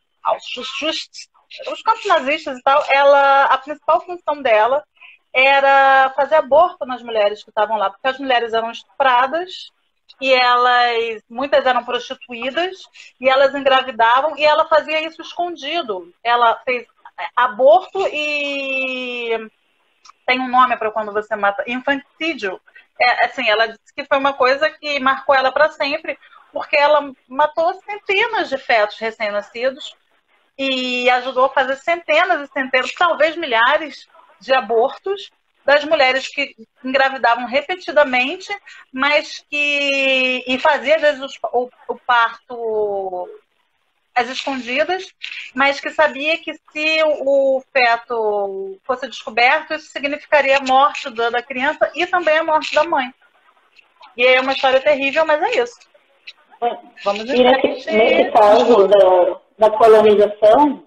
os 1.72 1.82
campos 1.82 2.06
nazistas 2.06 2.58
e 2.58 2.62
tal. 2.62 2.84
Ela, 2.90 3.46
a 3.46 3.58
principal 3.58 4.02
função 4.02 4.42
dela 4.42 4.84
era 5.34 6.12
fazer 6.16 6.36
aborto 6.36 6.86
nas 6.86 7.02
mulheres 7.02 7.44
que 7.44 7.50
estavam 7.50 7.78
lá, 7.78 7.90
porque 7.90 8.08
as 8.08 8.20
mulheres 8.20 8.54
eram 8.54 8.72
estupradas 8.72 9.72
e 10.20 10.32
elas, 10.32 11.24
muitas 11.30 11.66
eram 11.66 11.84
prostituídas 11.84 12.84
e 13.20 13.30
elas 13.30 13.56
engravidavam 13.56 14.38
e 14.38 14.44
ela 14.44 14.68
fazia 14.68 15.06
isso 15.06 15.22
escondido. 15.22 16.14
Ela 16.24 16.60
fez 16.66 16.86
aborto 17.36 18.08
e 18.12 19.50
tem 20.26 20.40
um 20.40 20.50
nome 20.50 20.78
para 20.78 20.92
quando 20.92 21.12
você 21.12 21.36
mata, 21.36 21.64
infanticídio. 21.68 22.60
É, 23.02 23.26
assim, 23.26 23.50
ela 23.50 23.68
disse 23.68 23.94
que 23.96 24.06
foi 24.06 24.18
uma 24.18 24.34
coisa 24.34 24.70
que 24.70 25.00
marcou 25.00 25.34
ela 25.34 25.52
para 25.52 25.72
sempre, 25.72 26.18
porque 26.54 26.76
ela 26.76 27.12
matou 27.28 27.74
centenas 27.82 28.50
de 28.50 28.58
fetos 28.58 28.98
recém-nascidos 29.00 29.96
e 30.58 31.10
ajudou 31.10 31.46
a 31.46 31.54
fazer 31.54 31.76
centenas 31.78 32.48
e 32.48 32.54
centenas, 32.54 32.94
talvez 32.94 33.36
milhares 33.36 34.08
de 34.40 34.54
abortos 34.54 35.32
das 35.66 35.84
mulheres 35.86 36.28
que 36.28 36.56
engravidavam 36.84 37.46
repetidamente, 37.46 38.50
mas 38.92 39.44
que 39.50 40.44
e 40.48 40.60
fazia 40.60 40.96
às 40.96 41.02
vezes 41.02 41.40
o, 41.54 41.70
o 41.88 41.96
parto 42.00 43.30
às 44.14 44.30
escondidas, 44.30 45.08
mas 45.56 45.80
que 45.80 45.90
sabia 45.90 46.38
que 46.38 46.54
se 46.54 47.04
o 47.26 47.62
feto 47.72 48.80
fosse 48.84 49.08
descoberto, 49.08 49.74
isso 49.74 49.92
significaria 49.92 50.58
a 50.58 50.64
morte 50.64 51.10
da 51.10 51.42
criança 51.42 51.92
e 51.96 52.06
também 52.06 52.38
a 52.38 52.44
morte 52.44 52.76
da 52.76 52.84
mãe. 52.84 53.14
E 54.18 54.26
é 54.26 54.42
uma 54.42 54.52
história 54.52 54.82
terrível, 54.82 55.26
mas 55.26 55.42
é 55.42 55.62
isso. 55.62 55.80
Vamos 57.04 57.24
e 57.24 57.44
nesse, 57.44 57.92
nesse 57.92 58.32
caso 58.32 58.88
da, 58.88 59.40
da 59.58 59.78
colonização, 59.78 60.84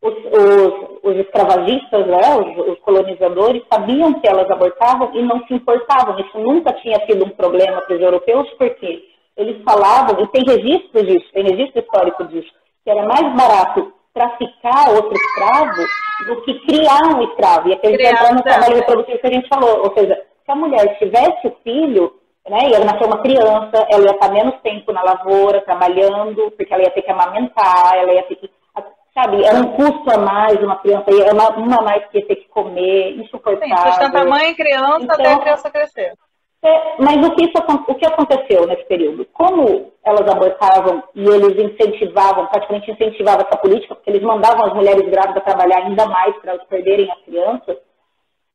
os, 0.00 0.14
os, 0.14 1.00
os 1.02 1.16
escravagistas, 1.16 2.06
né, 2.06 2.36
os, 2.36 2.68
os, 2.72 2.78
colonizadores, 2.80 3.62
sabiam 3.72 4.14
que 4.20 4.26
elas 4.26 4.50
abortavam 4.50 5.14
e 5.14 5.22
não 5.22 5.46
se 5.46 5.54
importavam. 5.54 6.18
Isso 6.18 6.38
nunca 6.38 6.72
tinha 6.74 6.98
sido 7.06 7.24
um 7.24 7.30
problema 7.30 7.82
para 7.82 7.94
os 7.94 8.00
europeus, 8.00 8.48
porque 8.58 9.11
eles 9.36 9.62
falavam, 9.62 10.22
e 10.22 10.26
tem 10.28 10.42
registro 10.44 11.04
disso, 11.04 11.26
tem 11.32 11.44
registro 11.44 11.80
histórico 11.80 12.24
disso, 12.24 12.50
que 12.84 12.90
era 12.90 13.06
mais 13.06 13.34
barato 13.34 13.92
traficar 14.12 14.90
outro 14.90 15.14
escravo 15.14 15.82
do 16.26 16.42
que 16.42 16.66
criar 16.66 17.16
um 17.16 17.22
escravo. 17.22 17.68
E 17.68 17.72
aqui 17.72 17.86
a 17.86 17.90
gente 17.90 18.04
entrar 18.04 18.34
no 18.34 18.42
trabalho 18.42 18.76
reprodutivo 18.76 19.18
que 19.18 19.26
a 19.26 19.32
gente 19.32 19.48
falou. 19.48 19.84
Ou 19.84 19.94
seja, 19.94 20.14
se 20.44 20.52
a 20.52 20.54
mulher 20.54 20.98
tivesse 20.98 21.46
o 21.46 21.56
filho, 21.64 22.14
né, 22.48 22.68
e 22.68 22.74
ela 22.74 22.84
nasceu 22.84 23.06
uma 23.06 23.22
criança, 23.22 23.86
ela 23.90 24.04
ia 24.04 24.10
estar 24.10 24.30
menos 24.30 24.54
tempo 24.62 24.92
na 24.92 25.02
lavoura, 25.02 25.62
trabalhando, 25.62 26.50
porque 26.50 26.72
ela 26.72 26.82
ia 26.82 26.90
ter 26.90 27.02
que 27.02 27.10
amamentar, 27.10 27.96
ela 27.96 28.12
ia 28.12 28.22
ter 28.24 28.36
que 28.36 28.50
sabe, 29.14 29.44
era 29.44 29.58
um 29.58 29.72
custo 29.72 30.10
a 30.10 30.18
mais 30.18 30.56
uma 30.62 30.76
criança, 30.76 31.04
era 31.10 31.34
uma, 31.34 31.50
uma 31.50 31.76
a 31.80 31.82
mais 31.82 32.06
que 32.06 32.18
ia 32.18 32.26
ter 32.26 32.36
que 32.36 32.48
comer, 32.48 33.16
insuportável. 33.18 33.76
Sim, 33.76 33.92
sustenta 33.92 34.24
mãe 34.24 34.50
e 34.50 34.54
criança 34.54 35.02
então, 35.02 35.14
até 35.14 35.32
a 35.32 35.38
criança 35.38 35.70
crescer. 35.70 36.14
É, 36.64 37.02
mas 37.02 37.16
o 37.26 37.34
que, 37.34 37.44
isso, 37.44 37.54
o 37.88 37.94
que 37.94 38.06
aconteceu 38.06 38.66
nesse 38.66 38.84
período? 38.84 39.26
Como 39.32 39.92
elas 40.04 40.28
abortavam 40.28 41.02
e 41.14 41.24
eles 41.24 41.58
incentivavam, 41.58 42.46
praticamente 42.46 42.90
incentivavam 42.90 43.44
essa 43.46 43.58
política, 43.58 43.94
porque 43.96 44.10
eles 44.10 44.22
mandavam 44.22 44.66
as 44.66 44.74
mulheres 44.74 45.08
grávidas 45.10 45.42
trabalhar 45.42 45.78
ainda 45.78 46.06
mais 46.06 46.36
para 46.36 46.52
elas 46.52 46.64
perderem 46.68 47.10
as 47.10 47.20
crianças, 47.22 47.76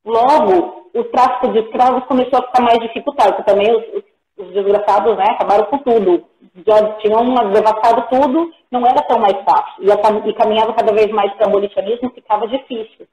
logo 0.05 0.89
o 0.93 1.03
tráfico 1.05 1.51
de 1.51 1.59
escravos 1.59 2.05
começou 2.05 2.39
a 2.39 2.43
ficar 2.43 2.63
mais 2.63 2.79
dificultado, 2.79 3.35
porque 3.35 3.51
também 3.51 3.75
os, 3.75 3.83
os, 3.93 4.45
os 4.47 4.53
desgraçados 4.53 5.17
né, 5.17 5.25
acabaram 5.29 5.65
com 5.65 5.77
tudo 5.79 6.23
já 6.65 6.93
tinham 6.99 7.23
devastado 7.51 8.07
tudo, 8.09 8.51
não 8.71 8.85
era 8.85 9.01
tão 9.03 9.19
mais 9.19 9.35
fácil. 9.43 9.83
E, 9.83 10.29
e 10.29 10.33
caminhava 10.33 10.73
cada 10.73 10.93
vez 10.93 11.07
mais 11.11 11.31
para 11.33 11.47
o 11.47 11.49
abolicionismo, 11.49 12.11
ficava 12.11 12.47
difícil. 12.47 13.07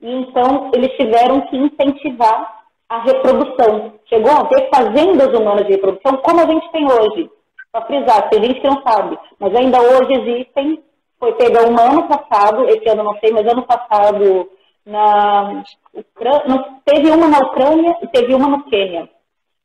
E 0.00 0.10
então 0.10 0.70
eles 0.74 0.90
tiveram 0.96 1.42
que 1.42 1.56
incentivar 1.56 2.61
a 2.88 3.02
reprodução. 3.02 3.94
Chegou 4.06 4.32
a 4.32 4.44
ter 4.46 4.68
fazendas 4.74 5.28
humanas 5.38 5.66
de 5.66 5.72
reprodução, 5.72 6.16
como 6.18 6.40
a 6.40 6.46
gente 6.46 6.70
tem 6.72 6.84
hoje. 6.84 7.30
Para 7.70 7.86
frisar, 7.86 8.28
tem 8.28 8.42
gente 8.42 8.60
que 8.60 8.68
não 8.68 8.82
sabe, 8.82 9.18
mas 9.38 9.54
ainda 9.54 9.80
hoje 9.80 10.12
existem 10.12 10.82
foi 11.22 11.32
pega 11.34 11.70
um 11.70 11.78
ano 11.78 12.08
passado, 12.08 12.68
esse 12.68 12.88
ano 12.88 13.04
não 13.04 13.16
sei, 13.20 13.30
mas 13.30 13.46
ano 13.46 13.62
passado 13.62 14.50
na 14.84 15.62
Ucrânia, 15.94 16.64
teve 16.84 17.10
uma 17.12 17.28
na 17.28 17.38
Ucrânia 17.38 17.96
e 18.02 18.08
teve 18.08 18.34
uma 18.34 18.48
no 18.48 18.64
Quênia 18.64 19.08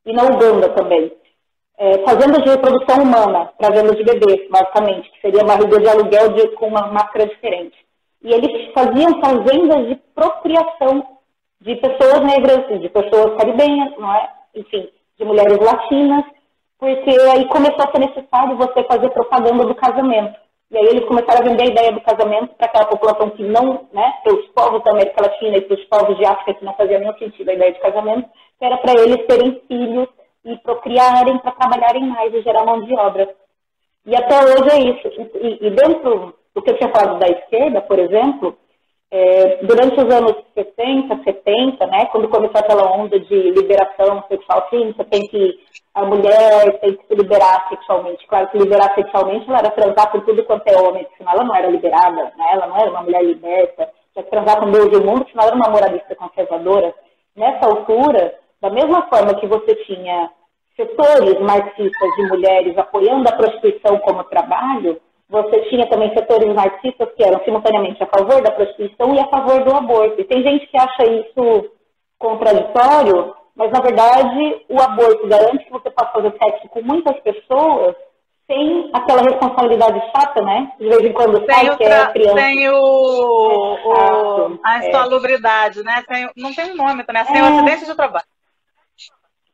e 0.06 0.14
na 0.14 0.24
Uganda 0.26 0.70
também. 0.70 1.12
É, 1.80 1.98
fazendas 2.06 2.44
de 2.44 2.50
reprodução 2.50 3.02
humana 3.02 3.52
para 3.58 3.72
venda 3.74 3.96
de 3.96 4.04
bebês, 4.04 4.48
basicamente, 4.52 5.12
que 5.12 5.22
seria 5.22 5.44
barriga 5.44 5.80
de 5.80 5.90
aluguel 5.90 6.34
de, 6.34 6.48
com 6.50 6.68
uma 6.68 6.92
máscara 6.92 7.26
diferente. 7.26 7.76
E 8.22 8.32
eles 8.32 8.72
faziam 8.74 9.20
fazendas 9.20 9.88
de 9.88 9.96
procriação 10.14 11.17
de 11.62 11.76
pessoas 11.76 12.22
negras, 12.22 12.82
de 12.82 12.90
pessoas 12.90 13.36
caribenhas, 13.38 13.98
não 13.98 14.14
é? 14.14 14.30
enfim, 14.56 14.90
de 15.18 15.26
mulheres 15.26 15.58
latinas, 15.60 16.24
porque 16.80 17.10
aí 17.32 17.48
começou 17.48 17.84
a 17.84 17.92
ser 17.92 18.00
necessário 18.00 18.58
você 18.58 18.84
fazer 18.84 19.10
propaganda 19.10 19.66
do 19.66 19.76
casamento. 19.76 20.40
E 20.70 20.78
aí 20.78 20.86
eles 20.86 21.06
começaram 21.06 21.40
a 21.40 21.50
vender 21.50 21.64
a 21.64 21.68
ideia 21.68 21.92
do 21.94 22.02
casamento 22.02 22.54
para 22.56 22.68
aquela 22.68 22.86
população 22.86 23.30
que 23.30 23.44
não, 23.44 23.88
né, 23.94 24.14
para 24.22 24.34
os 24.34 24.48
povos 24.50 24.84
da 24.84 24.92
América 24.92 25.24
Latina 25.24 25.58
e 25.58 25.62
para 25.62 25.76
os 25.76 25.86
povos 25.86 26.18
de 26.18 26.26
África 26.26 26.56
que 26.56 26.66
não 26.66 26.74
fazia 26.74 27.00
nenhum 27.00 27.18
sentido 27.18 27.50
a 27.50 27.54
ideia 27.54 27.72
de 27.72 27.80
casamento, 27.80 28.30
que 28.60 28.66
era 28.66 28.78
para 28.78 29.02
eles 29.02 29.26
terem 29.28 29.62
filhos 29.68 30.10
e 30.44 30.58
procriarem 30.58 31.38
para 31.40 31.52
trabalharem 31.52 32.06
mais 32.08 32.34
e 32.34 32.42
gerar 32.42 32.66
mão 32.66 32.82
de 32.82 32.94
obra. 32.94 33.34
E 34.06 34.16
até 34.16 34.40
hoje 34.44 34.70
é 34.72 34.80
isso. 34.80 35.08
E, 35.36 35.68
e 35.68 35.72
dentro 35.72 36.36
do 36.54 36.62
que 36.62 36.72
eu 36.72 36.78
tinha 36.78 36.92
falado 36.92 37.18
da 37.18 37.28
esquerda, 37.28 37.82
por 37.82 37.98
exemplo, 38.00 38.58
é, 39.10 39.64
durante 39.64 40.00
os 40.00 40.14
anos 40.14 40.36
60, 40.54 41.24
70, 41.24 41.88
né, 41.88 42.06
quando 42.08 42.28
começou 42.28 42.60
aquela 42.60 42.92
onda 42.92 43.20
de 43.20 43.52
liberação 43.52 44.24
sexual, 44.28 44.68
sim, 44.70 44.92
você 44.92 45.04
tem 45.06 45.22
que, 45.28 45.60
a 45.94 46.06
mulher 46.06 46.80
tem 46.82 46.96
que 46.96 47.08
se 47.08 47.16
liberar 47.16 47.68
sexualmente. 47.70 48.28
Claro 48.28 48.50
que 48.50 48.58
liberar 48.58 48.94
sexualmente 48.96 49.48
ela 49.48 49.60
era 49.60 49.72
transar 49.72 50.12
por 50.12 50.26
tudo 50.26 50.44
quanto 50.44 50.68
é 50.68 50.78
homem, 50.78 51.08
senão 51.18 51.32
ela 51.32 51.44
não 51.46 51.56
era 51.56 51.70
liberada, 51.70 52.24
né, 52.38 52.46
ela 52.52 52.68
não 52.68 52.78
era 52.78 52.90
uma 52.92 53.04
mulher 53.04 53.24
liberta, 53.24 53.90
tinha 54.12 54.24
que 54.24 54.32
transar 54.32 54.60
com 54.60 54.72
Deus 54.72 54.92
e 54.92 54.98
o 54.98 55.06
mundo, 55.06 55.26
senão 55.30 55.44
ela 55.44 55.52
era 55.52 55.56
uma 55.56 55.70
moralista 55.70 56.16
conservadora. 56.16 56.94
Nessa 57.36 57.66
altura, 57.66 58.36
da 58.62 58.70
mesma 58.70 59.04
forma 59.04 59.36
que 59.36 59.48
você 59.48 59.76
tinha 59.86 60.30
setores 60.76 61.40
marxistas 61.40 62.16
de 62.18 62.28
mulheres 62.28 62.78
apoiando 62.78 63.30
a 63.30 63.36
prostituição 63.36 63.98
como 64.00 64.24
trabalho, 64.26 65.00
você 65.30 65.62
tinha 65.70 65.88
também 65.90 66.14
setores 66.14 66.54
marxistas 66.54 67.10
que 67.16 67.24
eram 67.24 67.44
simultaneamente 67.44 68.02
a 68.02 68.08
favor 68.08 68.42
da 68.42 68.52
prostituição 68.52 69.14
e 69.14 69.20
a 69.20 69.28
favor 69.28 69.64
do 69.64 69.76
aborto. 69.76 70.22
E 70.22 70.26
tem 70.26 70.42
gente 70.42 70.68
que 70.68 70.78
acha 70.78 71.04
isso 71.06 71.72
contraditório, 72.18 73.36
mas 73.56 73.72
na 73.72 73.82
verdade 73.82 74.66
o 74.70 74.82
aborto 74.82 75.28
garante 75.28 75.66
que 75.66 75.72
você 75.72 75.90
possa 75.90 76.12
fazer 76.12 76.34
sexo 76.42 76.70
com 76.70 76.82
muitas 76.82 77.20
pessoas 77.20 77.96
sem 78.50 78.90
aquela 78.94 79.22
responsabilidade 79.22 80.00
chata, 80.12 80.42
né? 80.42 80.72
De 80.80 80.88
vez 80.88 81.02
em 81.02 81.12
quando 81.12 81.46
sai 81.46 81.76
que 81.76 81.84
é 81.84 82.08
criança. 82.08 82.36
Tem 82.36 82.70
o, 82.70 82.74
o 82.74 84.60
a 84.64 84.84
é. 84.84 84.88
insalubridade, 84.88 85.82
é. 85.82 85.84
né? 85.84 86.04
Tem, 86.08 86.30
não 86.38 86.56
tem 86.56 86.72
um 86.72 86.76
nome, 86.78 87.04
né? 87.08 87.26
Sem 87.26 87.38
é. 87.38 87.44
o 87.44 87.46
acidente 87.46 87.86
de 87.86 87.96
trabalho. 87.96 88.26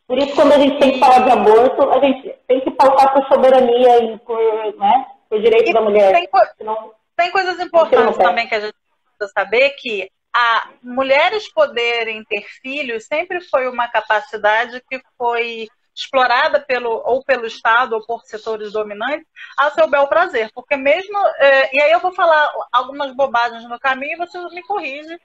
Por 0.07 0.17
isso, 0.19 0.35
quando 0.35 0.51
a 0.51 0.59
gente 0.59 0.77
tem 0.77 0.91
que 0.91 0.99
falar 0.99 1.19
de 1.19 1.31
aborto, 1.31 1.89
a 1.89 1.99
gente 2.05 2.35
tem 2.47 2.59
que 2.59 2.71
pautar 2.71 3.13
por 3.13 3.25
soberania 3.27 4.03
e 4.03 4.19
por, 4.19 4.37
né, 4.77 5.05
o 5.35 5.41
direito 5.41 5.69
e 5.69 5.73
da 5.73 5.81
mulher. 5.81 6.13
Tem, 6.13 6.29
senão, 6.57 6.93
tem 7.15 7.31
coisas 7.31 7.59
importantes 7.59 8.17
também 8.17 8.47
que 8.47 8.55
a 8.55 8.59
gente 8.59 8.75
precisa 9.17 9.33
saber 9.33 9.71
que 9.71 10.09
a 10.33 10.69
mulheres 10.81 11.51
poderem 11.51 12.23
ter 12.23 12.43
filhos 12.61 13.05
sempre 13.05 13.39
foi 13.41 13.67
uma 13.67 13.87
capacidade 13.87 14.81
que 14.89 15.01
foi 15.17 15.67
explorada 15.95 16.59
pelo 16.59 16.89
ou 17.05 17.23
pelo 17.23 17.45
Estado 17.45 17.93
ou 17.93 18.03
por 18.03 18.23
setores 18.23 18.71
dominantes 18.73 19.27
a 19.59 19.69
seu 19.69 19.87
bel 19.87 20.07
prazer, 20.07 20.51
porque 20.53 20.75
mesmo 20.75 21.15
é, 21.37 21.75
e 21.75 21.79
aí 21.79 21.91
eu 21.91 21.99
vou 21.99 22.11
falar 22.11 22.51
algumas 22.71 23.15
bobagens 23.15 23.63
no 23.69 23.79
caminho 23.79 24.13
e 24.13 24.17
você 24.17 24.39
me 24.49 24.63
corrige, 24.63 25.19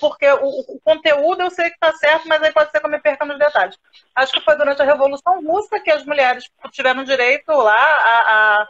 porque 0.00 0.28
o, 0.28 0.48
o 0.48 0.80
conteúdo 0.80 1.42
eu 1.42 1.50
sei 1.50 1.66
que 1.68 1.74
está 1.74 1.92
certo, 1.92 2.26
mas 2.26 2.42
aí 2.42 2.52
pode 2.52 2.72
ser 2.72 2.80
que 2.80 2.86
eu 2.86 2.90
me 2.90 2.98
perca 2.98 3.24
nos 3.24 3.38
detalhes. 3.38 3.78
Acho 4.16 4.32
que 4.32 4.40
foi 4.40 4.56
durante 4.56 4.82
a 4.82 4.84
Revolução 4.84 5.40
Russa 5.44 5.78
que 5.78 5.92
as 5.92 6.04
mulheres 6.04 6.44
tiveram 6.72 7.04
direito 7.04 7.52
lá 7.52 7.76
a, 7.76 8.62
a 8.62 8.68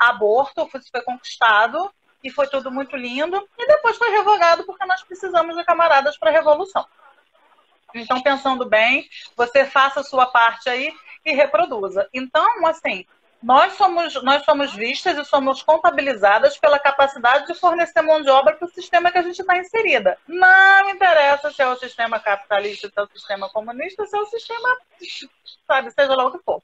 aborto, 0.00 0.66
foi, 0.68 0.80
foi 0.90 1.02
conquistado 1.02 1.92
e 2.24 2.30
foi 2.30 2.46
tudo 2.48 2.70
muito 2.70 2.96
lindo, 2.96 3.48
e 3.58 3.66
depois 3.66 3.96
foi 3.96 4.10
revogado 4.10 4.64
porque 4.64 4.84
nós 4.84 5.02
precisamos 5.02 5.56
de 5.56 5.64
camaradas 5.64 6.18
para 6.18 6.30
a 6.30 6.32
revolução. 6.32 6.86
Então, 7.94 8.20
pensando 8.22 8.66
bem, 8.66 9.08
você 9.36 9.64
faça 9.64 10.00
a 10.00 10.04
sua 10.04 10.26
parte 10.26 10.68
aí 10.68 10.92
e 11.24 11.32
reproduza. 11.32 12.08
Então, 12.12 12.66
assim, 12.66 13.04
nós 13.42 13.72
somos, 13.72 14.22
nós 14.22 14.44
somos 14.44 14.74
vistas 14.74 15.16
e 15.16 15.24
somos 15.24 15.62
contabilizadas 15.62 16.58
pela 16.58 16.78
capacidade 16.78 17.46
de 17.46 17.54
fornecer 17.54 18.02
mão 18.02 18.20
de 18.20 18.28
obra 18.28 18.54
para 18.54 18.68
o 18.68 18.70
sistema 18.70 19.10
que 19.10 19.18
a 19.18 19.22
gente 19.22 19.40
está 19.40 19.56
inserida. 19.56 20.18
Não 20.28 20.90
interessa 20.90 21.50
se 21.50 21.62
é 21.62 21.66
o 21.66 21.76
sistema 21.76 22.20
capitalista, 22.20 22.88
se 22.88 22.94
é 22.98 23.02
o 23.02 23.08
sistema 23.08 23.48
comunista, 23.48 24.04
se 24.06 24.16
é 24.16 24.20
o 24.20 24.26
sistema, 24.26 24.76
sabe, 25.66 25.90
seja 25.90 26.14
lá 26.14 26.26
o 26.26 26.32
que 26.32 26.44
for. 26.44 26.62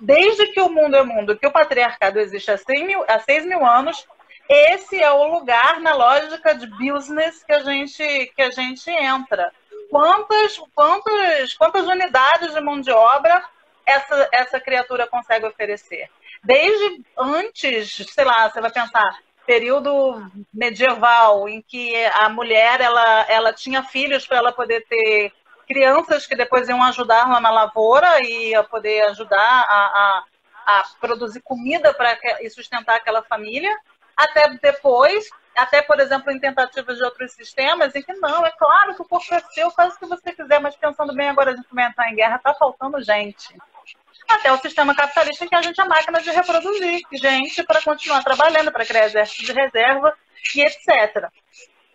Desde 0.00 0.48
que 0.48 0.60
o 0.60 0.68
mundo 0.68 0.96
é 0.96 1.02
mundo, 1.02 1.36
que 1.36 1.46
o 1.46 1.52
patriarcado 1.52 2.18
existe 2.18 2.50
há 2.50 2.58
6 2.58 2.86
mil, 2.86 3.04
há 3.08 3.18
6 3.18 3.46
mil 3.46 3.64
anos, 3.64 4.06
esse 4.48 5.00
é 5.00 5.10
o 5.10 5.26
lugar 5.26 5.80
na 5.80 5.94
lógica 5.94 6.54
de 6.54 6.66
business 6.66 7.42
que 7.44 7.52
a 7.52 7.60
gente, 7.60 8.32
que 8.34 8.42
a 8.42 8.50
gente 8.50 8.90
entra. 8.90 9.52
Quantas, 9.90 10.58
quantas, 10.74 11.54
quantas 11.54 11.86
unidades 11.86 12.54
de 12.54 12.60
mão 12.60 12.80
de 12.80 12.90
obra 12.90 13.42
essa, 13.86 14.28
essa 14.32 14.60
criatura 14.60 15.06
consegue 15.06 15.46
oferecer. 15.46 16.08
Desde 16.44 17.02
antes, 17.16 18.06
sei 18.10 18.24
lá, 18.24 18.48
você 18.48 18.60
vai 18.60 18.70
pensar, 18.70 19.18
período 19.46 20.30
medieval, 20.52 21.48
em 21.48 21.62
que 21.62 21.94
a 22.06 22.28
mulher 22.28 22.80
ela, 22.80 23.26
ela 23.28 23.52
tinha 23.52 23.82
filhos 23.82 24.26
para 24.26 24.38
ela 24.38 24.52
poder 24.52 24.84
ter 24.86 25.32
crianças 25.68 26.26
que 26.26 26.34
depois 26.34 26.68
iam 26.68 26.82
ajudar 26.82 27.28
lá 27.28 27.40
na 27.40 27.50
lavoura 27.50 28.20
e 28.22 28.54
a 28.54 28.64
poder 28.64 29.02
ajudar 29.10 29.38
a, 29.38 30.24
a, 30.66 30.78
a 30.78 30.84
produzir 31.00 31.42
comida 31.42 31.92
para 31.92 32.18
e 32.40 32.48
sustentar 32.48 32.96
aquela 32.96 33.22
família, 33.22 33.70
até 34.16 34.48
depois, 34.60 35.28
até, 35.54 35.82
por 35.82 36.00
exemplo, 36.00 36.32
em 36.32 36.40
tentativas 36.40 36.96
de 36.96 37.04
outros 37.04 37.32
sistemas, 37.32 37.94
em 37.94 38.02
que 38.02 38.12
não, 38.14 38.44
é 38.44 38.50
claro 38.50 38.94
que 38.94 39.02
o 39.02 39.04
corpo 39.04 39.32
é 39.34 39.40
seu, 39.52 39.70
faz 39.70 39.94
o 39.94 39.98
que 39.98 40.06
você 40.06 40.32
quiser, 40.32 40.60
mas 40.60 40.74
pensando 40.74 41.14
bem, 41.14 41.28
agora 41.28 41.52
a 41.52 41.56
gente 41.56 41.68
vai 41.70 41.86
entrar 41.86 42.10
em 42.10 42.16
guerra, 42.16 42.36
está 42.36 42.54
faltando 42.54 43.00
gente 43.02 43.54
até 44.28 44.52
o 44.52 44.58
sistema 44.58 44.94
capitalista 44.94 45.44
em 45.44 45.48
que 45.48 45.54
a 45.54 45.62
gente 45.62 45.80
é 45.80 45.84
máquina 45.84 46.20
de 46.20 46.30
reproduzir 46.30 47.00
gente 47.12 47.62
para 47.64 47.80
continuar 47.80 48.22
trabalhando, 48.22 48.70
para 48.70 48.84
criar 48.84 49.06
exército 49.06 49.46
de 49.46 49.52
reserva 49.52 50.14
e 50.54 50.60
etc. 50.60 51.30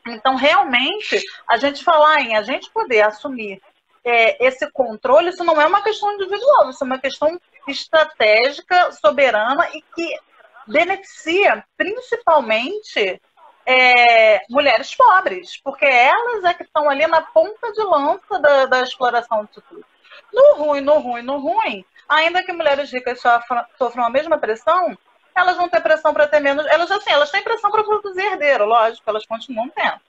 Então, 0.07 0.35
realmente, 0.35 1.21
a 1.47 1.57
gente 1.57 1.83
falar 1.83 2.21
em 2.21 2.35
a 2.35 2.41
gente 2.41 2.69
poder 2.71 3.01
assumir 3.01 3.61
é, 4.03 4.45
esse 4.45 4.69
controle, 4.71 5.29
isso 5.29 5.43
não 5.43 5.59
é 5.61 5.65
uma 5.65 5.81
questão 5.81 6.13
individual, 6.13 6.69
isso 6.69 6.83
é 6.83 6.87
uma 6.87 6.99
questão 6.99 7.39
estratégica, 7.67 8.91
soberana 8.91 9.69
e 9.73 9.81
que 9.81 10.19
beneficia 10.67 11.63
principalmente 11.77 13.21
é, 13.65 14.41
mulheres 14.49 14.93
pobres, 14.93 15.57
porque 15.63 15.85
elas 15.85 16.43
é 16.43 16.53
que 16.53 16.63
estão 16.63 16.89
ali 16.89 17.07
na 17.07 17.21
ponta 17.21 17.71
de 17.71 17.81
lança 17.83 18.39
da, 18.39 18.65
da 18.65 18.81
exploração 18.81 19.45
disso 19.45 19.63
tudo. 19.69 19.85
No 20.33 20.55
ruim, 20.55 20.81
no 20.81 20.99
ruim, 20.99 21.21
no 21.21 21.37
ruim, 21.37 21.85
ainda 22.09 22.43
que 22.43 22.51
mulheres 22.51 22.91
ricas 22.91 23.21
sofram, 23.21 23.65
sofram 23.77 24.05
a 24.05 24.09
mesma 24.09 24.37
pressão, 24.37 24.97
elas 25.35 25.57
vão 25.57 25.69
ter 25.69 25.81
pressão 25.81 26.13
para 26.13 26.27
ter 26.27 26.39
menos. 26.39 26.65
Elas 26.67 26.89
assim, 26.91 27.11
elas 27.11 27.31
têm 27.31 27.43
pressão 27.43 27.71
para 27.71 27.83
produzir 27.83 28.21
herdeiro, 28.21 28.65
lógico, 28.65 29.09
elas 29.09 29.25
continuam 29.25 29.69
tendo. 29.69 29.99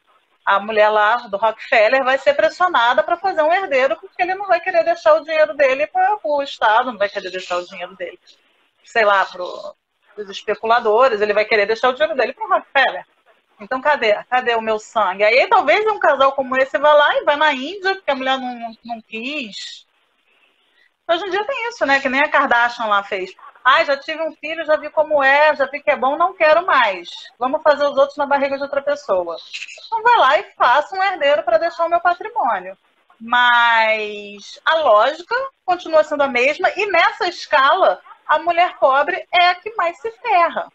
A 0.45 0.61
mulher 0.61 0.91
lá 0.91 1.17
do 1.29 1.37
Rockefeller 1.37 2.05
vai 2.05 2.19
ser 2.19 2.35
pressionada 2.35 3.03
para 3.03 3.17
fazer 3.17 3.43
um 3.43 3.53
herdeiro, 3.53 3.97
porque 3.97 4.23
ele 4.23 4.35
não 4.35 4.47
vai 4.47 4.61
querer 4.61 4.85
deixar 4.85 5.15
o 5.15 5.25
dinheiro 5.25 5.55
dele 5.55 5.87
para 5.87 6.19
o 6.23 6.43
Estado, 6.43 6.93
não 6.93 6.99
vai 6.99 7.09
querer 7.09 7.31
deixar 7.31 7.57
o 7.57 7.67
dinheiro 7.67 7.97
dele, 7.97 8.19
sei 8.85 9.05
lá, 9.05 9.25
para 9.25 9.43
os 9.43 10.29
especuladores, 10.29 11.21
ele 11.21 11.33
vai 11.33 11.47
querer 11.47 11.67
deixar 11.67 11.89
o 11.89 11.95
dinheiro 11.95 12.15
dele 12.15 12.35
para 12.35 12.45
o 12.45 12.49
Rockefeller. 12.49 13.07
Então, 13.61 13.81
cadê? 13.81 14.15
Cadê 14.25 14.55
o 14.55 14.61
meu 14.61 14.79
sangue? 14.79 15.25
Aí, 15.25 15.47
talvez 15.49 15.87
um 15.87 15.99
casal 15.99 16.33
como 16.33 16.57
esse 16.59 16.77
vá 16.77 16.93
lá 16.93 17.17
e 17.17 17.25
vai 17.25 17.37
na 17.37 17.53
Índia, 17.53 17.95
porque 17.95 18.11
a 18.11 18.15
mulher 18.15 18.37
não, 18.39 18.55
não, 18.55 18.77
não 18.85 19.01
quis, 19.01 19.85
Hoje 21.07 21.27
em 21.27 21.31
dia 21.31 21.45
tem 21.45 21.69
isso, 21.69 21.85
né? 21.85 22.01
Que 22.01 22.09
nem 22.09 22.21
a 22.23 22.31
Kardashian 22.31 22.87
lá 22.87 23.03
fez. 23.03 23.35
Ai, 23.65 23.87
já 23.87 23.97
tive 23.97 24.23
um 24.23 24.33
filho, 24.33 24.67
já 24.67 24.77
vi 24.77 24.91
como 24.91 25.23
é, 25.23 25.57
já 25.57 25.65
vi 25.65 25.83
que 25.83 25.91
é 25.91 25.97
bom, 25.97 26.19
não 26.19 26.35
quero 26.35 26.67
mais. 26.67 27.09
Vamos 27.39 27.63
fazer 27.63 27.85
os 27.85 27.97
outros 27.97 28.19
na 28.19 28.27
barriga 28.27 28.57
de 28.57 28.63
outra 28.63 28.83
pessoa. 28.83 29.37
Então 29.87 30.03
vai 30.03 30.19
lá 30.19 30.39
e 30.39 30.53
faça 30.53 30.95
um 30.95 31.03
herdeiro 31.03 31.43
para 31.43 31.57
deixar 31.57 31.87
o 31.87 31.89
meu 31.89 32.01
patrimônio. 32.01 32.77
Mas 33.19 34.61
a 34.67 34.77
lógica 34.77 35.35
continua 35.65 36.05
sendo 36.05 36.23
a 36.23 36.29
mesma 36.29 36.71
e 36.77 36.85
nessa 36.87 37.27
escala 37.27 38.01
a 38.27 38.39
mulher 38.39 38.77
pobre 38.79 39.27
é 39.33 39.49
a 39.49 39.55
que 39.55 39.75
mais 39.77 39.99
se 39.99 40.11
ferra. 40.11 40.69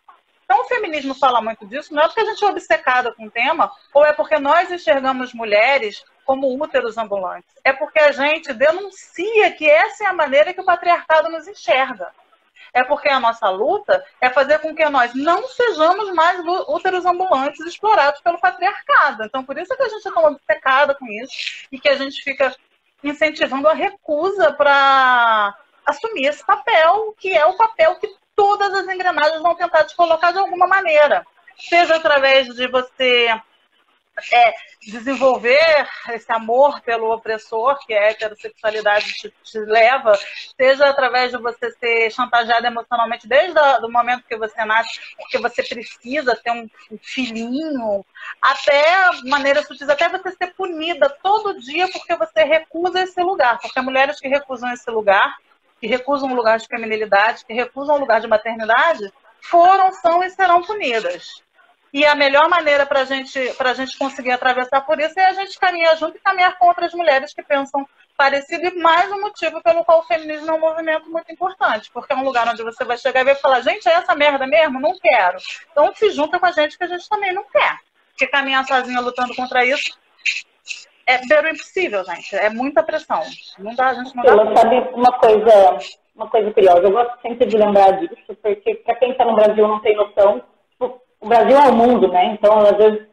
Então 0.44 0.62
o 0.62 0.68
feminismo 0.68 1.14
fala 1.14 1.42
muito 1.42 1.68
disso, 1.68 1.94
não 1.94 2.02
é 2.02 2.08
porque 2.08 2.22
a 2.22 2.26
gente 2.26 2.44
é 2.44 2.48
obcecada 2.48 3.14
com 3.14 3.28
o 3.28 3.32
tema, 3.32 3.72
ou 3.94 4.04
é 4.04 4.12
porque 4.14 4.40
nós 4.40 4.72
enxergamos 4.72 5.32
mulheres 5.32 6.04
como 6.26 6.52
úteros 6.60 6.98
ambulantes. 6.98 7.54
É 7.64 7.72
porque 7.72 8.00
a 8.00 8.12
gente 8.12 8.52
denuncia 8.52 9.52
que 9.52 9.70
essa 9.70 10.06
é 10.06 10.08
a 10.08 10.14
maneira 10.14 10.52
que 10.52 10.62
o 10.62 10.66
patriarcado 10.66 11.30
nos 11.30 11.48
enxerga. 11.48 12.12
É 12.74 12.84
porque 12.84 13.10
a 13.10 13.20
nossa 13.20 13.50
luta 13.50 14.04
é 14.22 14.30
fazer 14.30 14.60
com 14.60 14.76
que 14.76 14.88
nós 14.90 15.14
não 15.14 15.48
sejamos 15.48 16.14
mais 16.14 16.40
úteros 16.68 17.06
ambulantes 17.06 17.66
explorados 17.66 18.22
pelo 18.22 18.40
patriarcado. 18.40 19.24
Então, 19.24 19.44
por 19.44 19.58
isso 19.58 19.76
que 19.76 19.84
a 19.84 19.90
gente 19.90 20.08
é 20.08 20.12
tão 20.12 20.26
obcecada 20.26 20.96
com 20.96 21.06
isso 21.08 21.68
e 21.72 21.80
que 21.80 21.90
a 21.90 21.96
gente 21.96 22.22
fica 22.24 22.56
incentivando 23.04 23.68
a 23.68 23.74
recusa 23.74 24.54
para 24.54 25.56
assumir 25.86 26.28
esse 26.28 26.46
papel, 26.46 27.16
que 27.18 27.32
é 27.32 27.46
o 27.46 27.58
papel 27.58 27.96
que 27.96 28.10
todas 28.36 28.74
as 28.74 28.88
engrenagens 28.88 29.42
vão 29.42 29.56
tentar 29.56 29.84
te 29.86 29.96
colocar 29.96 30.32
de 30.32 30.40
alguma 30.40 30.68
maneira. 30.68 31.26
Seja 31.58 31.96
através 31.96 32.48
de 32.56 32.68
você 32.68 33.30
é, 34.32 34.54
desenvolver 34.82 35.88
esse 36.10 36.32
amor 36.32 36.82
pelo 36.82 37.14
opressor, 37.14 37.78
que 37.86 37.94
é 37.94 38.08
a 38.08 38.12
heterossexualidade 38.12 39.14
te, 39.14 39.34
te, 39.44 39.60
leva, 39.60 40.18
seja 40.60 40.90
através 40.90 41.32
de 41.32 41.38
você 41.38 41.72
ser 41.72 42.12
chantageado 42.12 42.66
emocionalmente 42.66 43.28
desde 43.28 43.60
o 43.84 43.90
momento 43.90 44.24
que 44.28 44.38
você 44.38 44.64
nasce, 44.66 45.00
porque 45.18 45.38
você 45.38 45.64
precisa 45.64 46.36
ter 46.36 46.52
um, 46.52 46.70
um 46.92 46.98
filhinho, 47.02 48.06
até 48.42 49.10
maneiras 49.26 49.68
sutis, 49.68 49.90
até 49.90 50.10
você 50.10 50.32
ser 50.32 50.54
punida 50.56 51.10
todo 51.22 51.60
dia 51.60 51.88
porque 51.90 52.16
você 52.16 52.44
recusa 52.44 53.02
esse 53.02 53.22
lugar. 53.22 53.60
Porque 53.60 53.82
mulheres 53.82 54.20
que 54.20 54.28
recusam 54.28 54.72
esse 54.72 54.90
lugar, 54.90 55.38
que 55.80 55.88
recusam 55.88 56.30
um 56.30 56.36
lugar 56.36 56.58
de 56.60 56.68
feminilidade, 56.68 57.46
que 57.46 57.54
recusam 57.54 57.96
um 57.96 58.00
lugar 58.00 58.22
de 58.22 58.28
maternidade, 58.28 59.12
foram, 59.42 59.92
são 59.94 60.24
e 60.24 60.30
serão 60.30 60.62
punidas. 60.64 61.42
E 61.92 62.06
a 62.06 62.16
melhor 62.16 62.48
maneira 62.50 62.86
para 62.86 63.04
gente, 63.04 63.40
a 63.60 63.74
gente 63.74 63.98
conseguir 63.98 64.32
atravessar 64.32 64.82
por 64.82 65.00
isso 65.00 65.20
é 65.20 65.26
a 65.26 65.34
gente 65.34 65.60
caminhar 65.60 65.98
junto 65.98 66.18
e 66.18 66.20
caminhar 66.20 66.58
contra 66.58 66.86
as 66.86 66.94
mulheres 66.94 67.34
que 67.34 67.42
pensam 67.42 67.88
parecido 68.16 68.66
e 68.66 68.76
mais 68.78 69.12
um 69.12 69.22
motivo 69.22 69.62
pelo 69.64 69.84
qual 69.84 70.00
o 70.00 70.04
feminismo 70.04 70.52
é 70.52 70.54
um 70.54 70.60
movimento 70.60 71.10
muito 71.10 71.32
importante, 71.32 71.90
porque 71.92 72.12
é 72.12 72.16
um 72.16 72.24
lugar 72.24 72.48
onde 72.50 72.62
você 72.62 72.84
vai 72.84 72.98
chegar 72.98 73.22
e 73.22 73.24
vai 73.24 73.36
falar, 73.36 73.62
gente, 73.62 73.88
é 73.88 73.94
essa 73.94 74.14
merda 74.14 74.46
mesmo? 74.46 74.80
Não 74.80 74.94
quero. 75.00 75.38
Então 75.72 75.92
se 75.96 76.12
junta 76.12 76.38
com 76.38 76.46
a 76.46 76.52
gente 76.52 76.78
que 76.78 76.84
a 76.84 76.88
gente 76.88 77.08
também 77.08 77.34
não 77.34 77.46
quer. 77.46 77.80
Porque 78.10 78.28
caminhar 78.28 78.66
sozinha 78.66 79.00
lutando 79.00 79.34
contra 79.36 79.66
isso 79.66 79.98
é 81.08 81.18
ver 81.18 81.54
impossível, 81.54 82.04
gente. 82.04 82.36
É 82.36 82.50
muita 82.50 82.84
pressão. 82.84 83.22
Não 83.58 83.74
dá, 83.74 83.88
a 83.88 83.94
gente 83.96 84.16
não 84.16 84.24
dá. 84.24 84.62
sabe 84.62 84.80
uma 84.94 85.14
coisa, 85.14 85.80
uma 86.16 86.30
coisa 86.30 86.52
curiosa? 86.52 86.82
Eu 86.82 86.92
gosto 86.92 87.22
sempre 87.22 87.48
de 87.48 87.58
lembrar 87.58 87.92
disso, 87.94 88.36
porque 88.44 88.76
para 88.76 88.96
quem 88.96 89.12
está 89.12 89.26
no 89.26 89.36
Brasil 89.36 89.68
não 89.68 89.80
tem 89.80 89.96
noção, 89.96 90.44
o 91.22 91.28
Brasil 91.28 91.58
é 91.58 91.70
o 91.70 91.76
mundo, 91.76 92.08
né? 92.08 92.34
Então, 92.34 92.60
às 92.60 92.78
vezes, 92.78 93.08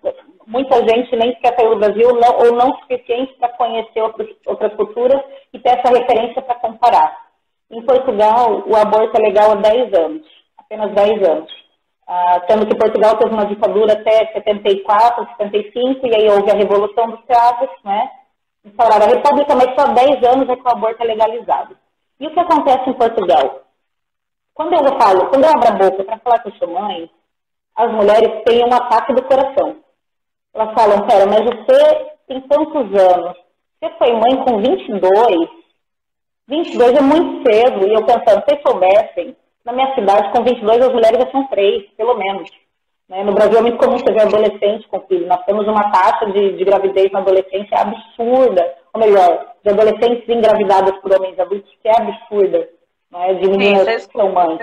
muita 0.46 0.76
gente 0.88 1.14
nem 1.16 1.34
sequer 1.34 1.56
saiu 1.56 1.70
do 1.70 1.80
Brasil 1.80 2.08
não, 2.14 2.38
ou 2.38 2.52
não 2.56 2.70
o 2.70 2.78
suficiente 2.80 3.34
para 3.34 3.48
conhecer 3.50 4.00
outros, 4.00 4.28
outras 4.46 4.74
culturas 4.74 5.20
e 5.52 5.58
ter 5.58 5.70
essa 5.70 5.92
referência 5.92 6.40
para 6.42 6.54
comparar. 6.56 7.26
Em 7.70 7.82
Portugal, 7.82 8.62
o 8.66 8.76
aborto 8.76 9.16
é 9.16 9.26
legal 9.26 9.52
há 9.52 9.54
10 9.56 9.92
anos, 9.94 10.26
apenas 10.56 10.92
10 10.92 11.28
anos. 11.28 11.66
Ah, 12.06 12.40
sendo 12.48 12.66
que 12.66 12.76
Portugal 12.76 13.16
teve 13.16 13.34
uma 13.34 13.46
ditadura 13.46 13.94
até 13.94 14.32
74, 14.32 15.26
75, 15.38 16.06
e 16.06 16.14
aí 16.14 16.28
houve 16.28 16.48
a 16.48 16.54
Revolução 16.54 17.10
dos 17.10 17.20
Cravos, 17.24 17.68
né? 17.84 18.08
Instauraram 18.64 19.06
a 19.06 19.08
República, 19.08 19.56
mas 19.56 19.74
só 19.74 19.90
há 19.90 19.92
10 19.92 20.22
anos 20.22 20.48
é 20.48 20.54
que 20.54 20.62
o 20.62 20.68
aborto 20.68 21.02
é 21.02 21.06
legalizado. 21.06 21.76
E 22.20 22.26
o 22.28 22.30
que 22.30 22.38
acontece 22.38 22.88
em 22.88 22.94
Portugal? 22.94 23.62
Quando 24.54 24.72
eu 24.74 25.00
falo, 25.00 25.26
quando 25.26 25.44
eu 25.44 25.50
abro 25.50 25.68
a 25.68 25.90
boca 25.90 26.04
para 26.04 26.18
falar 26.18 26.38
com 26.42 26.50
sua 26.52 26.68
mãe, 26.68 27.10
as 27.76 27.92
mulheres 27.92 28.42
têm 28.44 28.64
um 28.64 28.72
ataque 28.72 29.12
do 29.12 29.22
coração. 29.22 29.76
Elas 30.54 30.74
falam, 30.74 31.06
pera, 31.06 31.26
mas 31.26 31.44
você 31.44 32.10
tem 32.26 32.40
tantos 32.42 32.94
anos, 32.98 33.36
você 33.78 33.90
foi 33.98 34.12
mãe 34.12 34.44
com 34.44 34.58
22, 34.58 35.50
22 36.48 36.92
é 36.94 37.00
muito 37.02 37.50
cedo, 37.50 37.86
e 37.86 37.92
eu 37.92 38.04
pensando, 38.04 38.42
vocês 38.44 38.62
soubessem, 38.66 39.36
na 39.64 39.72
minha 39.72 39.94
cidade, 39.94 40.32
com 40.32 40.42
22, 40.42 40.80
as 40.80 40.92
mulheres 40.92 41.18
já 41.18 41.30
são 41.30 41.46
três, 41.48 41.84
pelo 41.96 42.14
menos. 42.14 42.48
Né? 43.08 43.22
No 43.22 43.32
Brasil 43.32 43.58
é 43.58 43.62
muito 43.62 43.78
comum 43.78 43.98
você 43.98 44.12
ver 44.12 44.22
adolescente 44.22 44.88
com 44.88 45.00
filho. 45.00 45.26
Nós 45.26 45.44
temos 45.44 45.66
uma 45.66 45.90
taxa 45.90 46.26
de, 46.26 46.56
de 46.56 46.64
gravidez 46.64 47.10
na 47.12 47.18
adolescência 47.18 47.78
absurda, 47.78 48.74
ou 48.94 49.00
melhor, 49.00 49.54
de 49.62 49.70
adolescentes 49.70 50.28
engravidadas 50.28 50.96
por 51.00 51.12
homens 51.12 51.38
adultos, 51.38 51.70
que 51.82 51.88
é 51.88 51.96
absurda, 52.00 52.68
né? 53.10 53.34
de 53.34 53.48
meninas 53.48 54.02
Sim, 54.02 54.08
que 54.08 54.18
são 54.18 54.32
mães. 54.32 54.58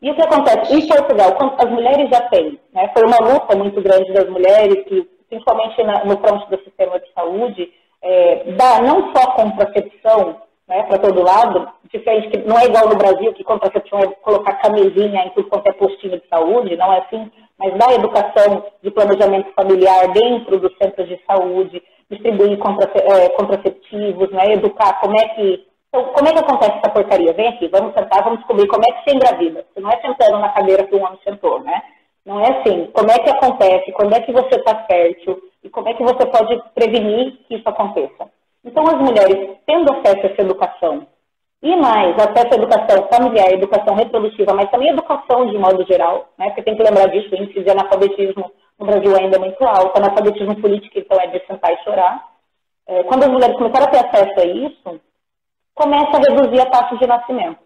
E 0.00 0.10
o 0.10 0.14
que 0.14 0.22
acontece? 0.22 0.74
Em 0.74 0.86
Portugal, 0.86 1.36
as 1.58 1.70
mulheres 1.70 2.08
já 2.08 2.20
têm, 2.28 2.58
né, 2.72 2.90
foi 2.94 3.04
uma 3.04 3.18
luta 3.18 3.56
muito 3.56 3.80
grande 3.82 4.12
das 4.12 4.28
mulheres, 4.28 4.84
que, 4.84 5.08
principalmente 5.28 5.82
na, 5.82 6.04
no 6.04 6.18
fronte 6.18 6.48
do 6.48 6.62
sistema 6.62 7.00
de 7.00 7.12
saúde, 7.12 7.72
é, 8.00 8.44
dá 8.52 8.80
não 8.80 9.12
só 9.12 9.32
contracepção 9.32 10.40
né, 10.68 10.84
para 10.84 10.98
todo 10.98 11.22
lado, 11.22 11.68
diferente 11.92 12.28
que 12.28 12.38
não 12.46 12.58
é 12.58 12.66
igual 12.66 12.88
no 12.88 12.96
Brasil, 12.96 13.32
que 13.32 13.42
contracepção 13.42 13.98
é 13.98 14.06
colocar 14.22 14.52
camisinha 14.60 15.24
em 15.24 15.30
tudo 15.30 15.48
quanto 15.48 15.66
é 15.68 15.72
postinho 15.72 16.20
de 16.20 16.28
saúde, 16.28 16.76
não 16.76 16.92
é 16.92 16.98
assim, 17.00 17.30
mas 17.58 17.76
dá 17.76 17.92
educação 17.92 18.64
de 18.82 18.90
planejamento 18.92 19.50
familiar 19.52 20.12
dentro 20.12 20.60
dos 20.60 20.76
centros 20.80 21.08
de 21.08 21.18
saúde, 21.26 21.82
distribuir 22.08 22.52
é, 22.52 23.28
contraceptivos, 23.30 24.30
né, 24.30 24.52
educar 24.52 25.00
como 25.00 25.16
é 25.16 25.28
que 25.28 25.67
então, 25.88 26.04
como 26.12 26.28
é 26.28 26.32
que 26.32 26.38
acontece 26.38 26.78
essa 26.78 26.90
porcaria? 26.90 27.32
Vem 27.32 27.48
aqui, 27.48 27.66
vamos 27.68 27.94
sentar, 27.94 28.22
vamos 28.22 28.40
descobrir 28.40 28.68
como 28.68 28.82
é 28.88 28.92
que 28.92 29.04
você 29.04 29.16
engravida. 29.16 29.64
Você 29.72 29.80
não 29.80 29.90
é 29.90 30.00
sentando 30.00 30.38
na 30.38 30.50
cadeira 30.50 30.86
que 30.86 30.94
um 30.94 31.04
homem 31.04 31.18
sentou, 31.24 31.60
né? 31.60 31.82
Não 32.26 32.40
é 32.40 32.58
assim. 32.58 32.86
Como 32.92 33.10
é 33.10 33.18
que 33.18 33.30
acontece? 33.30 33.92
Quando 33.92 34.14
é 34.14 34.20
que 34.20 34.32
você 34.32 34.56
está 34.56 34.84
fértil? 34.84 35.40
E 35.64 35.70
como 35.70 35.88
é 35.88 35.94
que 35.94 36.02
você 36.02 36.26
pode 36.26 36.62
prevenir 36.74 37.38
que 37.48 37.56
isso 37.56 37.68
aconteça? 37.68 38.30
Então, 38.62 38.86
as 38.86 38.98
mulheres 38.98 39.56
tendo 39.66 39.90
acesso 39.92 40.26
a 40.26 40.30
essa 40.30 40.42
educação, 40.42 41.06
e 41.62 41.74
mais, 41.74 42.14
acesso 42.16 42.52
à 42.52 42.56
educação 42.56 43.08
familiar, 43.10 43.50
educação 43.50 43.94
reprodutiva, 43.94 44.54
mas 44.54 44.70
também 44.70 44.90
educação 44.90 45.46
de 45.46 45.56
modo 45.56 45.84
geral, 45.86 46.28
né? 46.38 46.48
Porque 46.48 46.62
tem 46.62 46.76
que 46.76 46.82
lembrar 46.82 47.06
disso, 47.06 47.34
o 47.34 47.36
índice 47.36 47.64
de 47.64 47.70
analfabetismo 47.70 48.52
no 48.78 48.86
Brasil 48.86 49.16
ainda 49.16 49.36
é 49.36 49.40
muito 49.40 49.64
alto, 49.64 49.96
analfabetismo 49.96 50.54
político, 50.60 50.98
então, 50.98 51.18
é 51.18 51.26
de 51.28 51.44
sentar 51.46 51.72
e 51.72 51.82
chorar. 51.82 52.22
É, 52.86 53.02
quando 53.04 53.24
as 53.24 53.30
mulheres 53.30 53.56
começaram 53.56 53.86
a 53.86 53.90
ter 53.90 54.06
acesso 54.06 54.40
a 54.40 54.44
isso, 54.44 55.00
começa 55.78 56.16
a 56.16 56.20
reduzir 56.20 56.60
a 56.60 56.70
taxa 56.70 56.96
de 56.96 57.06
nascimento. 57.06 57.58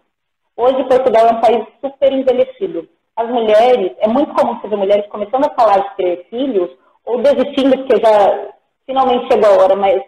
Hoje, 0.55 0.83
Portugal 0.83 1.27
é 1.27 1.33
um 1.33 1.41
país 1.41 1.65
super 1.81 2.13
envelhecido. 2.13 2.87
As 3.15 3.27
mulheres, 3.27 3.91
é 3.99 4.07
muito 4.07 4.33
comum 4.35 4.59
você 4.59 4.67
ver 4.67 4.77
mulheres 4.77 5.07
começando 5.07 5.45
a 5.45 5.53
falar 5.55 5.79
de 5.79 5.95
ter 5.95 6.27
filhos 6.29 6.69
ou 7.05 7.21
desistindo 7.21 7.75
porque 7.77 8.01
já 8.01 8.49
finalmente 8.85 9.27
chegou 9.31 9.49
a 9.49 9.63
hora, 9.63 9.75
mas 9.75 10.01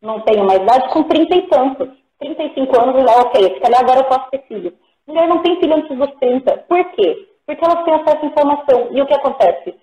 não 0.00 0.20
tenho 0.20 0.44
mais 0.44 0.60
idade, 0.60 0.92
com 0.92 1.02
30 1.02 1.36
e 1.36 1.42
tantos. 1.48 1.88
35 2.20 2.80
anos, 2.80 3.04
lá, 3.04 3.22
ok, 3.22 3.42
se 3.42 3.60
calhar 3.60 3.80
agora 3.80 4.00
eu 4.00 4.04
posso 4.04 4.30
ter 4.30 4.42
filho. 4.46 4.72
Mulher 5.06 5.26
não 5.26 5.42
tem 5.42 5.58
filho 5.58 5.74
antes 5.74 5.96
dos 5.96 6.10
30. 6.20 6.58
Por 6.68 6.84
quê? 6.92 7.28
Porque 7.46 7.64
elas 7.64 7.84
têm 7.84 7.94
acesso 7.94 8.24
à 8.24 8.26
informação. 8.26 8.88
E 8.92 9.00
o 9.00 9.06
que 9.06 9.14
acontece? 9.14 9.74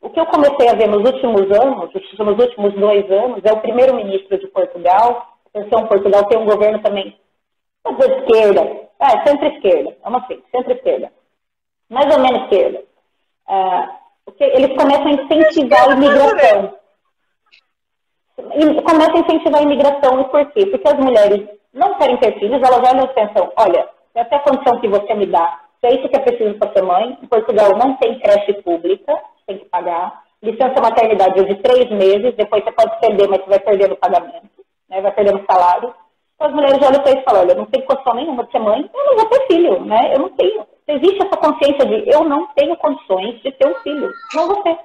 O 0.00 0.10
que 0.10 0.20
eu 0.20 0.26
comecei 0.26 0.68
a 0.68 0.74
ver 0.74 0.88
nos 0.88 1.10
últimos 1.10 1.42
anos, 1.50 1.90
nos 1.92 2.38
últimos 2.38 2.74
dois 2.74 3.10
anos, 3.10 3.44
é 3.44 3.52
o 3.52 3.60
primeiro-ministro 3.60 4.38
de 4.38 4.46
Portugal 4.48 5.29
Atenção, 5.52 5.88
Portugal 5.88 6.24
tem 6.26 6.38
um 6.38 6.46
governo 6.46 6.80
também, 6.80 7.18
dizer 7.84 8.18
esquerda, 8.20 8.60
é, 9.00 9.26
centro-esquerda, 9.26 9.96
vamos 10.04 10.22
assim, 10.22 10.42
centro-esquerda, 10.54 11.12
mais 11.88 12.14
ou 12.14 12.22
menos 12.22 12.42
esquerda. 12.42 12.84
Ah, 13.48 13.98
eles 14.38 14.76
começam 14.76 15.06
a 15.06 15.10
incentivar 15.10 15.88
a 15.88 15.92
imigração. 15.92 16.74
E 18.38 18.82
começam 18.82 19.16
a 19.16 19.18
incentivar 19.18 19.60
a 19.60 19.64
imigração, 19.64 20.20
e 20.20 20.24
por 20.24 20.52
quê? 20.52 20.66
Porque 20.66 20.88
as 20.88 20.98
mulheres 20.98 21.48
não 21.74 21.98
querem 21.98 22.16
ter 22.18 22.38
filhos, 22.38 22.62
elas 22.62 22.88
olham 22.88 23.04
e 23.04 23.14
pensam, 23.14 23.52
olha, 23.56 23.88
essa 24.14 24.34
é 24.34 24.38
a 24.38 24.42
condição 24.42 24.80
que 24.80 24.88
você 24.88 25.14
me 25.14 25.26
dá, 25.26 25.62
se 25.80 25.86
é 25.88 25.94
isso 25.94 26.08
que 26.08 26.16
é 26.16 26.20
preciso 26.20 26.58
para 26.58 26.72
ser 26.72 26.82
mãe, 26.82 27.18
em 27.20 27.26
Portugal 27.26 27.76
não 27.76 27.96
tem 27.96 28.20
creche 28.20 28.52
pública, 28.62 29.20
tem 29.48 29.58
que 29.58 29.64
pagar, 29.64 30.22
licença 30.40 30.80
maternidade 30.80 31.40
é 31.40 31.42
de 31.42 31.56
três 31.56 31.90
meses, 31.90 32.36
depois 32.36 32.62
você 32.62 32.70
pode 32.70 33.00
perder, 33.00 33.28
mas 33.28 33.40
você 33.40 33.50
vai 33.50 33.60
perder 33.60 33.88
no 33.88 33.96
pagamento 33.96 34.59
né, 34.90 35.00
vai 35.00 35.12
perdendo 35.12 35.44
salário. 35.48 35.94
Então 36.34 36.48
as 36.48 36.54
mulheres 36.54 36.78
olham 36.86 37.00
para 37.00 37.12
isso 37.12 37.20
e 37.20 37.24
falam, 37.24 37.40
olha, 37.42 37.52
eu 37.52 37.56
não 37.56 37.66
tenho 37.66 37.86
condição 37.86 38.14
nenhuma 38.14 38.44
de 38.44 38.50
ser 38.50 38.58
mãe, 38.58 38.90
eu 38.92 39.04
não 39.06 39.16
vou 39.16 39.26
ter 39.26 39.46
filho, 39.46 39.84
né? 39.84 40.14
Eu 40.14 40.18
não 40.18 40.28
tenho. 40.30 40.66
Existe 40.88 41.22
essa 41.22 41.36
consciência 41.36 41.86
de 41.86 42.10
eu 42.10 42.24
não 42.24 42.48
tenho 42.48 42.76
condições 42.76 43.40
de 43.42 43.52
ter 43.52 43.68
um 43.68 43.74
filho, 43.76 44.10
não 44.34 44.48
vou 44.48 44.62
ter. 44.62 44.76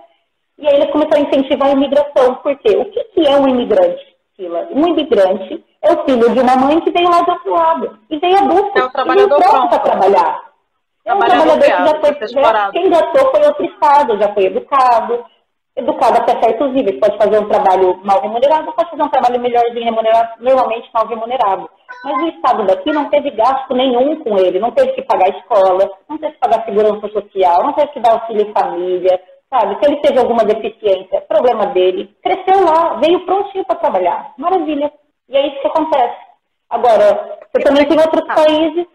E 0.58 0.68
aí 0.68 0.76
eles 0.76 0.92
começaram 0.92 1.24
a 1.24 1.28
incentivar 1.28 1.70
a 1.70 1.72
imigração. 1.72 2.36
Por 2.36 2.56
quê? 2.58 2.78
O 2.78 2.86
que, 2.86 3.04
que 3.06 3.28
é 3.28 3.36
um 3.38 3.48
imigrante, 3.48 4.16
Sila? 4.36 4.68
Um 4.72 4.88
imigrante 4.88 5.64
é 5.82 5.92
o 5.92 6.06
filho 6.06 6.30
de 6.30 6.40
uma 6.40 6.56
mãe 6.56 6.80
que 6.82 6.92
veio 6.92 7.10
lá 7.10 7.22
do 7.22 7.32
outro 7.32 7.52
lado. 7.52 8.00
E 8.10 8.20
veio 8.20 8.38
adulto. 8.38 8.80
É 8.80 8.86
um 8.86 8.90
trabalhador 8.90 9.42
pronto 9.42 9.70
para 9.70 9.80
trabalhar. 9.80 10.46
É 11.04 11.14
um 11.14 11.20
trabalhador 11.20 11.60
que 11.60 11.68
já 11.68 12.00
foi, 12.00 12.28
já, 12.28 12.72
quem 12.72 12.90
gastou 12.90 13.32
foi 13.32 13.46
outro 13.46 13.66
estado, 13.66 14.18
já 14.18 14.34
foi 14.34 14.46
educado, 14.46 15.26
educado 15.76 16.18
até 16.18 16.42
certos 16.42 16.72
níveis. 16.74 17.00
Pode 17.00 17.18
fazer 17.18 17.40
um 17.40 17.50
trabalho 17.50 18.00
mal 18.04 18.22
remunerado, 18.22 18.72
pode 18.74 18.90
fazer 18.90 19.04
um 19.04 19.10
trabalho 19.10 19.42
melhorzinho 19.42 19.84
remunerado, 19.84 20.44
normalmente 20.44 20.90
mal 20.94 21.08
remunerado. 21.08 21.70
Mas 22.04 22.24
o 22.24 22.28
Estado 22.28 22.66
daqui 22.66 22.92
não 22.92 23.10
teve 23.10 23.32
gasto 23.32 23.74
nenhum 23.74 24.24
com 24.24 24.38
ele, 24.38 24.60
não 24.60 24.72
teve 24.72 24.94
que 24.94 25.04
pagar 25.04 25.30
escola, 25.30 25.90
não 26.08 26.18
teve 26.18 26.34
que 26.34 26.40
pagar 26.40 26.66
segurança 26.66 27.08
social, 27.10 27.64
não 27.64 27.74
teve 27.74 27.88
que 27.90 28.00
dar 28.00 28.14
auxílio 28.14 28.54
família, 28.54 29.20
sabe? 29.50 29.78
Se 29.80 29.92
ele 29.92 30.02
teve 30.02 30.20
alguma 30.20 30.46
deficiência, 30.46 31.22
problema 31.22 31.68
dele. 31.68 32.16
Cresceu 32.24 32.64
lá, 32.64 32.96
veio 32.96 33.26
prontinho 33.26 33.66
para 33.66 33.80
trabalhar. 33.80 34.34
Maravilha. 34.38 34.92
E 35.28 35.38
é 35.38 35.48
isso 35.48 35.60
que 35.60 35.68
acontece. 35.68 36.26
Agora, 36.70 37.40
você 37.52 37.64
também 37.64 37.88
tem 37.88 37.98
outros 38.00 38.26
países 38.28 38.88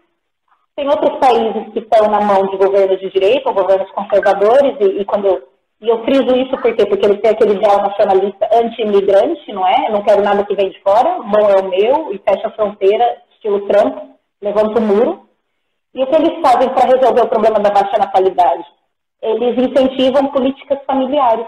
Tem 0.75 0.87
outros 0.87 1.19
países 1.19 1.73
que 1.73 1.79
estão 1.79 2.09
na 2.09 2.21
mão 2.21 2.47
de 2.47 2.57
governos 2.57 2.99
de 2.99 3.09
direita, 3.11 3.51
governos 3.51 3.91
conservadores, 3.91 4.75
e, 4.79 5.01
e 5.01 5.05
quando 5.05 5.27
eu, 5.27 5.50
e 5.81 5.89
eu 5.89 6.03
friso 6.03 6.35
isso 6.37 6.51
por 6.51 6.75
quê? 6.75 6.85
Porque 6.85 7.05
eles 7.05 7.19
têm 7.21 7.31
aquele 7.31 7.53
ideal 7.53 7.81
nacionalista 7.81 8.47
anti-imigrante, 8.53 9.51
não 9.51 9.67
é? 9.67 9.87
Eu 9.87 9.93
não 9.93 10.03
quero 10.03 10.21
nada 10.21 10.45
que 10.45 10.55
vem 10.55 10.69
de 10.69 10.79
fora, 10.81 11.19
bom 11.23 11.49
é 11.49 11.59
o 11.59 11.69
meu, 11.69 12.13
e 12.13 12.19
fecha 12.19 12.47
a 12.47 12.51
fronteira, 12.51 13.17
estilo 13.31 13.67
Trump, 13.67 13.97
levanta 14.39 14.79
o 14.79 14.81
muro. 14.81 15.27
E 15.95 16.03
o 16.03 16.07
que 16.07 16.15
eles 16.15 16.39
fazem 16.39 16.69
para 16.69 16.85
resolver 16.85 17.21
o 17.21 17.29
problema 17.29 17.59
da 17.59 17.71
baixa 17.71 17.97
natalidade? 17.97 18.63
Eles 19.23 19.57
incentivam 19.57 20.27
políticas 20.27 20.77
familiares. 20.85 21.47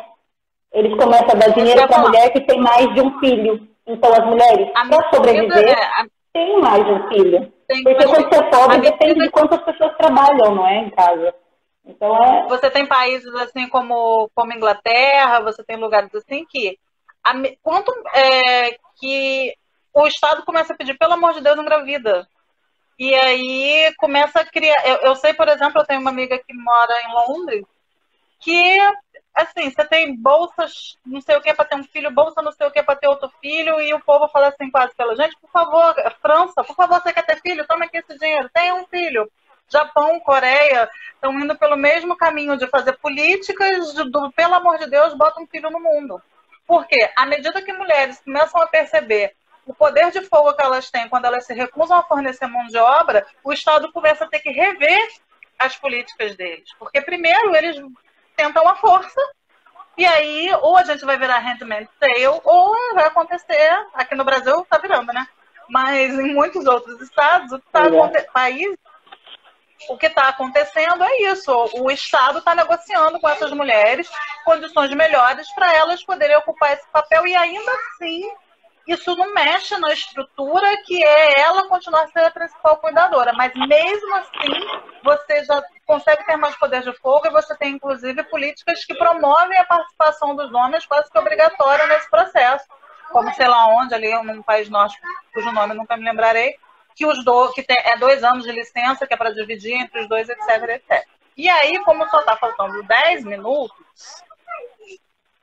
Eles 0.74 0.92
começam 0.96 1.30
a 1.30 1.36
dar 1.36 1.54
dinheiro 1.54 1.88
para 1.88 1.98
a 1.98 2.02
mulher 2.02 2.30
que 2.32 2.42
tem 2.42 2.60
mais 2.60 2.92
de 2.96 3.02
um 3.02 3.20
filho. 3.20 3.68
Então, 3.86 4.12
as 4.12 4.26
mulheres, 4.26 4.68
para 4.72 5.10
sobreviver, 5.14 5.70
é, 5.70 5.84
a... 5.84 6.06
têm 6.34 6.60
mais 6.60 6.84
de 6.84 6.92
um 6.92 7.08
filho. 7.10 7.54
Tem 7.68 7.84
Porque 7.84 8.06
quando 8.06 8.30
você 8.30 8.40
é 8.40 8.50
pobre, 8.50 8.78
depende 8.80 9.20
de 9.20 9.30
quantas 9.30 9.62
pessoas 9.62 9.96
trabalham, 9.98 10.56
não 10.56 10.68
é, 10.68 10.80
em 10.80 10.90
casa. 10.90 11.36
Então, 11.86 12.16
é... 12.24 12.48
Você 12.48 12.70
tem 12.70 12.86
países 12.86 13.34
assim 13.36 13.68
como, 13.68 14.30
como 14.34 14.54
Inglaterra, 14.54 15.42
você 15.42 15.64
tem 15.64 15.78
lugares 15.78 16.14
assim 16.16 16.46
que 16.46 16.80
a, 17.24 17.34
quanto 17.62 17.92
é, 18.14 18.78
que 19.00 19.56
o 19.94 20.08
Estado 20.08 20.44
começa 20.44 20.74
a 20.74 20.76
pedir, 20.76 20.98
pelo 20.98 21.14
amor 21.14 21.34
de 21.34 21.42
Deus, 21.42 21.58
engravida. 21.58 22.28
E 22.98 23.14
aí 23.14 23.94
começa 23.98 24.40
a 24.40 24.46
criar. 24.46 24.88
Eu, 24.88 24.98
eu 25.10 25.16
sei, 25.16 25.34
por 25.34 25.48
exemplo, 25.48 25.82
eu 25.82 25.86
tenho 25.86 26.02
uma 26.02 26.10
amiga 26.10 26.38
que 26.38 26.54
mora 26.54 26.94
em 27.02 27.14
Londres, 27.14 27.66
que 28.40 28.80
assim, 29.34 29.70
você 29.70 29.84
tem 29.86 30.16
bolsas, 30.16 30.98
não 31.06 31.20
sei 31.20 31.36
o 31.36 31.42
que 31.42 31.54
para 31.54 31.66
ter 31.66 31.76
um 31.76 31.84
filho, 31.84 32.12
bolsa 32.12 32.42
não 32.42 32.52
sei 32.52 32.68
o 32.68 32.72
que 32.72 32.84
para 32.84 32.96
ter 32.96 33.08
outro 33.08 33.30
filho, 33.42 33.82
e 33.82 33.94
o 33.94 34.00
povo 34.00 34.28
fala 34.28 34.50
assim 34.50 34.70
quase 34.70 34.94
pela 34.96 35.16
gente, 35.16 35.36
por 35.42 35.50
favor, 35.50 35.96
França, 36.22 36.64
por 36.64 36.76
favor, 36.76 37.02
você 37.02 37.12
quer 37.12 37.26
ter 37.26 37.42
filho? 37.42 37.66
Toma 37.66 37.86
aqui 37.86 37.98
esse 37.98 38.18
dinheiro, 38.18 38.50
tenha 38.54 38.76
um 38.76 38.86
filho. 38.86 39.30
Japão, 39.74 40.20
Coreia, 40.20 40.90
estão 41.16 41.38
indo 41.40 41.58
pelo 41.58 41.76
mesmo 41.76 42.16
caminho 42.16 42.56
de 42.56 42.68
fazer 42.68 42.94
políticas 42.94 43.94
de, 43.94 44.10
do, 44.10 44.32
pelo 44.32 44.54
amor 44.54 44.78
de 44.78 44.90
Deus, 44.90 45.14
bota 45.14 45.42
um 45.42 45.48
filho 45.48 45.70
no 45.70 45.80
mundo. 45.80 46.22
Porque 46.66 47.10
à 47.16 47.26
medida 47.26 47.62
que 47.62 47.74
mulheres 47.74 48.22
começam 48.24 48.62
a 48.62 48.68
perceber 48.68 49.36
o 49.66 49.74
poder 49.74 50.12
de 50.12 50.22
fogo 50.22 50.54
que 50.54 50.64
elas 50.64 50.92
têm 50.92 51.10
quando 51.10 51.26
elas 51.26 51.46
se 51.46 51.54
recusam 51.54 51.98
a 51.98 52.04
fornecer 52.04 52.48
mão 52.48 52.68
de 52.68 52.78
obra, 52.78 53.26
o 53.44 53.52
Estado 53.52 53.92
começa 53.92 54.26
a 54.26 54.28
ter 54.28 54.40
que 54.40 54.52
rever 54.52 55.08
as 55.58 55.76
políticas 55.76 56.36
deles. 56.36 56.70
Porque 56.78 57.02
primeiro 57.02 57.56
eles 57.56 57.78
tentam 58.36 58.68
a 58.68 58.76
força, 58.76 59.22
e 59.98 60.06
aí 60.06 60.52
ou 60.62 60.78
a 60.78 60.84
gente 60.84 61.06
vai 61.06 61.18
virar 61.18 61.40
handmade 61.40 61.90
sale, 62.00 62.28
ou 62.44 62.76
vai 62.94 63.06
acontecer, 63.06 63.88
aqui 63.94 64.16
no 64.16 64.26
Brasil 64.26 64.62
está 64.62 64.78
virando, 64.78 65.14
né? 65.14 65.28
Mas 65.70 66.14
em 66.14 66.34
muitos 66.34 66.66
outros 66.66 67.00
estados, 67.02 67.52
o 67.52 67.60
que 67.60 67.66
está 67.68 67.88
é. 67.88 68.22
países, 68.24 68.78
o 69.90 69.98
que 69.98 70.08
está 70.08 70.30
acontecendo 70.30 71.04
é 71.04 71.22
isso. 71.32 71.52
O 71.76 71.90
Estado 71.92 72.40
está 72.40 72.56
negociando 72.56 73.20
com 73.20 73.30
essas 73.30 73.52
mulheres 73.52 74.10
condições 74.46 74.92
melhores 74.92 75.50
para 75.54 75.74
elas 75.74 76.04
poderem 76.04 76.38
ocupar 76.38 76.74
esse 76.74 76.88
papel 76.92 77.26
e 77.28 77.36
ainda 77.36 77.72
assim 77.72 78.24
isso 78.86 79.16
não 79.16 79.34
mexe 79.34 79.78
na 79.78 79.94
estrutura 79.94 80.68
que 80.86 81.04
é 81.04 81.40
ela 81.40 81.68
continuar 81.70 82.08
sendo 82.08 82.26
a 82.26 82.32
principal 82.32 82.78
cuidadora. 82.78 83.32
Mas 83.34 83.54
mesmo 83.56 84.16
assim, 84.16 84.82
você 85.04 85.44
já 85.46 85.64
consegue 85.86 86.26
ter 86.26 86.36
mais 86.36 86.56
poder 86.58 86.82
de 86.84 86.92
fogo 87.00 87.28
e 87.28 87.32
você 87.32 87.56
tem, 87.56 87.76
inclusive, 87.76 88.24
políticas 88.24 88.84
que 88.84 88.94
promovem 88.96 89.58
a 89.58 89.64
participação 89.64 90.36
dos 90.36 90.54
homens 90.54 90.86
quase 90.86 91.10
que 91.10 91.18
obrigatória 91.18 91.88
nesse 91.88 92.10
processo. 92.10 92.66
Como 93.10 93.34
sei 93.36 93.48
lá 93.48 93.68
onde, 93.68 93.94
ali 93.94 94.12
num 94.24 94.42
país 94.42 94.70
norte, 94.70 94.98
cujo 95.34 95.52
nome 95.52 95.74
nunca 95.74 95.96
me 95.96 96.04
lembrarei, 96.04 96.58
que 96.96 97.06
os 97.06 97.24
do, 97.24 97.52
que 97.54 97.64
tem, 97.64 97.78
é 97.80 97.98
dois 97.98 98.24
anos 98.24 98.44
de 98.44 98.52
licença, 98.52 99.06
que 99.08 99.14
é 99.14 99.18
para 99.18 99.34
dividir 99.34 99.74
entre 99.74 100.02
os 100.02 100.10
dois, 100.10 100.30
etc, 100.30 100.70
etc. 100.70 101.08
E 101.36 101.50
aí, 101.50 101.80
como 101.84 102.08
só 102.10 102.20
está 102.20 102.38
faltando 102.38 102.84
10 102.84 103.26
minutos, 103.26 104.24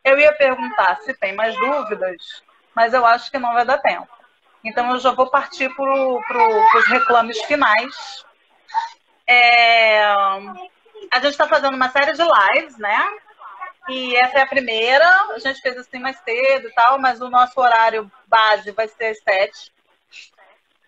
eu 0.05 0.19
ia 0.19 0.33
perguntar 0.33 0.97
se 1.01 1.13
tem 1.15 1.35
mais 1.35 1.55
dúvidas 1.57 2.43
mas 2.75 2.95
eu 2.95 3.05
acho 3.05 3.31
que 3.31 3.39
não 3.39 3.53
vai 3.53 3.65
dar 3.65 3.79
tempo. 3.79 4.09
Então 4.65 4.91
eu 4.91 4.99
já 4.99 5.11
vou 5.11 5.31
partir 5.31 5.69
para 5.69 5.77
pro, 5.77 6.79
os 6.79 6.87
reclames 6.87 7.41
finais. 7.43 8.25
É, 9.27 10.03
a 10.05 11.17
gente 11.17 11.31
está 11.31 11.47
fazendo 11.47 11.75
uma 11.75 11.89
série 11.89 12.13
de 12.13 12.23
lives, 12.23 12.79
né? 12.79 13.07
E 13.89 14.17
essa 14.17 14.39
é 14.39 14.43
a 14.43 14.47
primeira. 14.47 15.07
A 15.35 15.39
gente 15.39 15.61
fez 15.61 15.77
assim 15.77 15.99
mais 15.99 16.19
cedo 16.19 16.69
e 16.69 16.73
tal, 16.73 16.99
mas 16.99 17.21
o 17.21 17.31
nosso 17.31 17.59
horário 17.61 18.11
base 18.27 18.71
vai 18.73 18.87
ser 18.89 19.07
às 19.07 19.23
sete. 19.23 19.73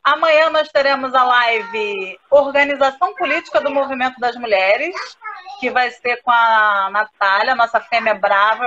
Amanhã 0.04 0.50
nós 0.50 0.68
teremos 0.68 1.14
a 1.14 1.22
live 1.22 2.18
Organização 2.28 3.14
Política 3.14 3.60
do 3.60 3.70
Movimento 3.70 4.18
das 4.18 4.34
Mulheres, 4.34 4.96
que 5.60 5.70
vai 5.70 5.92
ser 5.92 6.20
com 6.22 6.30
a 6.30 6.88
Natália, 6.90 7.54
nossa 7.54 7.78
fêmea 7.78 8.12
brava, 8.12 8.64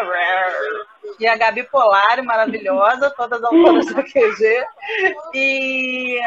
e 1.20 1.28
a 1.28 1.36
Gabi 1.36 1.64
Polari, 1.64 2.22
maravilhosa, 2.22 3.10
todas 3.10 3.44
autoras 3.44 3.86
do 3.88 4.02
QG. 4.02 4.66
E 5.34 6.22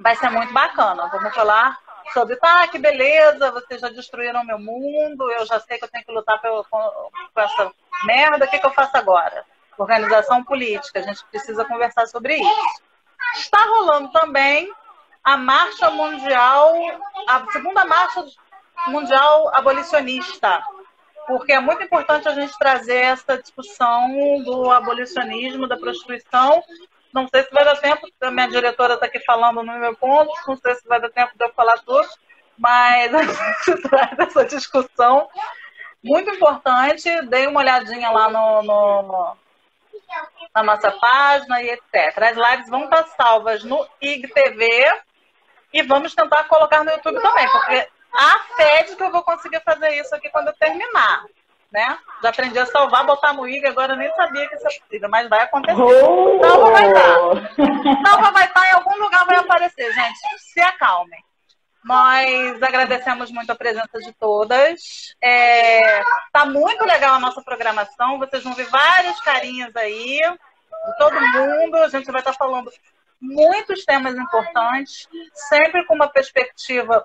vai 0.00 0.16
ser 0.16 0.30
muito 0.30 0.52
bacana. 0.52 1.06
Vamos 1.06 1.32
falar 1.32 1.78
sobre, 2.12 2.34
tá, 2.36 2.66
que 2.66 2.80
beleza, 2.80 3.52
vocês 3.52 3.80
já 3.80 3.88
destruíram 3.88 4.44
meu 4.44 4.58
mundo, 4.58 5.30
eu 5.30 5.46
já 5.46 5.60
sei 5.60 5.78
que 5.78 5.84
eu 5.84 5.88
tenho 5.88 6.04
que 6.04 6.12
lutar 6.12 6.40
pelo, 6.40 6.64
com, 6.64 7.10
com 7.32 7.40
essa 7.40 7.70
merda, 8.04 8.46
o 8.46 8.48
que, 8.48 8.58
que 8.58 8.66
eu 8.66 8.72
faço 8.72 8.96
agora? 8.96 9.44
Organização 9.78 10.42
política, 10.42 10.98
a 10.98 11.02
gente 11.02 11.24
precisa 11.26 11.64
conversar 11.64 12.06
sobre 12.08 12.36
isso. 12.36 12.91
Está 13.36 13.64
rolando 13.64 14.10
também 14.10 14.70
a 15.24 15.36
marcha 15.36 15.90
mundial, 15.90 16.74
a 17.28 17.46
segunda 17.52 17.84
marcha 17.84 18.24
mundial 18.88 19.50
abolicionista, 19.54 20.62
porque 21.26 21.52
é 21.52 21.60
muito 21.60 21.82
importante 21.82 22.28
a 22.28 22.34
gente 22.34 22.56
trazer 22.58 22.96
essa 22.96 23.38
discussão 23.38 24.08
do 24.44 24.70
abolicionismo, 24.70 25.68
da 25.68 25.76
prostituição. 25.76 26.62
Não 27.12 27.28
sei 27.28 27.44
se 27.44 27.52
vai 27.52 27.64
dar 27.64 27.76
tempo, 27.76 28.08
a 28.20 28.30
minha 28.30 28.48
diretora 28.48 28.94
está 28.94 29.06
aqui 29.06 29.20
falando 29.20 29.62
no 29.62 29.78
meu 29.78 29.94
ponto, 29.94 30.32
não 30.46 30.56
sei 30.56 30.74
se 30.74 30.88
vai 30.88 31.00
dar 31.00 31.10
tempo 31.10 31.32
de 31.36 31.44
eu 31.44 31.52
falar 31.52 31.78
tudo, 31.78 32.08
mas 32.58 33.12
a 33.14 33.22
gente 33.22 33.82
traz 33.82 34.18
essa 34.18 34.44
discussão 34.44 35.28
muito 36.02 36.30
importante. 36.30 37.08
Dei 37.26 37.46
uma 37.46 37.60
olhadinha 37.60 38.10
lá 38.10 38.28
no, 38.28 38.62
no 38.62 39.36
na 40.54 40.62
nossa 40.62 40.90
página 40.90 41.62
e 41.62 41.70
etc. 41.70 42.18
As 42.18 42.36
lives 42.36 42.68
vão 42.68 42.84
estar 42.84 43.06
salvas 43.08 43.64
no 43.64 43.86
IGTV 44.00 44.66
e 45.72 45.82
vamos 45.82 46.14
tentar 46.14 46.44
colocar 46.44 46.84
no 46.84 46.90
YouTube 46.90 47.20
também, 47.20 47.48
porque 47.50 47.88
a 48.14 48.38
fé 48.56 48.82
de 48.84 48.96
que 48.96 49.02
eu 49.02 49.10
vou 49.10 49.22
conseguir 49.22 49.60
fazer 49.60 49.90
isso 49.98 50.14
aqui 50.14 50.28
quando 50.28 50.48
eu 50.48 50.54
terminar. 50.54 51.24
Né? 51.70 51.98
Já 52.22 52.28
aprendi 52.28 52.58
a 52.58 52.66
salvar, 52.66 53.06
botar 53.06 53.32
no 53.32 53.48
IG, 53.48 53.66
agora 53.66 53.94
eu 53.94 53.96
nem 53.96 54.12
sabia 54.12 54.46
que 54.46 54.56
isso 54.56 54.68
é 54.68 54.80
possível, 54.80 55.08
mas 55.08 55.26
vai 55.30 55.40
acontecer. 55.40 55.80
Oh! 55.80 56.38
Salva 56.44 56.70
vai 56.70 56.86
estar. 56.86 58.06
Salva 58.06 58.30
vai 58.30 58.44
estar 58.44 58.66
em 58.66 58.74
algum 58.74 59.02
lugar, 59.02 59.24
vai 59.24 59.36
aparecer, 59.36 59.90
gente. 59.90 60.18
Se 60.52 60.60
acalmem. 60.60 61.24
Nós 61.84 62.62
agradecemos 62.62 63.30
muito 63.30 63.50
a 63.50 63.56
presença 63.56 63.98
de 63.98 64.12
todas. 64.12 65.14
É, 65.20 66.02
tá 66.32 66.46
muito 66.46 66.84
legal 66.84 67.14
a 67.16 67.20
nossa 67.20 67.42
programação. 67.42 68.18
Vocês 68.18 68.44
vão 68.44 68.54
ver 68.54 68.66
várias 68.66 69.20
carinhas 69.20 69.74
aí, 69.74 70.18
de 70.18 70.98
todo 70.98 71.20
mundo. 71.20 71.76
A 71.76 71.88
gente 71.88 72.10
vai 72.10 72.20
estar 72.20 72.34
falando 72.34 72.70
muitos 73.20 73.84
temas 73.84 74.16
importantes, 74.16 75.08
sempre 75.48 75.84
com 75.86 75.94
uma 75.94 76.08
perspectiva 76.08 77.04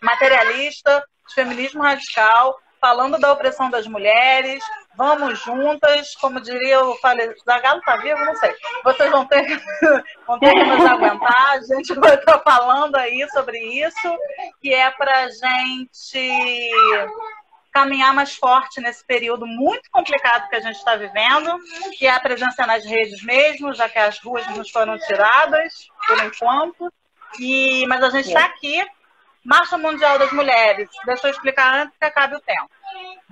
materialista, 0.00 1.04
de 1.28 1.34
feminismo 1.34 1.82
radical, 1.82 2.60
falando 2.80 3.18
da 3.18 3.32
opressão 3.32 3.70
das 3.70 3.86
mulheres. 3.86 4.62
Vamos 4.96 5.38
juntas, 5.38 6.14
como 6.16 6.40
diria 6.40 6.84
o. 6.84 6.98
Zagalo 7.44 7.78
está 7.78 7.96
vivo? 7.96 8.24
Não 8.24 8.34
sei. 8.36 8.54
Vocês 8.84 9.10
vão 9.10 9.26
ter, 9.26 9.42
vão 10.26 10.38
ter 10.38 10.52
que 10.52 10.64
nos 10.64 10.84
aguentar. 10.84 11.50
A 11.52 11.60
gente 11.60 11.94
vai 11.94 12.14
estar 12.14 12.38
falando 12.40 12.96
aí 12.96 13.26
sobre 13.30 13.58
isso, 13.58 14.18
que 14.60 14.72
é 14.72 14.90
para 14.90 15.28
gente 15.28 16.70
caminhar 17.72 18.12
mais 18.12 18.36
forte 18.36 18.82
nesse 18.82 19.02
período 19.04 19.46
muito 19.46 19.90
complicado 19.90 20.46
que 20.50 20.56
a 20.56 20.60
gente 20.60 20.76
está 20.76 20.94
vivendo, 20.94 21.58
que 21.96 22.06
é 22.06 22.10
a 22.10 22.20
presença 22.20 22.66
nas 22.66 22.84
redes 22.84 23.22
mesmo, 23.22 23.72
já 23.72 23.88
que 23.88 23.98
as 23.98 24.18
ruas 24.18 24.46
nos 24.48 24.70
foram 24.70 24.98
tiradas 24.98 25.88
por 26.06 26.22
enquanto. 26.22 26.92
E, 27.40 27.86
mas 27.86 28.02
a 28.02 28.10
gente 28.10 28.28
está 28.28 28.44
aqui 28.44 28.84
Marcha 29.44 29.76
Mundial 29.76 30.18
das 30.18 30.30
Mulheres. 30.32 30.88
Deixa 31.04 31.26
eu 31.26 31.30
explicar 31.32 31.74
antes 31.74 31.96
que 31.98 32.04
acabe 32.04 32.36
o 32.36 32.40
tempo. 32.40 32.70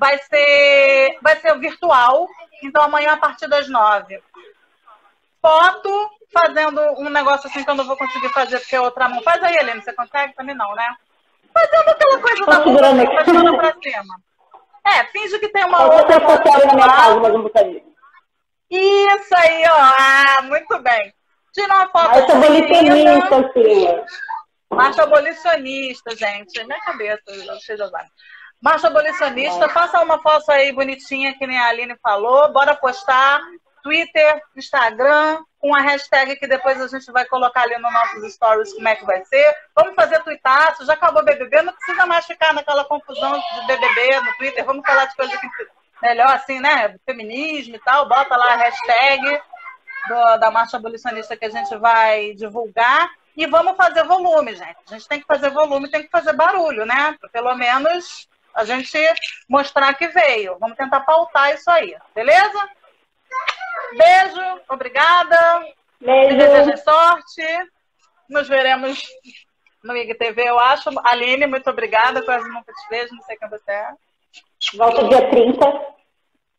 Vai 0.01 0.17
ser, 0.17 1.19
vai 1.21 1.37
ser 1.37 1.59
virtual, 1.59 2.27
então 2.63 2.83
amanhã 2.83 3.13
a 3.13 3.17
partir 3.19 3.47
das 3.49 3.69
nove. 3.69 4.19
Foto, 5.43 6.11
fazendo 6.33 6.81
um 6.99 7.11
negócio 7.11 7.47
assim 7.47 7.63
que 7.63 7.69
eu 7.71 7.75
não 7.75 7.85
vou 7.85 7.99
conseguir 7.99 8.31
fazer 8.31 8.59
porque 8.61 8.77
é 8.77 8.81
outra 8.81 9.11
mão. 9.11 9.23
Faz 9.23 9.43
aí, 9.43 9.57
Helene, 9.57 9.83
você 9.83 9.93
consegue? 9.93 10.35
Também 10.35 10.55
não, 10.55 10.75
né? 10.75 10.97
Fazendo 11.53 11.91
aquela 11.91 12.19
coisa 12.19 12.47
da 12.47 12.65
mão, 12.65 12.79
fazendo 13.15 13.57
pra 13.59 13.75
cima. 13.75 14.21
É, 14.87 15.05
finge 15.09 15.39
que 15.39 15.49
tem 15.49 15.67
uma 15.67 15.83
eu 15.83 15.93
outra. 15.93 16.15
Eu 16.15 16.67
na 16.67 16.75
minha 16.75 16.89
casa, 16.89 17.21
mas 17.21 17.33
não 17.35 17.51
Isso 18.71 19.35
aí, 19.37 19.65
ó. 19.69 19.77
Ah, 19.77 20.43
muito 20.45 20.79
bem. 20.79 21.13
Tira 21.53 21.75
uma 21.75 21.89
foto. 21.89 22.27
Sou 22.27 22.41
bonita, 22.41 22.73
assim. 23.37 24.15
Marcha 24.71 25.03
abolicionista, 25.03 26.17
gente. 26.17 26.65
Minha 26.65 26.81
cabeça, 26.81 27.23
cheia 27.61 27.77
de 27.77 27.83
Marcha 28.61 28.89
abolicionista, 28.89 29.69
faça 29.71 30.01
uma 30.03 30.19
foto 30.21 30.51
aí 30.51 30.71
bonitinha, 30.73 31.35
que 31.35 31.47
nem 31.47 31.59
a 31.59 31.69
Aline 31.69 31.97
falou. 32.03 32.53
Bora 32.53 32.75
postar. 32.75 33.41
Twitter, 33.83 34.43
Instagram, 34.57 35.43
com 35.59 35.75
a 35.75 35.81
hashtag 35.81 36.37
que 36.37 36.47
depois 36.47 36.81
a 36.81 36.87
gente 36.87 37.11
vai 37.11 37.25
colocar 37.25 37.63
ali 37.63 37.79
nos 37.79 37.93
nossos 37.93 38.35
stories 38.35 38.75
como 38.75 38.89
é 38.89 38.97
que 38.97 39.05
vai 39.05 39.25
ser. 39.25 39.57
Vamos 39.75 39.95
fazer 39.95 40.23
tuitaço, 40.23 40.85
já 40.85 40.93
acabou 40.93 41.25
BBB, 41.25 41.63
não 41.63 41.73
precisa 41.73 42.07
mais 42.07 42.27
ficar 42.27 42.53
naquela 42.53 42.85
confusão 42.85 43.33
de 43.33 43.67
BBB 43.67 44.21
no 44.21 44.35
Twitter, 44.35 44.65
vamos 44.65 44.87
falar 44.87 45.07
de 45.07 45.17
coisa 45.17 45.37
que 45.37 45.49
melhor 46.03 46.29
assim, 46.29 46.61
né? 46.61 46.97
Feminismo 47.05 47.77
e 47.77 47.79
tal, 47.81 48.09
bota 48.09 48.37
lá 48.37 48.55
a 48.55 48.57
hashtag 48.57 49.41
do, 50.09 50.37
da 50.39 50.51
marcha 50.51 50.77
abolicionista 50.77 51.37
que 51.37 51.45
a 51.45 51.51
gente 51.51 51.77
vai 51.77 52.35
divulgar. 52.35 53.11
E 53.37 53.47
vamos 53.47 53.77
fazer 53.77 54.05
volume, 54.05 54.55
gente. 54.55 54.77
A 54.89 54.93
gente 54.93 55.09
tem 55.09 55.21
que 55.21 55.27
fazer 55.27 55.51
volume, 55.51 55.91
tem 55.91 56.03
que 56.03 56.11
fazer 56.11 56.33
barulho, 56.33 56.85
né? 56.85 57.17
Pelo 57.33 57.55
menos 57.55 58.29
a 58.55 58.65
gente 58.65 58.99
mostrar 59.49 59.95
que 59.95 60.09
veio. 60.09 60.59
Vamos 60.59 60.77
tentar 60.77 61.01
pautar 61.01 61.55
isso 61.55 61.71
aí, 61.71 61.97
beleza? 62.15 62.69
Beijo, 63.97 64.61
obrigada. 64.69 65.65
Beijo. 66.01 66.37
Desejo 66.37 66.77
sorte. 66.79 67.43
Nos 68.29 68.49
veremos 68.49 69.03
no 69.83 69.97
IGTV, 69.97 70.49
eu 70.49 70.59
acho. 70.59 70.91
Aline, 71.07 71.47
muito 71.47 71.69
obrigada. 71.69 72.23
Quase 72.25 72.49
nunca 72.49 72.73
te 72.73 72.89
vejo, 72.89 73.15
não 73.15 73.23
sei 73.23 73.37
quem 73.37 73.49
você 73.49 73.71
é. 73.71 73.93
Volta 74.77 75.09
dia 75.09 75.29
30. 75.31 76.01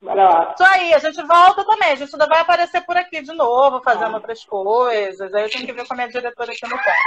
Bora 0.02 0.30
lá. 0.30 0.54
Isso 0.54 0.64
aí, 0.64 0.94
a 0.94 1.00
gente 1.00 1.22
volta 1.24 1.64
também. 1.64 1.92
A 1.92 1.96
gente 1.96 2.14
ainda 2.14 2.28
vai 2.28 2.40
aparecer 2.40 2.82
por 2.82 2.98
aqui 2.98 3.22
de 3.22 3.34
novo, 3.34 3.82
fazendo 3.84 4.16
outras 4.16 4.44
coisas. 4.44 5.34
Aí 5.34 5.44
eu 5.44 5.50
tenho 5.50 5.66
que 5.66 5.74
ver 5.74 5.88
com 5.88 5.94
a 5.94 5.96
minha 5.96 6.10
diretora 6.10 6.52
aqui 6.52 6.68
no 6.68 6.84
pé. 6.84 6.98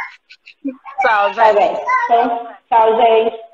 Tchau, 1.01 1.35
gente. 1.35 1.37
Tá 1.37 1.53
bem. 1.53 1.77
Então, 2.05 2.57
tchau, 2.69 2.97
gente. 2.97 3.54